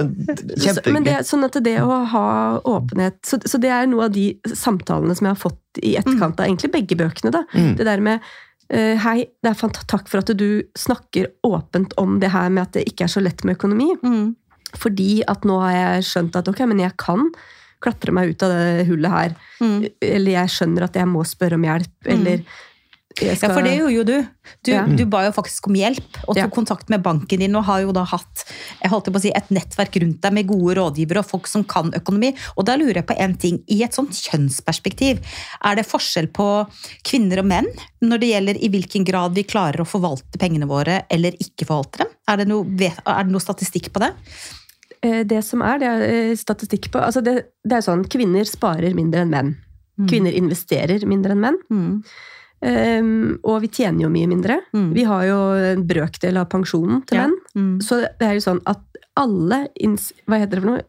kjempegøy. 0.61 0.91
Men 0.93 1.03
det, 1.03 1.15
sånn 1.25 1.43
at 1.47 1.57
det 1.63 1.77
å 1.81 2.05
ha 2.11 2.59
åpenhet 2.63 3.17
så, 3.25 3.39
så 3.49 3.59
det 3.59 3.71
er 3.73 3.87
noe 3.89 4.05
av 4.05 4.11
de 4.13 4.27
samtalene 4.53 5.15
som 5.17 5.25
jeg 5.25 5.33
har 5.35 5.41
fått 5.41 5.81
i 5.81 5.95
etterkant 5.97 6.39
av 6.39 6.45
egentlig 6.45 6.71
begge 6.71 6.95
bøkene. 6.99 7.31
da. 7.31 7.43
Mm. 7.55 7.75
Det 7.77 7.85
der 7.89 7.99
med 7.99 8.19
eh, 8.69 8.97
Hei, 9.01 9.25
det 9.41 9.49
er 9.51 9.57
fant 9.57 9.79
takk 9.87 10.07
for 10.07 10.19
at 10.21 10.29
du 10.37 10.61
snakker 10.77 11.31
åpent 11.43 11.93
om 11.97 12.19
det 12.21 12.29
her 12.31 12.49
med 12.49 12.61
at 12.69 12.71
det 12.77 12.85
ikke 12.93 13.03
er 13.09 13.11
så 13.15 13.21
lett 13.23 13.43
med 13.43 13.57
økonomi. 13.57 13.89
Mm. 14.03 14.35
Fordi 14.77 15.23
at 15.27 15.41
nå 15.49 15.57
har 15.59 15.73
jeg 15.73 16.03
skjønt 16.11 16.35
at 16.39 16.47
ok, 16.47 16.61
men 16.69 16.79
jeg 16.79 16.93
kan 17.01 17.31
klatre 17.81 18.13
meg 18.15 18.33
ut 18.33 18.43
av 18.47 18.53
det 18.55 18.87
hullet 18.89 19.11
her. 19.11 19.37
Mm. 19.61 19.77
Eller 20.01 20.31
jeg 20.39 20.57
skjønner 20.57 20.89
at 20.89 20.99
jeg 21.01 21.09
må 21.09 21.25
spørre 21.27 21.57
om 21.59 21.65
hjelp. 21.69 21.95
Eller 22.05 22.43
jeg 22.45 22.47
Ja, 23.19 23.35
for 23.51 23.61
det 23.61 23.73
gjorde 23.75 23.93
jo 23.93 24.03
du. 24.07 24.27
Du, 24.63 24.71
Ja. 24.71 24.85
du 24.85 25.05
ba 25.05 25.25
jo 25.25 25.31
faktisk 25.35 25.67
om 25.67 25.75
hjelp, 25.75 26.13
og 26.27 26.35
tok 26.35 26.37
Ja. 26.37 26.47
kontakt 26.47 26.89
med 26.89 27.03
banken 27.03 27.39
din, 27.39 27.55
og 27.55 27.65
har 27.65 27.81
jo 27.81 27.91
da 27.91 28.05
hatt 28.05 28.45
jeg 28.81 28.89
holdt 28.89 29.11
på 29.11 29.19
å 29.19 29.21
si, 29.21 29.31
et 29.35 29.49
nettverk 29.49 29.99
rundt 30.01 30.21
deg 30.21 30.33
med 30.33 30.47
gode 30.47 30.75
rådgivere 30.75 31.19
og 31.19 31.25
folk 31.25 31.47
som 31.47 31.63
kan 31.63 31.91
økonomi. 31.91 32.33
Og 32.57 32.65
da 32.65 32.77
lurer 32.77 32.95
jeg 33.01 33.07
på 33.07 33.19
en 33.19 33.35
ting. 33.35 33.63
I 33.67 33.83
et 33.83 33.91
sånt 33.91 34.11
kjønnsperspektiv, 34.11 35.19
er 35.63 35.75
det 35.75 35.85
forskjell 35.85 36.31
på 36.31 36.67
kvinner 37.03 37.39
og 37.39 37.45
menn 37.45 37.67
når 38.01 38.19
det 38.19 38.31
gjelder 38.31 38.63
i 38.63 38.69
hvilken 38.69 39.05
grad 39.05 39.35
vi 39.35 39.43
klarer 39.43 39.81
å 39.81 39.85
forvalte 39.87 40.39
pengene 40.39 40.67
våre 40.67 41.03
eller 41.09 41.31
ikke 41.33 41.67
forvalte 41.67 41.97
dem? 42.05 42.07
Er 42.29 42.37
det 42.37 42.47
noe, 42.47 42.63
er 42.63 43.23
det 43.23 43.31
noe 43.31 43.41
statistikk 43.43 43.91
på 43.91 43.99
det? 43.99 44.13
Eh, 45.03 45.23
Det 45.25 45.41
som 45.43 45.61
er, 45.65 45.79
det 45.81 45.87
er 45.89 46.01
eh, 46.07 46.35
statistikk 46.37 46.91
på 46.93 47.01
altså 47.01 47.23
det, 47.25 47.35
det 47.65 47.77
er 47.79 47.85
sånn, 47.85 48.03
Kvinner 48.11 48.45
sparer 48.45 48.93
mindre 48.97 49.21
enn 49.25 49.33
menn. 49.33 49.55
Mm. 49.99 50.07
Kvinner 50.09 50.37
investerer 50.37 51.03
mindre 51.09 51.35
enn 51.35 51.41
menn. 51.47 51.57
Mm. 51.71 51.95
Um, 52.61 53.39
og 53.41 53.63
vi 53.63 53.71
tjener 53.73 54.03
jo 54.05 54.09
mye 54.13 54.27
mindre. 54.29 54.59
Mm. 54.77 54.91
Vi 54.93 55.03
har 55.09 55.23
jo 55.25 55.37
en 55.71 55.81
brøkdel 55.89 56.37
av 56.37 56.45
pensjonen 56.51 57.01
til 57.09 57.17
Ja. 57.17 57.23
menn. 57.27 57.37
Mm. 57.57 57.81
Så 57.81 58.03
det 58.19 58.27
er 58.27 58.35
jo 58.37 58.43
sånn 58.45 58.61
at 58.69 58.83
alle 59.17 59.67
ins 59.81 60.11
hva 60.29 60.37
heter 60.39 60.59
det 60.59 60.61
for 60.61 60.69
noe? 60.69 60.83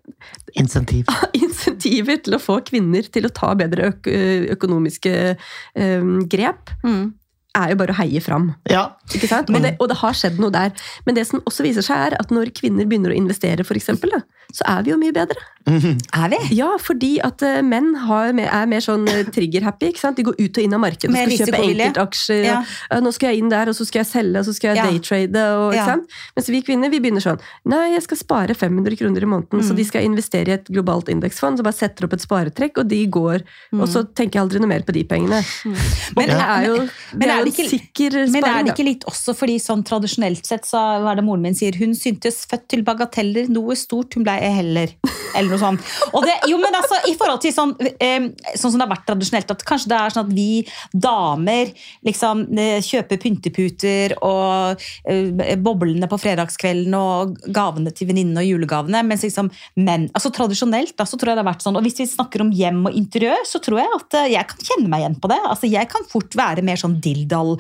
Insentiv. 0.61 1.09
insentiver 1.35 2.21
til 2.23 2.37
å 2.37 2.41
få 2.43 2.61
kvinner 2.69 3.09
til 3.11 3.25
å 3.27 3.33
ta 3.33 3.55
bedre 3.59 3.89
øk 3.89 4.07
økonomiske 4.55 5.37
um, 5.75 6.29
grep, 6.29 6.71
Mm. 6.85 7.15
Er 7.59 7.73
jo 7.73 7.79
bare 7.81 7.95
å 7.95 7.99
heie 7.99 8.21
fram. 8.25 8.51
Ja. 8.71 8.85
Ikke 9.13 9.29
sant? 9.31 9.51
Og, 9.53 9.61
det, 9.65 9.75
og 9.83 9.91
det 9.91 9.99
har 10.01 10.17
skjedd 10.17 10.41
noe 10.41 10.53
der. 10.55 10.73
Men 11.07 11.19
det 11.19 11.27
som 11.29 11.43
også 11.49 11.67
viser 11.67 11.85
seg, 11.85 12.07
er 12.09 12.17
at 12.21 12.33
når 12.33 12.53
kvinner 12.57 12.89
begynner 12.89 13.13
å 13.13 13.19
investere, 13.19 13.67
for 13.69 13.79
eksempel, 13.79 14.15
da, 14.15 14.23
så 14.53 14.63
er 14.69 14.83
vi 14.87 14.91
jo 14.93 14.99
mye 15.01 15.13
bedre. 15.17 15.41
Mhm. 15.63 15.93
Er 16.19 16.29
vi? 16.33 16.39
Ja, 16.57 16.73
fordi 16.83 17.21
at 17.23 17.41
eh, 17.47 17.61
menn 17.63 17.93
har, 17.95 18.33
er 18.35 18.67
mer 18.67 18.83
sånn 18.83 19.05
eh, 19.09 19.23
trigger-happy. 19.31 19.93
ikke 19.93 20.01
sant? 20.03 20.17
De 20.19 20.25
går 20.27 20.35
ut 20.41 20.59
og 20.59 20.65
inn 20.65 20.75
av 20.75 20.81
markedet 20.83 21.13
og 21.13 21.15
skal 21.15 21.47
kjøpe 21.47 21.61
enkeltaksjer. 21.69 22.41
Ja. 22.49 22.57
nå 23.01 23.13
skal 23.15 23.31
jeg 23.31 23.39
inn 23.45 23.53
der, 23.53 23.71
og 23.71 23.77
så 23.79 23.87
skal 23.87 24.01
jeg 24.03 24.09
selge, 24.11 24.41
og 24.43 24.49
så 24.49 24.55
skal 24.57 24.73
jeg 24.75 24.77
Ja. 24.81 24.87
daytrade. 24.91 25.45
Og, 25.63 25.75
Ja. 25.77 25.85
sant? 25.87 26.11
Mens 26.37 26.49
vi 26.51 26.63
kvinner 26.63 26.91
vi 26.91 26.99
begynner 26.99 27.23
sånn 27.23 27.39
Nei, 27.65 27.93
jeg 27.95 28.03
skal 28.03 28.17
spare 28.17 28.55
500 28.59 28.97
kroner 28.99 29.23
i 29.23 29.31
måneden, 29.31 29.63
så 29.63 29.71
Mm. 29.73 29.77
de 29.77 29.85
skal 29.85 30.03
investere 30.03 30.49
i 30.49 30.53
et 30.59 30.65
globalt 30.67 31.07
indeksfond. 31.09 31.59
Så 31.59 31.63
bare 31.63 31.79
setter 31.79 32.05
opp 32.07 32.13
et 32.13 32.21
sparetrekk, 32.27 32.79
og 32.79 32.89
de 32.89 33.07
går. 33.07 33.43
Og 33.73 33.87
så 33.89 34.03
tenker 34.13 34.33
jeg 34.35 34.43
aldri 34.43 34.59
noe 34.59 34.69
mer 34.69 34.83
på 34.83 34.93
de 34.93 35.05
pengene. 35.05 35.41
Mm. 35.65 35.77
Men- 36.17 36.27
det 36.27 36.41
er 36.43 36.67
jo, 36.67 36.77
men 37.15 37.21
det 37.21 37.29
er 37.29 37.39
jo 37.39 37.53
ikke- 37.53 37.71
sikker 37.71 38.11
Men 38.33 38.45
er 38.45 38.63
det 38.65 38.75
ikke 38.75 38.85
litt 38.85 39.05
også 39.07 39.35
fordi 39.37 39.57
sånn 39.63 39.85
tradisjonelt 39.85 40.45
sett, 40.45 40.63
så 40.65 40.99
hva 41.01 41.13
er 41.13 41.17
det 41.17 41.25
moren 41.25 41.43
min 41.43 41.55
sier, 41.55 41.75
hun 41.77 41.95
syntes 41.95 42.45
født 42.47 42.67
til 42.69 42.83
bagateller, 42.83 43.49
noe 43.49 43.75
stort, 43.77 44.15
hun 44.15 44.25
blei 44.25 44.42
heller. 44.51 44.95
Eller 45.37 45.55
noe 45.55 45.61
sånt. 45.61 45.85
Det, 46.27 46.35
jo, 46.51 46.59
men 46.61 46.77
altså, 46.77 46.99
i 47.09 47.15
forhold 47.19 47.41
til 47.43 47.55
sånn, 47.55 47.73
eh, 47.81 48.29
sånn 48.53 48.73
som 48.73 48.79
det 48.79 48.85
har 48.85 48.93
vært 48.93 49.07
tradisjonelt, 49.09 49.53
at 49.55 49.65
kanskje 49.69 49.93
det 49.93 49.99
er 49.99 50.15
sånn 50.15 50.29
at 50.29 50.35
vi 50.37 50.49
damer 50.93 51.73
liksom 52.07 52.45
eh, 52.59 52.79
kjøper 52.85 53.21
pynteputer 53.23 54.17
og 54.21 54.83
eh, 55.09 55.55
boblene 55.63 56.09
på 56.11 56.21
fredagskvelden 56.21 56.97
og 56.99 57.39
gavene 57.55 57.95
til 57.97 58.11
venninnene 58.11 58.45
og 58.45 58.51
julegavene, 58.51 59.03
mens 59.09 59.25
liksom 59.27 59.51
menn 59.81 60.09
altså 60.13 60.33
Tradisjonelt 60.33 60.95
da, 60.97 61.05
så 61.07 61.19
tror 61.21 61.33
jeg 61.33 61.39
det 61.39 61.43
har 61.43 61.51
vært 61.51 61.65
sånn, 61.65 61.77
og 61.79 61.85
hvis 61.85 61.99
vi 62.01 62.09
snakker 62.09 62.43
om 62.45 62.53
hjem 62.57 62.81
og 62.89 62.97
interiør, 62.97 63.43
så 63.49 63.61
tror 63.63 63.83
jeg 63.83 63.97
at 63.99 64.17
jeg 64.33 64.49
kan 64.49 64.65
kjenne 64.65 64.91
meg 64.91 65.03
igjen 65.03 65.19
på 65.21 65.29
det. 65.31 65.39
Altså, 65.45 65.69
Jeg 65.71 65.89
kan 65.93 66.07
fort 66.09 66.35
være 66.39 66.65
mer 66.65 66.81
sånn 66.81 66.97
dilldall 67.05 67.55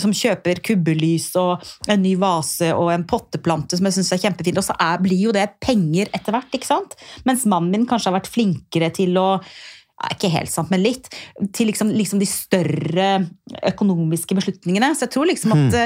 som 0.00 0.14
kjøper 0.14 0.60
kubbelys 0.64 1.28
og 1.40 1.64
en 1.90 2.02
ny 2.02 2.14
vase 2.20 2.70
og 2.74 2.92
en 2.94 3.04
potteplante 3.08 3.78
som 3.78 3.88
jeg 3.88 3.98
syns 3.98 4.12
er 4.14 4.22
kjempefin, 4.22 4.60
og 4.60 4.66
så 4.66 4.76
er, 4.80 5.02
blir 5.02 5.26
jo 5.26 5.34
det 5.34 5.48
penger 5.62 6.05
etter 6.14 6.36
hvert, 6.36 6.52
ikke 6.54 6.68
sant? 6.68 6.98
Mens 7.28 7.46
mannen 7.48 7.72
min 7.72 7.88
kanskje 7.88 8.12
har 8.12 8.20
vært 8.20 8.30
flinkere 8.32 8.92
til 8.94 9.18
å 9.20 9.30
ikke 10.12 10.28
helt 10.28 10.52
sant, 10.52 10.68
men 10.68 10.82
litt. 10.84 11.08
Til 11.56 11.70
liksom, 11.70 11.88
liksom 11.96 12.20
de 12.20 12.28
større 12.28 13.06
økonomiske 13.64 14.36
beslutningene. 14.36 14.90
Så 14.94 15.06
jeg 15.06 15.14
tror 15.14 15.28
liksom 15.30 15.54
at 15.56 15.76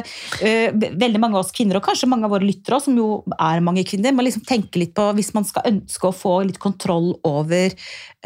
eh, 0.42 0.74
veldig 0.74 1.20
mange 1.22 1.38
av 1.38 1.44
oss 1.44 1.54
kvinner, 1.54 1.78
og 1.78 1.86
kanskje 1.86 2.08
mange 2.10 2.26
av 2.26 2.34
våre 2.34 2.46
lyttere 2.46 2.80
som 2.82 2.96
jo 2.98 3.22
er 3.36 3.62
mange 3.64 3.84
kvinner, 3.86 4.14
må 4.16 4.26
liksom 4.26 4.42
tenke 4.48 4.82
litt 4.82 4.96
på 4.98 5.06
hvis 5.16 5.30
man 5.36 5.46
skal 5.46 5.68
ønske 5.70 6.10
å 6.10 6.16
få 6.16 6.40
litt 6.48 6.58
kontroll 6.62 7.12
over 7.28 7.70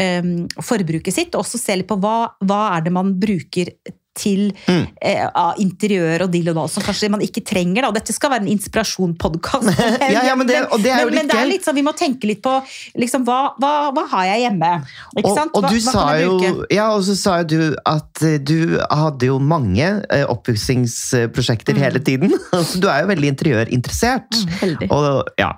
um, 0.00 0.33
forbruket 0.57 1.14
sitt, 1.14 1.35
og 1.35 1.44
også 1.44 1.61
se 1.61 1.76
litt 1.76 1.90
på 1.90 2.00
hva, 2.00 2.33
hva 2.40 2.62
er 2.78 2.87
det 2.87 2.94
man 2.94 3.12
bruker 3.20 3.74
til 4.14 4.53
Mm. 4.68 4.87
eh, 5.03 5.27
interiør 5.59 6.22
og 6.27 6.31
dill 6.33 6.48
og 6.53 6.55
dall 6.57 6.68
som 6.70 6.83
kanskje 6.83 7.11
man 7.11 7.20
ikke 7.20 7.42
trenger. 7.44 7.83
Da. 7.83 7.90
Dette 7.98 8.12
skal 8.14 8.31
være 8.31 8.42
en 8.46 8.53
inspirasjonpodkast. 8.57 9.70
Ja, 10.14 10.22
ja, 10.29 10.35
men 10.37 10.46
det- 10.46 10.62
det 10.83 10.92
men, 11.05 11.14
men 11.14 11.27
det 11.29 11.37
er 11.37 11.46
litt 11.50 11.64
sånn, 11.66 11.74
vi 11.74 11.83
må 11.83 11.92
tenke 11.96 12.24
litt 12.29 12.42
på 12.42 12.53
liksom, 12.96 13.24
hva, 13.27 13.55
hva, 13.61 13.90
hva 13.94 14.05
har 14.12 14.24
jeg 14.33 14.44
hjemme? 14.46 14.70
Ikke 15.16 15.31
Og, 15.31 15.37
sant? 15.37 15.50
og 15.55 15.62
du 15.68 15.74
hva 15.77 15.92
sa 15.92 16.05
jo, 16.20 16.64
ja, 16.70 16.88
og 16.94 17.03
så 17.07 17.16
sa 17.18 17.42
du 17.42 17.74
at 17.87 18.22
eh, 18.22 18.38
du 18.38 18.79
hadde 18.90 19.27
jo 19.27 19.38
mange 19.42 19.88
eh, 20.11 20.24
oppussingsprosjekter 20.31 21.77
hele 21.79 21.98
tiden. 22.00 22.31
Så 22.64 22.79
du 22.81 22.88
er 22.88 23.03
jo 23.05 23.11
veldig 23.11 23.29
interiørinteressert. 23.35 24.31
Mm, 24.62 24.87
Og, 24.90 25.29
ja. 25.38 25.53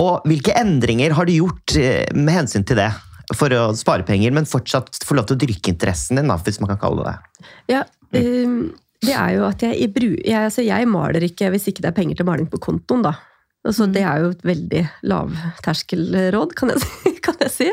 og 0.00 0.24
hvilke 0.28 0.54
endringer 0.56 1.12
har 1.16 1.28
du 1.28 1.32
gjort 1.36 1.76
eh, 1.76 2.06
med 2.14 2.34
hensyn 2.40 2.64
til 2.66 2.76
det? 2.80 2.90
For 3.36 3.52
å 3.54 3.70
spare 3.78 4.06
penger, 4.06 4.34
men 4.34 4.48
fortsatt 4.48 5.02
få 5.06 5.14
lov 5.18 5.28
til 5.28 5.38
å 5.38 5.42
dyrke 5.44 5.72
interessen 5.72 6.18
din, 6.18 6.30
da, 6.30 6.38
hvis 6.42 6.60
man 6.62 6.72
kan 6.72 6.80
kalle 6.82 7.04
det 7.06 7.12
det. 7.14 7.48
Ja, 7.70 7.82
um, 8.16 8.72
det 9.00 9.16
er 9.16 9.34
jo 9.36 9.46
at 9.48 9.62
jeg, 9.64 9.78
jeg, 9.80 10.36
altså 10.36 10.64
jeg 10.66 10.88
maler 10.90 11.24
ikke 11.24 11.48
hvis 11.54 11.70
ikke 11.70 11.84
det 11.84 11.92
er 11.92 11.96
penger 11.96 12.20
til 12.20 12.28
maling 12.28 12.50
på 12.50 12.60
kontoen, 12.62 13.04
da. 13.06 13.14
Altså, 13.60 13.84
Mm. 13.86 13.92
Det 13.92 14.02
er 14.02 14.20
jo 14.20 14.28
et 14.30 14.44
veldig 14.44 14.82
lavterskelråd, 15.04 16.54
kan 16.56 16.70
jeg 16.72 16.80
si. 16.80 17.10
Kan 17.20 17.36
jeg 17.44 17.50
si. 17.52 17.66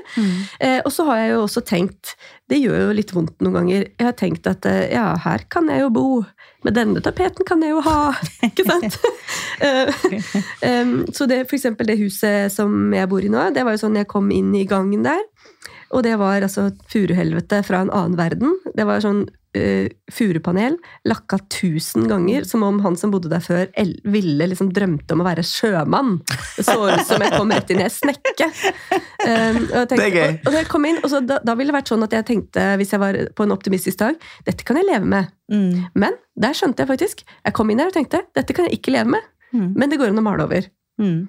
Eh, 0.60 0.82
og 0.84 0.92
så 0.92 1.06
har 1.08 1.18
jeg 1.22 1.30
jo 1.32 1.44
også 1.46 1.62
tenkt 1.64 2.18
Det 2.52 2.58
gjør 2.60 2.82
jo 2.82 2.96
litt 2.98 3.14
vondt 3.16 3.38
noen 3.40 3.56
ganger. 3.56 3.86
Jeg 3.96 4.04
har 4.04 4.16
tenkt 4.20 4.50
at 4.52 4.66
eh, 4.68 4.92
ja, 4.92 5.14
her 5.24 5.46
kan 5.48 5.70
jeg 5.72 5.86
jo 5.86 5.90
bo. 5.96 6.04
Men 6.68 6.76
denne 6.76 7.04
tapeten 7.04 7.48
kan 7.48 7.64
jeg 7.64 7.72
jo 7.72 7.80
ha. 7.86 8.12
Ikke 8.50 8.68
sant? 8.68 9.00
Eh, 9.58 10.92
så 11.16 11.26
det, 11.26 11.40
for 11.48 11.56
eksempel 11.58 11.88
det 11.90 11.96
huset 11.98 12.54
som 12.54 12.92
jeg 12.94 13.10
bor 13.10 13.24
i 13.26 13.32
nå, 13.32 13.48
det 13.56 13.64
var 13.66 13.74
jo 13.74 13.82
sånn 13.82 13.98
jeg 13.98 14.10
kom 14.12 14.28
inn 14.30 14.52
i 14.54 14.68
gangen 14.70 15.02
der. 15.08 15.24
Og 15.96 16.04
det 16.04 16.16
var 16.20 16.44
altså 16.44 16.70
furuhelvete 16.92 17.62
fra 17.66 17.84
en 17.84 17.92
annen 17.94 18.18
verden. 18.20 18.56
Det 18.76 18.86
var 18.88 19.04
sånn 19.04 19.26
uh, 19.58 19.88
furupanel 20.12 20.76
lakka 21.08 21.40
tusen 21.54 22.08
ganger, 22.10 22.44
som 22.50 22.66
om 22.68 22.82
han 22.84 22.98
som 23.00 23.14
bodde 23.14 23.32
der 23.32 23.44
før, 23.44 23.68
el 23.80 23.96
ville 24.08 24.50
liksom 24.52 24.74
drømte 24.76 25.16
om 25.16 25.24
å 25.24 25.28
være 25.28 25.46
sjømann. 25.48 26.18
Det 26.58 26.68
så 26.68 26.78
ut 26.84 27.06
som 27.08 27.24
jeg 27.24 27.34
kom 27.36 27.54
rett 27.56 27.72
inn 27.74 27.84
i 27.84 27.88
ei 27.88 27.94
snekke. 27.94 28.50
Um, 29.28 29.62
og, 29.64 29.78
jeg 29.80 29.90
tenkte, 29.94 30.26
og, 30.28 30.40
og 30.44 30.52
da 30.52 30.60
jeg 30.62 30.70
kom 30.72 30.88
inn, 30.90 31.02
og 31.02 31.12
så 31.12 31.22
da, 31.26 31.40
da 31.44 31.58
ville 31.58 31.74
det 31.74 31.80
vært 31.80 31.94
sånn 31.94 32.06
at 32.06 32.16
jeg 32.16 32.28
tenkte, 32.28 32.68
hvis 32.82 32.94
jeg 32.96 33.04
var 33.04 33.20
på 33.38 33.48
en 33.48 33.56
optimistisk 33.56 34.02
dag, 34.04 34.20
dette 34.48 34.68
kan 34.68 34.80
jeg 34.80 34.90
leve 34.90 35.08
med. 35.08 35.32
Mm. 35.52 35.88
Men 35.98 36.20
der 36.40 36.58
skjønte 36.58 36.84
jeg 36.84 36.92
faktisk. 36.92 37.24
Jeg 37.24 37.56
kom 37.58 37.72
inn 37.72 37.82
her 37.82 37.92
og 37.92 37.98
tenkte, 37.98 38.26
dette 38.38 38.56
kan 38.56 38.68
jeg 38.68 38.80
ikke 38.82 38.96
leve 38.96 39.16
med. 39.16 39.32
Mm. 39.56 39.72
Men 39.80 39.92
det 39.92 40.00
går 40.02 40.12
an 40.12 40.22
å 40.22 40.26
male 40.26 40.48
over. 40.48 40.68
Mm. 40.98 41.28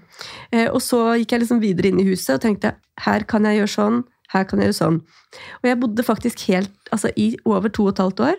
Eh, 0.51 0.69
og 0.73 0.81
så 0.81 1.01
gikk 1.21 1.35
jeg 1.35 1.45
liksom 1.45 1.61
videre 1.63 1.91
inn 1.91 2.01
i 2.01 2.07
huset 2.09 2.39
og 2.39 2.45
tenkte 2.45 2.73
her 3.05 3.25
kan 3.29 3.45
jeg 3.47 3.61
gjøre 3.61 3.73
sånn, 3.75 3.99
her 4.33 4.45
kan 4.49 4.61
jeg 4.61 4.71
gjøre 4.71 4.79
sånn. 4.83 4.99
Og 5.63 5.69
jeg 5.71 5.81
bodde 5.81 6.05
faktisk 6.07 6.43
helt, 6.49 6.73
altså 6.93 7.11
i 7.17 7.31
over 7.49 7.69
to 7.73 7.87
og 7.89 7.95
et 7.95 8.03
halvt 8.05 8.21
år 8.29 8.37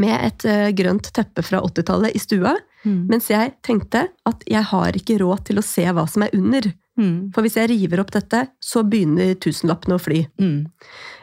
med 0.00 0.14
et 0.24 0.44
uh, 0.48 0.70
grønt 0.72 1.10
teppe 1.12 1.42
fra 1.44 1.60
80-tallet 1.64 2.14
i 2.16 2.22
stua, 2.22 2.54
Mm. 2.84 3.06
mens 3.08 3.30
jeg 3.30 3.54
tenkte 3.64 4.02
at 4.28 4.42
jeg 4.44 4.60
har 4.68 4.92
ikke 4.92 5.14
råd 5.22 5.46
til 5.48 5.56
å 5.56 5.62
se 5.64 5.86
hva 5.88 6.02
som 6.06 6.20
er 6.26 6.34
under. 6.36 6.66
Mm. 7.00 7.30
For 7.32 7.40
hvis 7.40 7.54
jeg 7.56 7.70
river 7.70 8.02
opp 8.02 8.10
dette, 8.12 8.42
så 8.60 8.82
begynner 8.84 9.30
tusenlappene 9.40 9.96
å 9.96 10.02
fly. 10.04 10.18
Mm. 10.36 10.66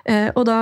Uh, 0.10 0.30
og, 0.34 0.42
da, 0.50 0.56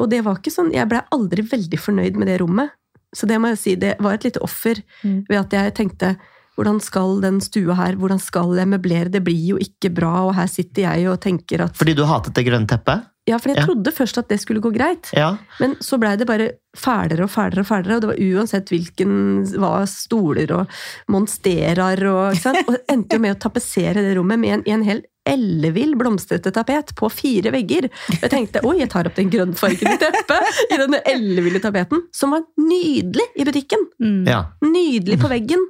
og 0.00 0.08
det 0.08 0.22
var 0.24 0.38
ikke 0.40 0.54
sånn, 0.54 0.70
jeg 0.72 0.88
ble 0.88 1.02
aldri 1.12 1.44
veldig 1.44 1.76
fornøyd 1.76 2.16
med 2.16 2.30
det 2.32 2.38
rommet. 2.40 2.72
Så 3.12 3.28
det 3.28 3.36
må 3.36 3.50
jeg 3.52 3.60
si, 3.60 3.74
det 3.76 3.98
var 4.00 4.16
et 4.16 4.24
lite 4.30 4.40
offer 4.40 4.80
Mm. 5.04 5.26
ved 5.28 5.38
at 5.42 5.52
jeg 5.58 5.74
tenkte 5.76 6.14
hvordan 6.56 6.78
skal 6.80 7.20
den 7.24 7.40
stua 7.44 7.74
her, 7.78 7.96
hvordan 8.00 8.20
skal 8.22 8.54
jeg 8.56 8.68
møblere, 8.72 9.10
det 9.12 9.22
blir 9.26 9.52
jo 9.54 9.58
ikke 9.60 9.90
bra, 9.94 10.14
og 10.28 10.34
her 10.38 10.48
sitter 10.50 10.86
jeg 10.88 11.10
og 11.12 11.20
tenker 11.20 11.66
at 11.68 11.76
Fordi 11.76 11.94
du 11.94 12.04
hatet 12.08 12.34
det 12.34 12.46
grønne 12.48 12.66
teppet? 12.70 13.04
Ja, 13.26 13.40
for 13.42 13.50
jeg 13.50 13.58
Ja. 13.58 13.64
trodde 13.66 13.90
først 13.90 14.18
at 14.20 14.28
det 14.30 14.36
skulle 14.40 14.60
gå 14.62 14.70
greit, 14.70 15.08
Ja. 15.12 15.32
men 15.58 15.74
så 15.82 15.98
blei 15.98 16.14
det 16.16 16.28
bare 16.28 16.50
fælere 16.78 17.24
og 17.26 17.30
fælere 17.32 17.60
og 17.64 17.66
fælere, 17.66 17.96
og 17.96 18.00
det 18.04 18.08
var 18.12 18.20
uansett 18.22 18.68
hvilken 18.70 19.42
var 19.58 19.84
stoler 19.90 20.52
og 20.54 20.66
monsterer 21.10 22.06
og 22.06 22.32
ikke 22.36 22.42
sant? 22.44 22.62
Og 22.70 22.76
endte 22.92 23.16
jo 23.18 23.22
med 23.24 23.34
å 23.34 23.40
tapetsere 23.40 23.94
det 24.04 24.16
rommet 24.16 24.38
med 24.38 24.54
en, 24.58 24.62
en 24.66 24.84
hel 24.86 25.02
ellevill 25.26 25.96
blomstrete 25.98 26.52
tapet 26.54 26.92
på 26.94 27.08
fire 27.10 27.50
vegger. 27.50 27.88
Jeg 28.22 28.30
tenkte 28.30 28.62
oi, 28.64 28.76
jeg 28.78 28.90
tar 28.92 29.08
opp 29.10 29.16
den 29.18 29.30
grønnfargede 29.32 29.96
teppet 29.98 30.60
i 30.70 30.78
denne 30.78 31.00
elleville 31.10 31.58
tapeten, 31.64 32.04
som 32.14 32.30
var 32.36 32.44
nydelig 32.62 33.26
i 33.34 33.46
butikken. 33.48 33.88
Mm. 33.98 34.22
ja. 34.30 34.44
Nydelig 34.62 35.18
på 35.18 35.30
veggen, 35.32 35.66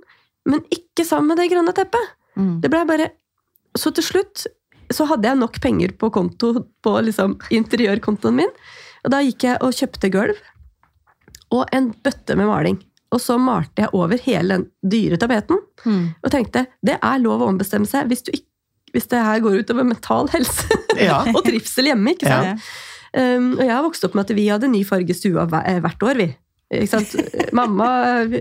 men 0.47 0.63
ikke 0.73 1.05
sammen 1.07 1.33
med 1.33 1.41
det 1.43 1.51
grønne 1.53 1.75
teppet. 1.77 2.13
Mm. 2.39 2.61
Det 2.63 2.71
ble 2.73 2.85
bare 2.89 3.11
Så 3.77 3.91
til 3.93 4.05
slutt 4.07 4.47
så 4.95 5.05
hadde 5.11 5.27
jeg 5.29 5.37
nok 5.41 5.57
penger 5.61 5.91
på 5.99 6.09
konto 6.15 6.53
på 6.85 6.93
liksom, 7.05 7.35
interiørkontoen 7.53 8.37
min. 8.39 8.53
Og 9.05 9.11
da 9.13 9.19
gikk 9.27 9.45
jeg 9.49 9.59
og 9.61 9.75
kjøpte 9.75 10.09
gulv 10.15 10.39
og 11.55 11.67
en 11.77 11.91
bøtte 12.05 12.37
med 12.39 12.47
maling. 12.49 12.79
Og 13.15 13.21
så 13.23 13.37
malte 13.39 13.85
jeg 13.85 13.93
over 13.95 14.19
hele 14.25 14.57
den 14.57 14.65
dyre 14.83 15.19
tapeten 15.21 15.61
Mm. 15.87 16.07
og 16.25 16.31
tenkte 16.33 16.65
det 16.83 16.97
er 17.05 17.19
lov 17.23 17.43
å 17.45 17.47
ombestemme 17.53 17.87
seg 17.87 18.09
hvis, 18.11 18.23
du 18.27 18.33
ikke, 18.35 18.49
hvis 18.97 19.07
det 19.13 19.21
her 19.23 19.43
går 19.45 19.61
utover 19.63 19.85
mental 19.87 20.27
helse 20.33 20.67
Ja. 20.99 21.21
og 21.37 21.45
trivsel 21.47 21.91
hjemme. 21.93 22.15
ikke 22.17 22.27
sant? 22.27 22.65
Um, 23.17 23.53
og 23.59 23.63
jeg 23.63 23.71
har 23.75 23.85
vokst 23.85 24.05
opp 24.09 24.17
med 24.17 24.25
at 24.27 24.35
vi 24.37 24.49
hadde 24.49 24.69
ny 24.73 24.81
farge 24.89 25.13
i 25.15 25.17
stua 25.17 25.45
eh, 25.63 25.79
hvert 25.85 26.03
år, 26.03 26.19
vi. 26.19 26.27
Mamma 27.55 27.89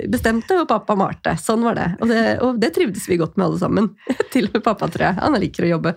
bestemte, 0.09 0.57
og 0.57 0.69
pappa 0.69 0.95
malte. 0.97 1.35
Sånn 1.41 1.65
var 1.65 1.77
det. 1.77 1.89
Og, 1.99 2.09
det. 2.09 2.23
og 2.41 2.57
det 2.61 2.71
trivdes 2.73 3.05
vi 3.09 3.19
godt 3.21 3.37
med 3.37 3.49
alle 3.49 3.61
sammen. 3.61 3.91
Til 4.33 4.49
og 4.49 4.57
med 4.57 4.65
pappa, 4.65 4.89
tror 4.89 5.07
jeg. 5.09 5.19
Han 5.21 5.37
liker 5.41 5.67
å 5.67 5.75
jobbe. 5.75 5.93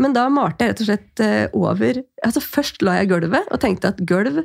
Men 0.00 0.14
da 0.16 0.24
malte 0.32 0.64
jeg 0.64 0.72
rett 0.72 0.82
og 0.82 0.88
slett 0.88 1.20
eh, 1.20 1.42
over 1.52 1.98
altså 2.24 2.40
Først 2.40 2.80
la 2.80 2.94
jeg 3.02 3.10
gulvet 3.10 3.50
og 3.52 3.60
tenkte 3.60 3.90
at 3.92 3.98
gulv 4.08 4.38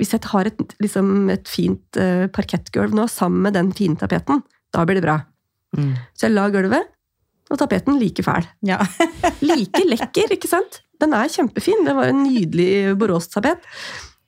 Hvis 0.00 0.14
jeg 0.14 0.24
har 0.32 0.48
et, 0.48 0.62
liksom 0.80 1.28
et 1.34 1.44
fint 1.50 2.00
eh, 2.00 2.24
parkettgulv 2.32 2.96
nå 2.96 3.04
sammen 3.12 3.44
med 3.44 3.58
den 3.58 3.74
fine 3.76 4.00
tapeten, 4.00 4.40
da 4.72 4.86
blir 4.88 4.96
det 4.96 5.04
bra. 5.04 5.18
Mm. 5.76 5.92
Så 6.16 6.30
jeg 6.30 6.32
la 6.32 6.46
gulvet, 6.52 6.88
og 7.52 7.60
tapeten 7.60 7.98
like 8.00 8.24
fæl. 8.24 8.46
Ja. 8.64 8.78
Like 9.44 9.82
lekker, 9.84 10.32
ikke 10.32 10.48
sant? 10.48 10.80
Den 11.02 11.12
er 11.16 11.28
kjempefin. 11.28 11.84
Det 11.84 11.92
var 11.98 12.08
en 12.08 12.22
nydelig 12.24 12.94
Borås-tapet. 12.96 13.60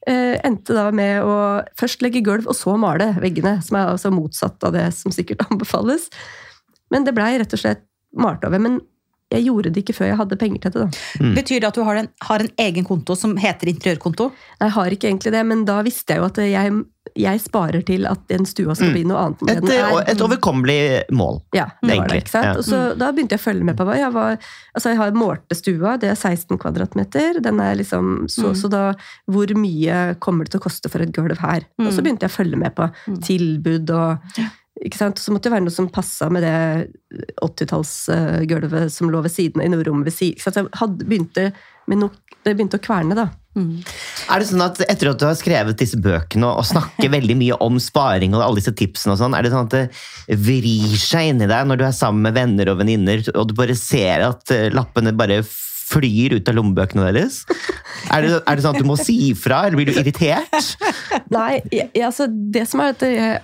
Eh, 0.06 0.36
endte 0.44 0.76
da 0.76 0.90
med 0.92 1.24
å 1.24 1.36
først 1.80 2.02
legge 2.04 2.20
gulv, 2.24 2.48
og 2.50 2.56
så 2.58 2.76
male 2.80 3.12
veggene. 3.22 3.56
Som 3.64 3.78
er 3.80 3.92
altså 3.94 4.12
motsatt 4.12 4.64
av 4.66 4.74
det 4.76 4.88
som 4.96 5.14
sikkert 5.14 5.44
anbefales. 5.48 6.10
Men 6.92 7.06
det 7.06 7.16
blei 7.16 7.34
rett 7.40 7.56
og 7.56 7.62
slett 7.62 7.86
malt 8.20 8.44
over. 8.46 8.60
Men 8.62 8.80
jeg 9.32 9.46
gjorde 9.48 9.72
det 9.72 9.82
ikke 9.82 9.96
før 9.96 10.10
jeg 10.10 10.18
hadde 10.20 10.38
penger 10.38 10.62
til 10.62 10.74
det. 10.74 10.84
da. 10.84 11.30
Betyr 11.34 11.62
det 11.62 11.70
at 11.70 11.78
du 11.78 11.84
har 11.86 11.98
en, 11.98 12.10
har 12.28 12.44
en 12.44 12.52
egen 12.66 12.86
konto 12.86 13.16
som 13.18 13.34
heter 13.40 13.70
interiørkonto? 13.72 14.28
Jeg 14.60 14.74
har 14.76 14.94
ikke 14.94 15.08
egentlig 15.10 15.32
det, 15.34 15.42
men 15.48 15.64
da 15.66 15.80
visste 15.86 16.14
jeg 16.14 16.22
jo 16.22 16.28
at 16.28 16.40
jeg, 16.44 16.74
jeg 17.16 17.40
sparer 17.40 17.84
til 17.86 18.06
at 18.10 18.18
den 18.28 18.44
stua 18.44 18.74
skal 18.74 18.88
Mm. 18.88 18.92
bli 18.92 19.04
noe 19.04 19.18
annet 19.22 19.42
Et, 19.50 19.70
er. 19.70 20.00
et 20.10 20.18
overkommelig 20.20 21.02
mål. 21.12 21.42
Ja, 21.54 21.66
det 21.66 21.72
var 21.82 21.88
det, 21.88 21.94
Egentlig, 21.94 22.22
ikke 22.24 22.30
sant? 22.30 22.44
ja. 22.44 22.54
Og 22.58 22.64
så 22.64 22.98
Da 22.98 23.12
begynte 23.12 23.30
jeg 23.36 23.40
å 23.40 23.44
følge 23.52 23.62
med 23.64 23.76
på 23.76 23.84
hva 23.86 23.96
jeg 23.96 24.12
var 24.12 24.38
Altså, 24.74 24.88
jeg 24.90 24.96
har 24.96 25.10
målte 25.12 25.54
stua, 25.54 25.96
det 26.00 26.10
er 26.10 26.16
16 26.16 26.58
kvadratmeter. 26.58 27.40
Den 27.40 27.60
er 27.60 27.76
liksom, 27.76 28.26
så, 28.28 28.50
Mm. 28.50 28.56
så 28.56 28.70
da 28.70 28.94
Hvor 29.30 29.46
mye 29.54 30.16
kommer 30.18 30.44
det 30.44 30.50
til 30.52 30.60
å 30.60 30.64
koste 30.64 30.90
for 30.90 31.00
et 31.02 31.12
gulv 31.12 31.38
her? 31.38 31.62
Og 31.78 31.92
så 31.92 32.00
Mm. 32.00 32.04
begynte 32.04 32.22
jeg 32.26 32.30
å 32.30 32.38
følge 32.44 32.56
med 32.58 32.74
på 32.74 32.90
Mm. 33.08 33.20
tilbud 33.22 33.90
og 33.90 34.18
ikke 34.84 34.96
sant? 34.98 35.16
Så 35.16 35.30
måtte 35.30 35.42
det 35.44 35.52
være 35.52 35.62
noe 35.62 35.70
som 35.70 35.88
passa 35.88 36.28
med 36.28 36.42
det 36.42 36.90
80-tallsgulvet 37.40 38.90
som 38.90 39.08
lå 39.10 39.22
ved 39.22 39.30
siden 39.30 39.62
i 39.62 39.68
noe 39.68 39.84
rom 39.86 40.02
ved 40.04 40.12
siden. 40.12 40.40
Så 40.40 40.52
jeg 40.54 40.66
hadde, 40.80 41.04
begynte 41.06 41.52
med 41.90 42.00
noe, 42.00 42.10
det 42.44 42.54
begynte 42.56 42.78
å 42.80 42.84
kverne, 42.84 43.16
da. 43.18 43.28
Mm. 43.54 43.84
Er 44.34 44.40
det 44.42 44.48
sånn 44.48 44.64
at 44.64 44.80
etter 44.82 45.12
at 45.12 45.20
du 45.20 45.26
har 45.28 45.36
skrevet 45.38 45.78
disse 45.78 45.98
bøkene 46.02 46.48
og 46.58 46.64
snakker 46.66 47.12
veldig 47.16 47.36
mye 47.38 47.58
om 47.62 47.76
sparing 47.82 48.34
og 48.34 48.42
alle 48.42 48.58
disse 48.58 48.74
tipsene 48.74 49.14
og 49.14 49.20
sånn, 49.20 49.36
er 49.38 49.46
det 49.46 49.52
sånn 49.54 49.68
at 49.68 49.76
det 49.76 50.38
vrir 50.42 50.96
seg 50.98 51.30
inni 51.34 51.46
deg 51.50 51.68
når 51.70 51.78
du 51.78 51.84
er 51.86 51.94
sammen 51.94 52.26
med 52.26 52.34
venner 52.34 52.72
og 52.72 52.80
venninner, 52.82 53.22
og 53.36 53.46
du 53.52 53.54
bare 53.58 53.76
ser 53.78 54.26
at 54.26 54.50
eh, 54.54 54.70
lappene 54.74 55.14
bare 55.14 55.38
flyr 55.44 56.34
ut 56.40 56.48
av 56.50 56.56
lommebøkene 56.58 57.04
deres? 57.12 57.42
Er 58.10 58.24
det, 58.24 58.30
er 58.42 58.56
det 58.58 58.64
sånn 58.64 58.74
at 58.74 58.82
du 58.82 58.88
må 58.88 58.96
si 58.98 59.18
ifra, 59.30 59.66
eller 59.68 59.78
blir 59.78 59.92
du 59.92 59.98
irritert? 60.00 60.74
Nei, 61.36 61.60
jeg, 61.70 61.90
jeg- 61.94 62.06
altså, 62.08 62.26
det 62.28 62.64
som 62.70 62.82
er 62.82 62.94
at 62.96 63.04
jeg, 63.06 63.38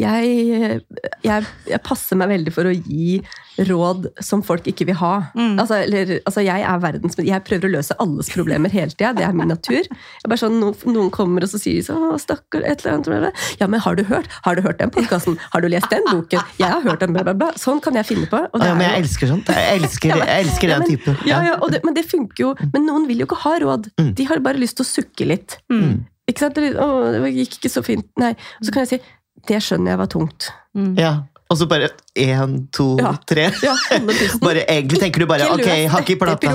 jeg, 0.00 0.80
jeg, 1.24 1.46
jeg 1.70 1.80
passer 1.86 2.18
meg 2.18 2.28
veldig 2.32 2.52
for 2.54 2.66
å 2.66 2.72
gi 2.74 3.20
råd 3.68 4.08
som 4.24 4.40
folk 4.42 4.66
ikke 4.66 4.86
vil 4.88 4.96
ha. 4.98 5.12
Mm. 5.38 5.52
Altså, 5.62 5.76
eller, 5.84 6.08
altså 6.26 6.42
jeg 6.42 6.64
er 6.66 6.80
verdens, 6.82 7.14
jeg 7.22 7.44
prøver 7.46 7.68
å 7.68 7.72
løse 7.76 7.94
alles 8.02 8.30
problemer 8.34 8.72
hele 8.74 8.90
tida. 8.90 9.12
Det 9.14 9.22
er 9.28 9.36
min 9.38 9.46
natur. 9.52 9.78
Jeg 9.86 10.24
er 10.24 10.32
bare 10.32 10.40
sånn, 10.42 10.56
noen, 10.58 10.74
noen 10.90 11.12
kommer 11.14 11.46
og 11.46 11.52
så 11.52 11.60
sier 11.62 11.84
sånn, 11.86 12.08
«Å, 12.10 12.16
stakkar, 12.18 12.64
et 12.66 12.82
eller 12.82 12.96
annet. 12.96 13.10
bla, 13.12 13.20
bla». 13.26 13.30
Ja, 13.60 13.68
men 13.70 13.84
har 13.84 13.94
du 13.94 14.02
hørt? 14.10 14.26
Har 14.46 14.58
du 14.58 14.64
hørt 14.66 14.82
den 14.82 14.90
podkasten? 14.94 15.38
Har 15.54 15.62
du 15.62 15.68
lest 15.70 15.86
den 15.94 16.02
boken? 16.10 16.42
Jeg 16.58 16.72
har 16.74 16.82
hørt 16.82 17.04
den, 17.06 17.14
bla, 17.14 17.22
bla, 17.28 17.36
bla. 17.44 17.52
Sånn 17.60 17.78
kan 17.84 17.94
jeg 18.00 18.10
finne 18.10 18.26
på. 18.32 18.42
Og 18.50 18.58
det 18.58 18.72
Ja, 18.72 18.74
men 18.74 18.88
jeg 18.88 18.96
jo- 18.98 19.04
elsker 19.06 19.30
sånt. 19.36 19.54
Jeg 19.54 19.78
elsker, 19.78 20.16
jeg 20.18 20.46
elsker 20.48 20.68
Ja, 20.74 20.80
den 20.80 20.88
men- 20.88 20.98
typen. 20.98 21.22
ja, 21.30 21.42
ja, 21.52 21.54
og 21.62 21.70
det, 21.70 21.84
men 21.86 21.94
det 21.94 22.06
funker 22.10 22.42
jo. 22.48 22.54
Men 22.74 22.86
noen 22.90 23.06
vil 23.06 23.22
jo 23.22 23.26
ikke 23.30 23.42
ha 23.46 23.54
råd. 23.62 23.92
Mm. 24.02 24.14
De 24.18 24.24
har 24.32 24.42
bare 24.42 24.58
lyst 24.58 24.76
til 24.82 24.84
å 24.88 24.90
sukke 24.90 25.26
litt. 25.30 25.60
Mm. 25.70 26.02
Ikke 26.26 26.40
sant? 26.48 26.58
Å, 26.58 26.88
det 27.22 27.30
gikk 27.38 27.60
ikke 27.60 27.70
så 27.70 27.84
fint. 27.86 28.06
Nei. 28.18 28.32
Og 28.58 28.66
så 28.66 28.72
kan 28.74 28.82
jeg 28.86 28.96
si 28.98 29.04
det 29.48 29.60
skjønner 29.64 29.94
jeg 29.94 30.00
var 30.00 30.10
tungt. 30.12 30.48
Mm. 30.76 30.94
Ja. 30.98 31.12
Og 31.52 31.58
så 31.60 31.66
bare 31.68 31.90
én, 32.18 32.54
to, 32.72 32.96
Ja. 32.98 33.12
tre. 33.28 33.50
Ja. 33.62 33.74
Bare, 34.42 34.64
egentlig 34.64 34.98
tenker 35.02 35.20
du 35.22 35.26
bare 35.28 35.44
Ikke 35.44 35.60
ok, 35.60 35.90
hakk 35.92 36.10
i 36.10 36.16
plata. 36.18 36.54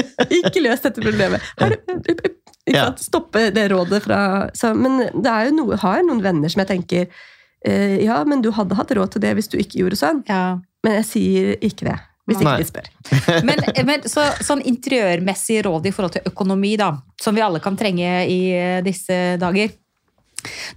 Ikke 0.42 0.60
løs 0.62 0.82
dette 0.84 1.00
problemet. 1.02 1.40
Har 1.58 1.72
du, 1.72 1.94
ikke 2.12 2.30
Ja. 2.70 2.84
sant? 2.90 3.00
Stoppe 3.02 3.46
det 3.56 3.64
rådet 3.72 4.02
fra 4.04 4.18
så, 4.54 4.74
Men 4.76 5.00
det 5.22 5.26
er 5.32 5.48
jo 5.48 5.56
noe, 5.56 5.72
jeg 5.74 5.80
har 5.82 6.04
noen 6.06 6.20
venner 6.22 6.52
som 6.52 6.60
jeg 6.62 6.68
tenker 6.68 7.08
uh, 7.66 7.96
Ja, 8.04 8.20
men 8.28 8.44
du 8.44 8.50
hadde 8.54 8.76
hatt 8.78 8.92
råd 8.94 9.16
til 9.16 9.24
det 9.24 9.32
hvis 9.38 9.48
du 9.50 9.56
ikke 9.58 9.80
gjorde 9.82 9.98
sånn. 9.98 10.22
Ja. 10.28 10.60
Men 10.84 11.00
jeg 11.00 11.08
sier 11.08 11.56
ikke 11.64 11.88
det. 11.88 11.98
Hvis 12.28 12.44
ikke 12.44 12.58
de 12.60 12.68
spør. 12.68 12.88
Men, 13.48 13.58
men 13.88 14.04
så, 14.06 14.22
sånn 14.44 14.60
interiørmessig 14.68 15.64
råd 15.66 15.88
i 15.88 15.92
forhold 15.96 16.12
til 16.14 16.28
økonomi, 16.30 16.76
da, 16.78 16.92
som 17.20 17.34
vi 17.34 17.42
alle 17.42 17.58
kan 17.64 17.74
trenge 17.80 18.06
i 18.30 18.36
eh, 18.54 18.82
disse 18.86 19.16
dager. 19.40 19.72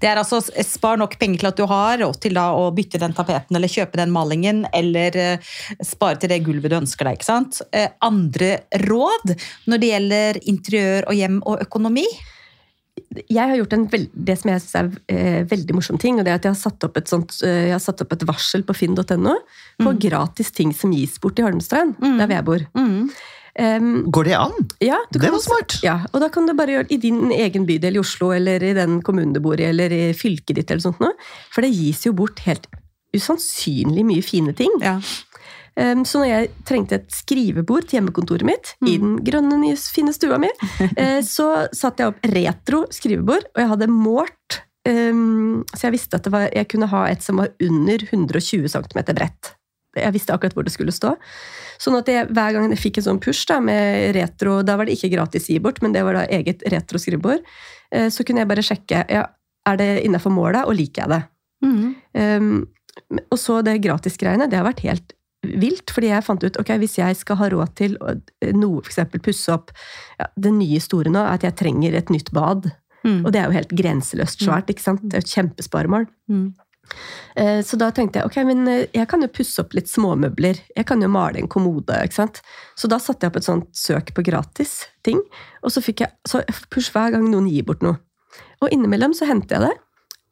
Det 0.01 0.09
er 0.09 0.19
altså 0.21 0.41
Spar 0.63 0.99
nok 1.01 1.17
penger 1.21 1.43
til 1.43 1.51
at 1.51 1.59
du 1.59 1.65
har 1.69 1.97
råd 2.03 2.19
til 2.23 2.37
da 2.37 2.49
å 2.57 2.69
bytte 2.75 3.01
den 3.01 3.15
tapeten 3.15 3.57
eller 3.57 3.71
kjøpe 3.71 3.99
den 3.99 4.13
malingen, 4.13 4.65
eller 4.73 5.17
eh, 5.19 5.55
spare 5.85 6.19
til 6.21 6.33
det 6.33 6.43
gulvet 6.45 6.73
du 6.73 6.79
ønsker 6.81 7.09
deg. 7.09 7.19
ikke 7.19 7.29
sant? 7.29 7.61
Eh, 7.71 7.89
andre 8.03 8.55
råd 8.85 9.35
når 9.69 9.83
det 9.83 9.91
gjelder 9.93 10.41
interiør 10.53 11.09
og 11.09 11.19
hjem 11.19 11.41
og 11.43 11.65
økonomi? 11.67 12.07
jeg 13.29 13.49
har 13.49 13.57
gjort 13.57 13.73
det 14.13 14.35
som 14.39 14.49
jeg 14.51 14.61
synes 14.63 14.75
er 14.77 14.89
eh, 15.13 15.43
veldig 15.49 15.75
morsom 15.77 15.99
ting, 16.01 16.17
og 16.19 16.25
det 16.25 16.33
er 16.33 16.39
at 16.39 16.47
jeg 16.47 16.53
har 16.55 16.61
satt 16.61 16.85
opp 16.87 16.97
et, 16.99 17.09
sånt, 17.09 17.35
eh, 17.45 17.69
jeg 17.69 17.75
har 17.75 17.81
satt 17.83 18.01
opp 18.05 18.13
et 18.15 18.25
varsel 18.29 18.65
på 18.65 18.75
finn.no 18.77 19.35
på 19.81 19.93
gratis 20.01 20.51
ting 20.53 20.73
som 20.77 20.93
gis 20.93 21.19
bort 21.21 21.39
i 21.41 21.45
Holmestrand, 21.45 21.95
Mm. 22.03 22.17
der 22.19 22.27
hvor 22.27 22.35
jeg 22.35 22.45
bor. 22.45 22.65
Mm. 22.77 23.09
Um, 23.59 24.09
Går 24.09 24.25
det 24.25 24.33
an? 24.33 24.53
ja, 24.81 24.97
du 25.11 25.19
Det 25.19 25.27
kan 25.27 25.35
var 25.35 25.43
smart. 25.45 25.75
Ja, 25.85 25.97
og 26.11 26.23
da 26.23 26.29
kan 26.33 26.47
du 26.49 26.55
bare 26.57 26.79
gjøre 26.79 26.89
i 26.89 26.97
din 26.97 27.29
egen 27.31 27.67
bydel 27.69 27.99
i 27.99 28.01
Oslo, 28.01 28.31
eller 28.33 28.63
i 28.65 28.73
den 28.73 29.01
kommunen 29.05 29.35
du 29.35 29.41
bor 29.45 29.59
i, 29.61 29.67
eller 29.69 29.93
i 29.93 30.07
fylket 30.17 30.57
ditt, 30.57 30.71
eller 30.71 30.81
sånt 30.81 31.03
noe. 31.03 31.13
For 31.53 31.61
det 31.61 31.73
gis 31.75 32.01
jo 32.07 32.15
bort 32.17 32.41
helt 32.47 32.65
usannsynlig 33.13 34.07
mye 34.09 34.25
fine 34.25 34.55
ting. 34.57 34.73
Ja. 34.81 34.97
Um, 35.73 36.03
så 36.05 36.21
når 36.21 36.29
jeg 36.29 36.49
trengte 36.69 36.99
et 36.99 37.13
skrivebord 37.13 37.87
til 37.89 37.97
hjemmekontoret 37.97 38.45
mitt, 38.45 38.75
i 38.85 38.97
den 39.01 39.15
grønne, 39.25 39.57
nye, 39.61 39.77
fine 39.77 40.13
stua 40.13 40.37
mi, 40.41 40.49
uh, 40.81 41.21
så 41.35 41.67
satte 41.73 42.03
jeg 42.03 42.13
opp 42.13 42.29
retro 42.33 42.83
skrivebord, 42.93 43.49
og 43.53 43.63
jeg 43.63 43.71
hadde 43.71 43.89
målt 43.89 44.61
um, 44.89 45.63
Så 45.73 45.87
jeg 45.87 45.95
visste 45.95 46.17
at 46.17 46.25
det 46.25 46.33
var, 46.33 46.49
jeg 46.53 46.69
kunne 46.73 46.89
ha 46.93 47.07
et 47.09 47.25
som 47.25 47.41
var 47.41 47.53
under 47.61 48.05
120 48.09 48.69
cm 48.69 49.01
bredt. 49.13 49.53
Jeg 49.95 50.13
visste 50.15 50.33
akkurat 50.33 50.53
hvor 50.57 50.63
det 50.65 50.73
skulle 50.73 50.91
stå. 50.95 51.15
Sånn 51.83 51.97
at 51.99 52.07
jeg, 52.09 52.27
hver 52.33 52.53
gang 52.55 52.69
jeg 52.71 52.79
fikk 52.81 52.97
en 53.01 53.07
sånn 53.09 53.19
push 53.21 53.45
da, 53.49 53.59
med 53.61 54.15
retro, 54.15 54.61
da 54.65 54.75
var 54.79 54.85
det 54.89 54.95
ikke 54.97 55.11
gratis 55.13 55.49
e-bort, 55.53 55.81
men 55.81 55.93
det 55.93 56.03
var 56.03 56.13
da 56.13 56.25
eget 56.27 56.63
retroskrivebord. 56.71 57.41
eh, 57.91 58.09
så 58.09 58.23
kunne 58.25 58.41
jeg 58.41 58.47
bare 58.49 58.63
sjekke 58.65 59.03
ja, 59.09 59.25
er 59.67 59.77
det 59.77 59.89
innafor 60.05 60.31
målet, 60.33 60.65
og 60.65 60.75
liker 60.75 61.03
jeg 61.05 61.09
det. 61.13 61.21
Mm. 61.63 61.95
Um, 62.13 62.67
og 63.31 63.37
så 63.39 63.61
det 63.63 63.77
gratisgreiene, 63.81 64.49
det 64.49 64.57
har 64.59 64.65
vært 64.67 64.81
helt 64.83 65.13
vilt, 65.43 65.91
fordi 65.91 66.07
jeg 66.11 66.23
fant 66.23 66.43
ut 66.43 66.57
ok, 66.59 66.69
hvis 66.79 66.97
jeg 66.97 67.15
skal 67.19 67.35
ha 67.39 67.47
råd 67.51 67.73
til 67.75 67.97
å- 67.99 68.15
noe, 68.55 68.81
f.eks. 68.83 68.99
pusse 69.21 69.49
opp 69.51 69.71
ja, 70.19 70.27
Det 70.39 70.51
nye 70.55 70.79
store 70.79 71.11
nå 71.11 71.19
er 71.19 71.33
at 71.35 71.43
jeg 71.43 71.55
trenger 71.59 71.93
et 71.99 72.09
nytt 72.09 72.31
bad. 72.31 72.71
Mm. 73.03 73.25
Og 73.25 73.31
det 73.33 73.41
er 73.41 73.49
jo 73.49 73.57
helt 73.57 73.73
grenseløst 73.75 74.39
svært. 74.45 74.69
ikke 74.71 74.79
sant? 74.81 75.01
Det 75.03 75.17
er 75.17 75.19
jo 75.21 75.25
et 75.27 75.33
kjempesparemål. 75.35 76.05
Mm. 76.31 76.53
Eh, 77.35 77.61
Så 77.65 77.77
da 77.79 77.89
tenkte 77.91 78.19
jeg 78.21 78.27
ok, 78.29 78.37
men 78.45 78.67
eh, 78.67 78.85
jeg 78.93 79.07
kan 79.09 79.21
jo 79.23 79.27
pusse 79.33 79.59
opp 79.63 79.73
litt 79.73 79.89
småmøbler. 79.89 80.59
Jeg 80.75 80.85
kan 80.89 81.01
jo 81.01 81.09
male 81.09 81.39
en 81.41 81.47
kommode. 81.51 81.95
ikke 82.03 82.13
sant? 82.19 82.41
Så 82.77 82.89
da 82.91 82.99
satte 83.01 83.25
jeg 83.25 83.33
opp 83.33 83.39
et 83.41 83.47
sånt 83.47 83.69
søk 83.73 84.13
på 84.13 84.23
gratis 84.25 84.83
ting. 85.03 85.21
Og 85.63 85.71
så 85.73 85.81
fikk 85.83 86.05
jeg 86.05 86.11
så 86.29 86.43
push 86.69 86.91
hver 86.93 87.11
gang 87.15 87.29
noen 87.31 87.49
gir 87.49 87.63
bort 87.67 87.81
noe. 87.85 87.97
Og 88.61 88.69
innimellom 88.71 89.13
så 89.17 89.25
henter 89.27 89.57
jeg 89.59 89.69
det, 89.69 89.75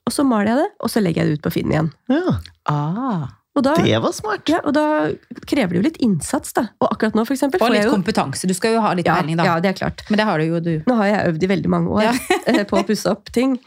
og 0.07 0.13
så 0.15 0.23
maler 0.25 0.53
jeg 0.53 0.57
det, 0.63 0.69
og 0.81 0.89
så 0.89 1.01
legger 1.03 1.21
jeg 1.25 1.29
det 1.31 1.39
ut 1.39 1.45
på 1.45 1.51
Finn 1.57 1.71
igjen. 1.73 1.91
Ja, 2.09 2.39
Ah. 2.69 3.27
Og 3.51 3.65
da, 3.65 3.73
det 3.83 3.97
var 3.99 4.13
smart. 4.15 4.47
ja, 4.47 4.61
og 4.63 4.71
da 4.71 5.11
krever 5.43 5.73
det 5.75 5.79
jo 5.81 5.83
litt 5.83 5.97
innsats, 5.99 6.53
da. 6.55 6.69
Og 6.79 6.87
akkurat 6.93 7.17
nå, 7.19 7.25
for 7.27 7.35
eksempel, 7.35 7.59
Og 7.59 7.65
får 7.67 7.73
litt 7.73 7.81
jeg 7.81 7.89
jo 7.89 7.95
kompetanse. 7.97 8.47
Du 8.47 8.53
skal 8.55 8.77
jo 8.77 8.79
ha 8.85 8.93
litt 8.95 9.05
ja, 9.09 9.17
peiling, 9.19 9.35
da. 9.41 9.43
ja, 9.49 9.55
det 9.59 9.73
er 9.73 9.75
klart. 9.75 10.05
Men 10.07 10.21
det 10.21 10.25
har 10.29 10.39
du 10.39 10.45
jo, 10.45 10.61
du. 10.63 10.71
Nå 10.87 10.95
har 11.01 11.09
jeg 11.09 11.33
øvd 11.33 11.43
i 11.43 11.49
veldig 11.51 11.71
mange 11.73 11.91
år 11.97 12.05
Ja. 12.05 12.13
eh, 12.47 12.61
på 12.69 12.79
å 12.79 12.85
pusse 12.87 13.11
opp 13.11 13.27
ting. 13.35 13.57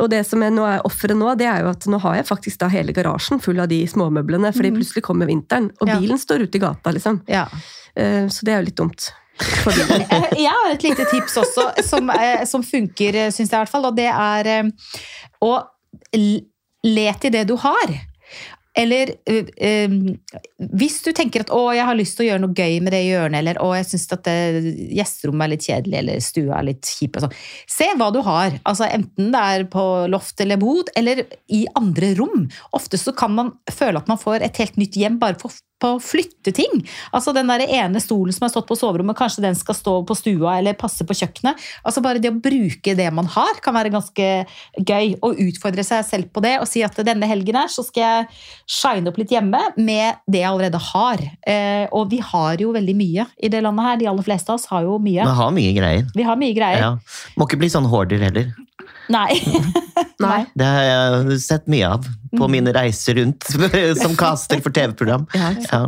Og 0.00 0.08
det 0.10 0.24
som 0.26 0.42
er, 0.42 0.50
nå 0.54 0.64
er 0.68 0.82
offeret 0.86 1.16
nå, 1.16 1.30
det 1.38 1.46
er 1.46 1.62
jo 1.64 1.70
at 1.70 1.86
nå 1.86 1.98
har 2.02 2.14
jeg 2.18 2.26
faktisk 2.28 2.58
da 2.62 2.68
hele 2.72 2.92
garasjen 2.96 3.40
full 3.40 3.58
av 3.60 3.68
de 3.70 3.82
småmøblene, 3.86 4.52
fordi 4.56 4.70
plutselig 4.76 5.02
kommer 5.06 5.26
vinteren, 5.30 5.70
og 5.80 5.86
Mm. 5.88 5.92
Ja. 5.94 5.98
bilen 6.00 6.18
står 6.18 6.42
ute 6.46 6.58
i 6.58 6.60
gata, 6.60 6.90
liksom. 6.92 7.22
Ja. 7.28 7.46
Eh, 7.96 8.26
Så 8.28 8.44
det 8.44 8.52
er 8.54 8.60
jo 8.62 8.66
litt 8.66 8.76
dumt. 8.76 9.12
Eh, 9.68 10.28
Jeg 10.36 10.50
har 10.50 10.72
et 10.74 10.82
lite 10.82 11.04
tips 11.10 11.36
også, 11.36 11.82
som, 11.84 12.10
eh, 12.10 12.44
som 12.44 12.62
funker, 12.62 13.12
syns 13.30 13.50
jeg 13.50 13.54
i 13.54 13.62
hvert 13.64 13.68
fall. 13.70 13.86
Og 13.86 13.96
det 13.96 14.08
er 14.10 14.70
å 15.42 15.52
le 16.14 17.14
i 17.22 17.30
det 17.30 17.46
du 17.46 17.56
har. 17.56 17.86
Eller 18.78 19.12
eh, 19.26 19.50
eh, 19.58 19.96
hvis 20.78 21.00
du 21.04 21.10
tenker 21.16 21.44
at 21.44 21.52
'å, 21.54 21.62
jeg 21.74 21.86
har 21.88 21.98
lyst 21.98 22.18
til 22.18 22.26
å 22.26 22.28
gjøre 22.30 22.44
noe 22.44 22.56
gøy 22.56 22.80
med 22.84 22.94
det 22.94 23.02
hjørnet', 23.06 23.42
eller 23.42 23.60
'å, 23.62 23.72
jeg 23.78 23.90
syns 23.90 24.08
at 24.16 24.30
gjesterommet 24.30 25.46
er 25.46 25.52
litt 25.54 25.68
kjedelig', 25.68 26.00
eller 26.02 26.24
'stua 26.24 26.58
er 26.58 26.68
litt 26.70 26.82
kjip', 26.86 27.16
og 27.16 27.26
sånn. 27.26 27.38
Se 27.66 27.90
hva 27.98 28.12
du 28.14 28.20
har. 28.22 28.58
Altså 28.64 28.86
Enten 28.88 29.32
det 29.34 29.44
er 29.52 29.64
på 29.70 29.84
loft 30.08 30.40
eller 30.40 30.56
bod, 30.56 30.90
eller 30.96 31.26
i 31.52 31.66
andre 31.76 32.14
rom. 32.18 32.48
Ofte 32.72 32.98
så 32.98 33.14
kan 33.14 33.34
man 33.34 33.52
føle 33.70 33.98
at 33.98 34.08
man 34.08 34.18
får 34.18 34.42
et 34.42 34.56
helt 34.62 34.78
nytt 34.80 34.96
hjem 34.96 35.18
bare 35.18 35.38
for 35.38 35.52
på 35.82 35.92
å 35.94 36.00
flytte 36.02 36.52
ting. 36.54 36.82
Altså 37.14 37.32
Den 37.36 37.50
der 37.50 37.64
ene 37.66 38.02
stolen 38.02 38.34
som 38.34 38.46
har 38.46 38.52
stått 38.52 38.68
på 38.70 38.76
soverommet, 38.78 39.16
kanskje 39.18 39.44
den 39.44 39.58
skal 39.58 39.76
stå 39.78 39.94
på 40.06 40.16
stua 40.18 40.58
eller 40.58 40.78
passe 40.78 41.06
på 41.06 41.16
kjøkkenet. 41.20 41.58
Altså 41.86 42.02
Bare 42.04 42.22
det 42.22 42.32
å 42.32 42.40
bruke 42.42 42.96
det 42.98 43.08
man 43.14 43.28
har, 43.30 43.60
kan 43.64 43.76
være 43.76 43.92
ganske 43.94 44.28
gøy. 44.78 45.14
Å 45.22 45.32
utfordre 45.46 45.84
seg 45.86 46.06
selv 46.06 46.32
på 46.34 46.42
det 46.44 46.56
og 46.62 46.68
si 46.70 46.82
at 46.86 46.98
denne 47.06 47.28
helgen 47.30 47.60
her 47.60 47.70
så 47.72 47.84
skal 47.86 48.04
jeg 48.04 48.28
shine 48.68 49.08
opp 49.08 49.16
litt 49.16 49.30
hjemme 49.32 49.58
med 49.80 50.18
det 50.28 50.42
jeg 50.42 50.48
allerede 50.50 50.78
har. 50.90 51.22
Eh, 51.48 51.86
og 51.96 52.10
vi 52.12 52.18
har 52.20 52.60
jo 52.60 52.74
veldig 52.76 52.94
mye 52.98 53.24
i 53.40 53.48
det 53.52 53.62
landet 53.64 53.86
her. 53.86 53.96
De 54.02 54.08
aller 54.10 54.26
fleste 54.26 54.52
av 54.52 54.58
oss 54.60 54.66
har 54.68 54.84
jo 54.84 54.98
mye. 55.00 55.24
Vi 55.24 55.36
har 55.40 55.52
mye 55.56 55.74
greier. 55.78 56.08
Vi 56.18 56.26
har 56.28 56.36
mye 56.40 56.56
greier. 56.56 56.82
Ja. 56.84 56.90
Må 57.40 57.46
ikke 57.48 57.60
bli 57.62 57.70
sånn 57.72 57.88
hoarder 57.88 58.20
heller. 58.28 58.50
Nei. 59.08 59.38
Nei. 60.20 60.42
Det 60.58 60.66
har 60.68 60.84
jeg 60.84 61.38
sett 61.46 61.68
mye 61.72 61.88
av 61.96 62.04
på 62.28 62.44
Mm. 62.44 62.50
mine 62.52 62.72
reiser 62.76 63.16
rundt 63.16 63.46
som 64.02 64.12
caster 64.20 64.60
for 64.60 64.74
TV-program. 64.76 65.24
Ja. 65.32 65.54
Ja. 65.72 65.80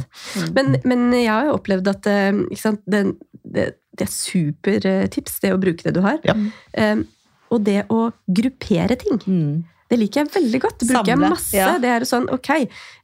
Men, 0.57 0.78
men 0.89 1.11
jeg 1.12 1.28
har 1.28 1.51
jo 1.51 1.59
opplevd 1.59 1.91
at 1.93 2.09
eh, 2.09 2.31
ikke 2.49 2.62
sant, 2.62 2.81
det, 2.89 3.03
det, 3.45 3.66
det 4.01 4.07
er 4.07 4.14
supertips, 4.14 5.37
det 5.45 5.53
å 5.53 5.61
bruke 5.61 5.85
det 5.85 5.93
du 5.99 6.01
har. 6.05 6.16
Ja. 6.24 6.33
Um, 6.81 7.05
og 7.53 7.64
det 7.66 7.83
å 7.93 8.07
gruppere 8.31 8.97
ting. 9.05 9.20
Mm. 9.26 9.53
Det 9.91 9.99
liker 9.99 10.20
jeg 10.22 10.30
veldig 10.36 10.61
godt. 10.62 10.78
Det 10.78 10.86
bruker 10.88 11.11
Samle, 11.11 11.26
jeg 11.26 11.32
masse. 11.34 11.57
ja. 11.57 11.70
Det 11.82 11.88
er 11.91 12.05
sånn, 12.07 12.28
ok, 12.30 12.51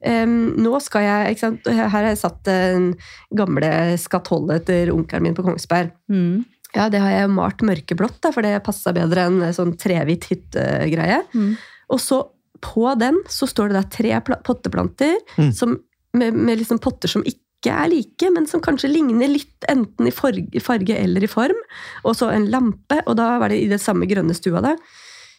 um, 0.06 0.34
nå 0.62 0.80
skal 0.84 1.02
jeg 1.02 1.32
ikke 1.34 1.42
sant? 1.42 1.70
Her 1.74 1.88
har 1.96 2.04
jeg 2.12 2.18
satt 2.20 2.42
den 2.46 2.92
gamle 3.34 3.70
skatollet 3.98 4.62
etter 4.62 4.92
onkelen 4.94 5.26
min 5.26 5.34
på 5.34 5.42
Kongsberg. 5.46 5.90
Mm. 6.12 6.44
Ja, 6.76 6.86
det 6.92 7.00
har 7.00 7.10
jeg 7.14 7.32
malt 7.32 7.62
mørkeblått, 7.64 8.20
da, 8.22 8.30
for 8.34 8.44
det 8.46 8.54
passa 8.66 8.92
bedre 8.94 9.24
enn 9.30 9.40
sånn 9.56 9.74
trehvit 9.80 10.28
hyttegreie. 10.30 11.22
Mm. 11.34 11.56
Og 11.94 12.00
så 12.02 12.20
på 12.62 12.86
den 13.00 13.18
så 13.30 13.46
står 13.50 13.70
det 13.72 13.76
da 13.80 13.82
tre 13.96 14.14
potteplanter 14.46 15.16
Mm. 15.36 15.50
som, 15.52 15.74
med, 16.16 16.34
med 16.34 16.58
liksom 16.58 16.78
potter 16.82 17.08
som 17.10 17.22
ikke 17.26 17.72
er 17.72 17.88
like, 17.90 18.30
men 18.32 18.46
som 18.46 18.60
kanskje 18.62 18.88
ligner 18.92 19.28
litt 19.28 19.66
enten 19.68 20.06
i 20.06 20.12
farge, 20.14 20.96
eller 20.96 21.24
i 21.24 21.30
form. 21.30 21.58
Og 22.04 22.14
så 22.16 22.30
en 22.32 22.46
lampe, 22.52 23.00
og 23.06 23.16
da 23.18 23.38
var 23.42 23.50
det 23.50 23.58
i 23.64 23.68
det 23.72 23.80
samme 23.82 24.06
grønne 24.06 24.36
stua 24.36 24.62
da. 24.62 24.76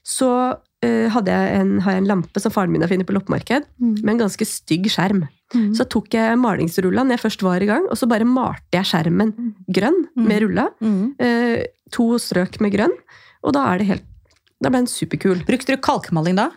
Så 0.04 0.28
hadde 0.84 1.34
jeg 1.34 1.56
en, 1.62 1.80
har 1.82 1.92
jeg 1.96 2.04
en 2.04 2.10
lampe 2.12 2.40
som 2.40 2.52
faren 2.54 2.70
min 2.72 2.82
har 2.86 2.90
funnet 2.92 3.08
på 3.10 3.16
loppemarked, 3.16 3.66
med 3.80 4.12
en 4.14 4.20
ganske 4.22 4.46
stygg 4.46 4.86
skjerm. 4.94 5.24
Mm. 5.56 5.72
Så 5.74 5.88
tok 5.90 6.12
jeg 6.14 6.38
malingsrulla 6.38 7.04
når 7.08 7.16
jeg 7.18 7.24
først 7.24 7.42
var 7.48 7.64
i 7.64 7.70
gang, 7.70 7.88
og 7.90 7.98
så 7.98 8.06
bare 8.12 8.28
malte 8.28 8.78
jeg 8.78 8.86
skjermen 8.86 9.34
grønn 9.74 10.04
med 10.16 10.44
rulla. 10.44 10.68
Mm. 10.84 11.16
Eh, 11.20 11.64
to 11.92 12.10
strøk 12.22 12.60
med 12.62 12.76
grønn, 12.76 12.94
og 13.44 13.54
da 13.58 13.66
er 13.74 13.78
det 13.82 13.88
helt 13.94 14.06
da 14.62 14.70
ble 14.74 14.80
den 14.82 14.88
superkul. 14.90 15.44
Brukte 15.46 15.76
du 15.76 15.78
kalkmaling 15.86 16.36
da? 16.40 16.48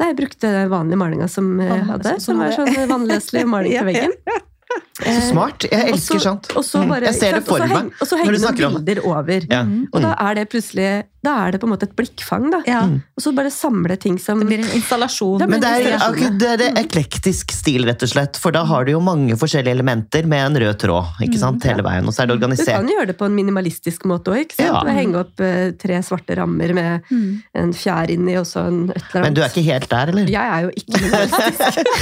Nei, 0.00 0.08
jeg 0.10 0.16
brukte 0.16 0.48
den 0.48 0.70
vanlige 0.72 0.96
malinga 0.96 1.26
som 1.28 1.60
jeg 1.60 1.84
hadde, 1.90 2.14
som- 2.18 2.20
som 2.20 2.38
var 2.40 2.50
sånn 2.56 2.88
vannløselig 2.88 3.46
maling 3.46 3.72
Ja, 3.76 3.82
til 3.84 3.92
veggen. 3.92 4.12
Så 4.96 5.30
smart. 5.30 5.66
Jeg 5.70 5.92
elsker 5.92 6.18
sånt. 6.24 6.48
Og 6.56 6.64
bare, 6.88 7.04
Jeg 7.04 7.14
ser 7.14 7.32
det 7.36 7.44
sant, 7.44 7.50
og 7.50 7.58
så 7.58 7.68
for 7.68 7.68
meg 7.68 7.92
Og 8.00 8.08
så 8.08 8.16
henger 8.16 8.32
det 8.32 8.40
noen 8.64 8.84
bilder 8.84 9.00
over. 9.06 9.46
Ja. 9.50 9.60
Og 9.92 10.00
da 10.02 10.14
er 10.24 10.34
det 10.40 10.48
plutselig 10.50 10.88
Da 11.24 11.34
er 11.46 11.54
det 11.54 11.60
på 11.62 11.68
en 11.68 11.72
måte 11.74 11.88
et 11.88 11.94
blikkfang, 11.96 12.50
da. 12.52 12.60
Ja. 12.68 12.82
Og 13.16 13.22
så 13.24 13.32
bare 13.36 13.50
samle 13.52 13.96
ting 14.00 14.18
som 14.20 14.42
Det 14.42 14.48
blir 14.50 14.62
en 14.64 14.72
installasjon. 14.76 15.38
Det 15.40 15.48
blir 15.48 15.56
Men 15.56 15.64
det 15.64 15.70
er, 15.70 15.86
inspirasjon, 15.94 16.38
det 16.40 16.50
er 16.52 16.60
det 16.60 16.70
eklektisk 16.84 17.54
stil, 17.54 17.86
rett 17.88 18.04
og 18.04 18.10
slett. 18.12 18.40
For 18.40 18.54
da 18.54 18.64
har 18.68 18.84
du 18.86 18.92
jo 18.94 19.00
mange 19.04 19.36
forskjellige 19.40 19.74
elementer 19.78 20.28
med 20.30 20.44
en 20.50 20.60
rød 20.64 20.78
tråd 20.84 21.22
ikke 21.24 21.40
sant, 21.40 21.64
hele 21.64 21.84
veien. 21.86 22.06
Og 22.06 22.14
så 22.16 22.24
er 22.24 22.30
det 22.30 22.36
organisert. 22.36 22.68
Du 22.68 22.76
kan 22.76 22.92
gjøre 22.92 23.08
det 23.12 23.16
på 23.20 23.28
en 23.28 23.36
minimalistisk 23.36 24.04
måte 24.10 24.34
òg. 24.34 24.54
Ja. 24.60 24.82
Henge 24.94 25.22
opp 25.24 25.40
eh, 25.44 25.72
tre 25.80 26.00
svarte 26.04 26.36
rammer 26.38 26.74
med 26.76 26.92
Mm. 27.14 27.42
en 27.58 27.72
fjær 27.76 28.10
inni 28.10 28.36
og 28.38 28.46
så 28.48 28.64
en 28.68 28.90
et 28.90 28.96
eller 28.96 29.20
annet. 29.20 29.24
Men 29.26 29.34
du 29.36 29.40
er 29.42 29.50
ikke 29.50 29.64
helt 29.66 29.88
der, 29.90 30.10
eller? 30.12 30.30
Jeg 30.30 30.50
er 30.54 30.62
jo 30.64 30.70
ikke 30.78 31.00
minimalistisk. 31.00 31.94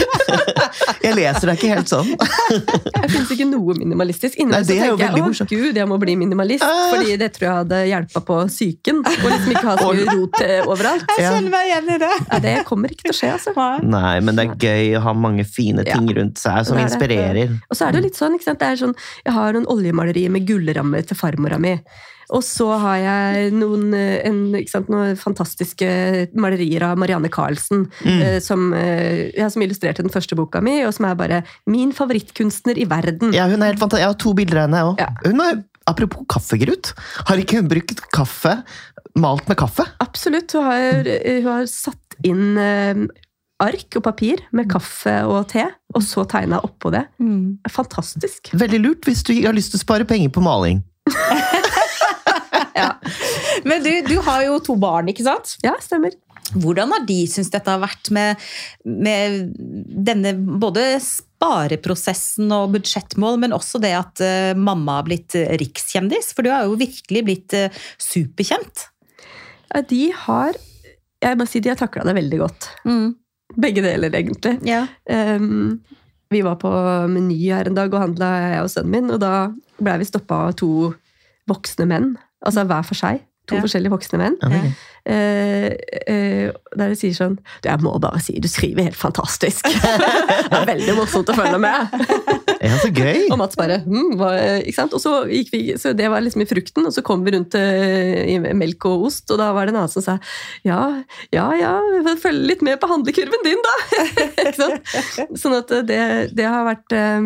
Jeg 1.02 1.16
leser 1.18 1.48
deg 1.50 1.58
ikke 1.58 1.70
helt 1.72 1.90
sånn. 1.90 2.10
Jeg 3.02 3.10
finnes 3.10 3.32
ikke 3.34 3.46
noe 3.50 3.76
minimalistisk. 3.78 4.38
Inni 4.38 4.54
meg 4.54 4.66
så 4.66 4.76
er 4.76 4.92
tenker 4.92 5.02
jeg 5.02 5.22
å 5.22 5.46
gud, 5.50 5.78
jeg 5.80 5.88
må 5.90 5.98
bli 6.00 6.14
minimalist. 6.18 6.64
Ah. 6.64 6.92
Fordi 6.92 7.16
det 7.20 7.32
tror 7.36 7.46
jeg 7.46 7.56
hadde 7.62 7.80
hjelpa 7.90 8.22
på 8.28 8.38
psyken. 8.48 9.02
Og 9.22 9.28
liksom 9.30 9.50
ikke 9.54 9.66
ha 9.68 9.76
så 9.76 9.90
mye 9.94 10.14
rot 10.16 10.40
eh, 10.44 10.62
overalt. 10.66 11.04
Jeg 11.16 11.24
Ja. 11.26 11.32
kjenner 11.34 11.50
meg 11.54 11.68
igjen 11.70 11.90
i 11.94 11.98
det. 12.02 12.12
Ja, 12.32 12.38
det 12.46 12.54
kommer 12.68 12.88
ikke 12.94 13.02
til 13.08 13.12
å 13.14 13.18
skje, 13.18 13.32
altså. 13.36 13.82
Nei, 13.82 14.14
men 14.20 14.36
det 14.38 14.46
er 14.48 14.54
gøy 14.56 14.96
å 14.98 15.02
ha 15.08 15.12
mange 15.14 15.44
fine 15.46 15.84
ting 15.84 16.08
rundt 16.16 16.38
seg 16.40 16.64
som 16.66 16.76
Det 16.76 16.84
er 16.84 16.88
det. 16.88 16.92
inspirerer. 16.96 17.58
Og 17.70 17.76
så 17.76 17.86
er 17.88 17.92
det 17.92 18.00
jo 18.02 18.06
litt 18.08 18.16
sånn, 18.20 18.34
ikke 18.38 18.48
sant? 18.50 18.58
Det 18.62 18.68
er 18.72 18.80
sånn, 18.86 18.96
jeg 19.26 19.34
har 19.34 19.52
noen 19.52 19.66
oljemalerier 19.66 20.30
med 20.30 20.46
gullrammer 20.48 21.04
til 21.06 21.16
farmora 21.16 21.58
mi. 21.60 21.78
Og 22.32 22.40
så 22.40 22.64
har 22.80 22.96
jeg 22.96 23.52
noen, 23.52 23.92
eh, 23.92 24.22
en, 24.24 24.52
ikke 24.56 24.70
sant, 24.70 24.88
noen 24.88 25.16
fantastiske 25.20 26.30
malerier 26.34 26.82
av 26.86 26.96
Marianne 26.96 27.28
Carlsen, 27.28 27.90
Mm. 28.06 28.22
eh, 28.22 28.38
som, 28.40 28.72
ja, 29.36 29.48
som 29.50 29.60
illustrerte 29.62 30.00
den 30.02 30.08
første 30.10 30.34
boka 30.38 30.62
mi, 30.62 30.82
og 30.84 30.94
som 30.94 31.04
er 31.10 31.14
bare 31.14 31.42
min 31.66 31.92
favorittkunstner 31.92 32.78
i 32.78 32.86
verden. 32.88 33.34
Ja, 33.34 33.46
hun 33.48 33.60
er 33.62 33.72
helt 33.74 33.78
fantastisk. 33.82 34.00
Jeg 34.00 34.06
har 34.08 34.14
to 34.14 34.32
bilder 34.34 34.58
av 34.62 34.70
henne, 34.70 34.82
òg. 34.94 34.98
Ja. 34.98 35.08
Hun 35.26 35.40
har, 35.40 35.62
apropos 35.90 36.26
kaffegrut, 36.30 36.92
har 37.28 37.42
ikke 37.42 37.60
hun 37.60 37.70
brukt 37.70 38.04
kaffe 38.14 38.58
malt 39.18 39.48
med 39.50 39.58
kaffe? 39.60 39.86
Absolutt. 40.04 40.54
Hun 40.56 40.68
har, 40.68 41.10
hun 41.26 41.48
har 41.50 41.68
satt 41.70 42.18
inn 42.26 42.56
eh, 42.60 43.04
ark 43.62 43.98
og 43.98 44.04
papir 44.06 44.42
med 44.56 44.70
kaffe 44.72 45.14
og 45.28 45.46
te, 45.52 45.66
og 45.94 46.04
så 46.06 46.26
tegna 46.28 46.62
oppå 46.66 46.92
det. 46.94 47.04
Mm. 47.22 47.62
Fantastisk. 47.70 48.52
Veldig 48.58 48.82
lurt 48.82 49.08
hvis 49.08 49.24
du 49.28 49.34
har 49.40 49.56
lyst 49.56 49.74
til 49.74 49.82
å 49.82 49.86
spare 49.86 50.08
penger 50.08 50.32
på 50.34 50.44
maling. 50.44 50.82
Ja. 52.72 52.94
Men 53.68 53.82
du, 53.84 53.90
du 54.06 54.16
har 54.24 54.42
jo 54.46 54.58
to 54.64 54.76
barn, 54.80 55.10
ikke 55.12 55.26
sant? 55.26 55.56
Ja, 55.64 55.74
stemmer. 55.82 56.14
Hvordan 56.52 56.92
har 56.92 57.06
de 57.08 57.18
syntes 57.30 57.52
dette 57.54 57.70
har 57.70 57.80
vært 57.82 58.10
med, 58.14 58.40
med 58.84 59.52
denne 60.08 60.34
både 60.36 60.84
spareprosessen 61.04 62.52
og 62.54 62.74
budsjettmål, 62.76 63.40
men 63.42 63.56
også 63.56 63.80
det 63.82 63.94
at 63.98 64.22
uh, 64.24 64.52
mamma 64.58 65.00
har 65.00 65.08
blitt 65.08 65.36
uh, 65.38 65.54
rikskjendis? 65.60 66.32
For 66.36 66.44
du 66.44 66.52
har 66.52 66.68
jo 66.68 66.78
virkelig 66.80 67.24
blitt 67.28 67.56
uh, 67.56 67.82
superkjent. 68.02 68.86
Ja, 69.72 69.80
de 69.88 70.04
har 70.26 70.58
Jeg 71.22 71.38
må 71.38 71.46
si 71.48 71.62
de 71.62 71.70
har 71.70 71.78
takla 71.78 72.04
det 72.04 72.16
veldig 72.18 72.38
godt. 72.42 72.68
Mm. 72.84 73.12
Begge 73.62 73.82
deler, 73.84 74.12
egentlig. 74.16 74.56
Ja. 74.66 74.86
Um, 75.06 75.80
vi 76.32 76.40
var 76.44 76.56
på 76.60 76.70
Meny 77.12 77.36
her 77.52 77.68
en 77.68 77.76
dag 77.76 77.92
og 77.92 78.00
handla, 78.00 78.30
jeg 78.40 78.64
og 78.64 78.70
sønnen 78.72 78.94
min, 78.94 79.12
og 79.12 79.20
da 79.22 79.52
blei 79.82 79.98
vi 80.00 80.08
stoppa 80.08 80.46
av 80.48 80.56
to 80.58 80.92
voksne 81.50 81.86
menn. 81.90 82.14
Altså 82.46 82.64
hver 82.66 82.86
for 82.88 82.98
seg. 82.98 83.22
To 83.50 83.58
Ja. 83.58 83.62
forskjellige 83.64 83.92
voksne 83.92 84.18
menn. 84.20 84.36
Ja, 84.40 84.48
ok. 84.48 84.82
Eh, 85.02 85.72
eh, 86.06 86.50
der 86.78 86.92
de 86.92 86.94
sier 86.94 87.14
sånn 87.16 87.32
Du, 87.58 87.66
jeg 87.66 87.82
må 87.82 87.90
bare 87.98 88.20
si, 88.22 88.36
du 88.38 88.46
skriver 88.46 88.86
helt 88.86 88.98
fantastisk. 88.98 89.66
det 89.72 90.58
er 90.60 90.68
veldig 90.68 90.94
morsomt 90.94 91.32
å 91.32 91.34
følge 91.36 91.58
med. 91.62 91.96
Ja, 92.62 92.76
så 92.78 92.90
gøy! 92.94 93.26
Og 93.32 93.40
Mats 93.40 93.58
bare 93.58 93.80
hm, 93.82 94.14
hva, 94.20 94.30
ikke 94.62 94.76
sant? 94.76 94.94
Og 94.94 95.02
så 95.02 95.16
gikk 95.26 95.50
vi, 95.54 95.62
så 95.80 95.94
det 95.98 96.06
var 96.12 96.22
liksom 96.22 96.44
i 96.44 96.48
frukten, 96.48 96.86
og 96.86 96.94
så 96.94 97.02
kom 97.06 97.26
vi 97.26 97.34
rundt 97.34 97.58
eh, 97.58 98.22
i 98.30 98.38
melk 98.38 98.86
og 98.90 99.08
ost, 99.10 99.26
og 99.34 99.42
da 99.42 99.50
var 99.56 99.66
det 99.66 99.74
en 99.74 99.82
annen 99.82 99.92
som 99.92 100.04
sa 100.04 100.18
ja, 100.66 100.78
ja, 101.34 101.48
ja, 101.58 101.74
følg 102.22 102.46
litt 102.52 102.62
med 102.62 102.78
på 102.82 102.90
handlekurven 102.90 103.42
din, 103.46 103.66
da! 103.66 103.76
ikke 104.46 104.56
sant? 104.60 105.36
Sånn 105.38 105.58
at 105.58 105.74
det, 105.88 106.02
det 106.36 106.46
har 106.46 106.66
vært 106.68 106.94
eh, 106.96 107.20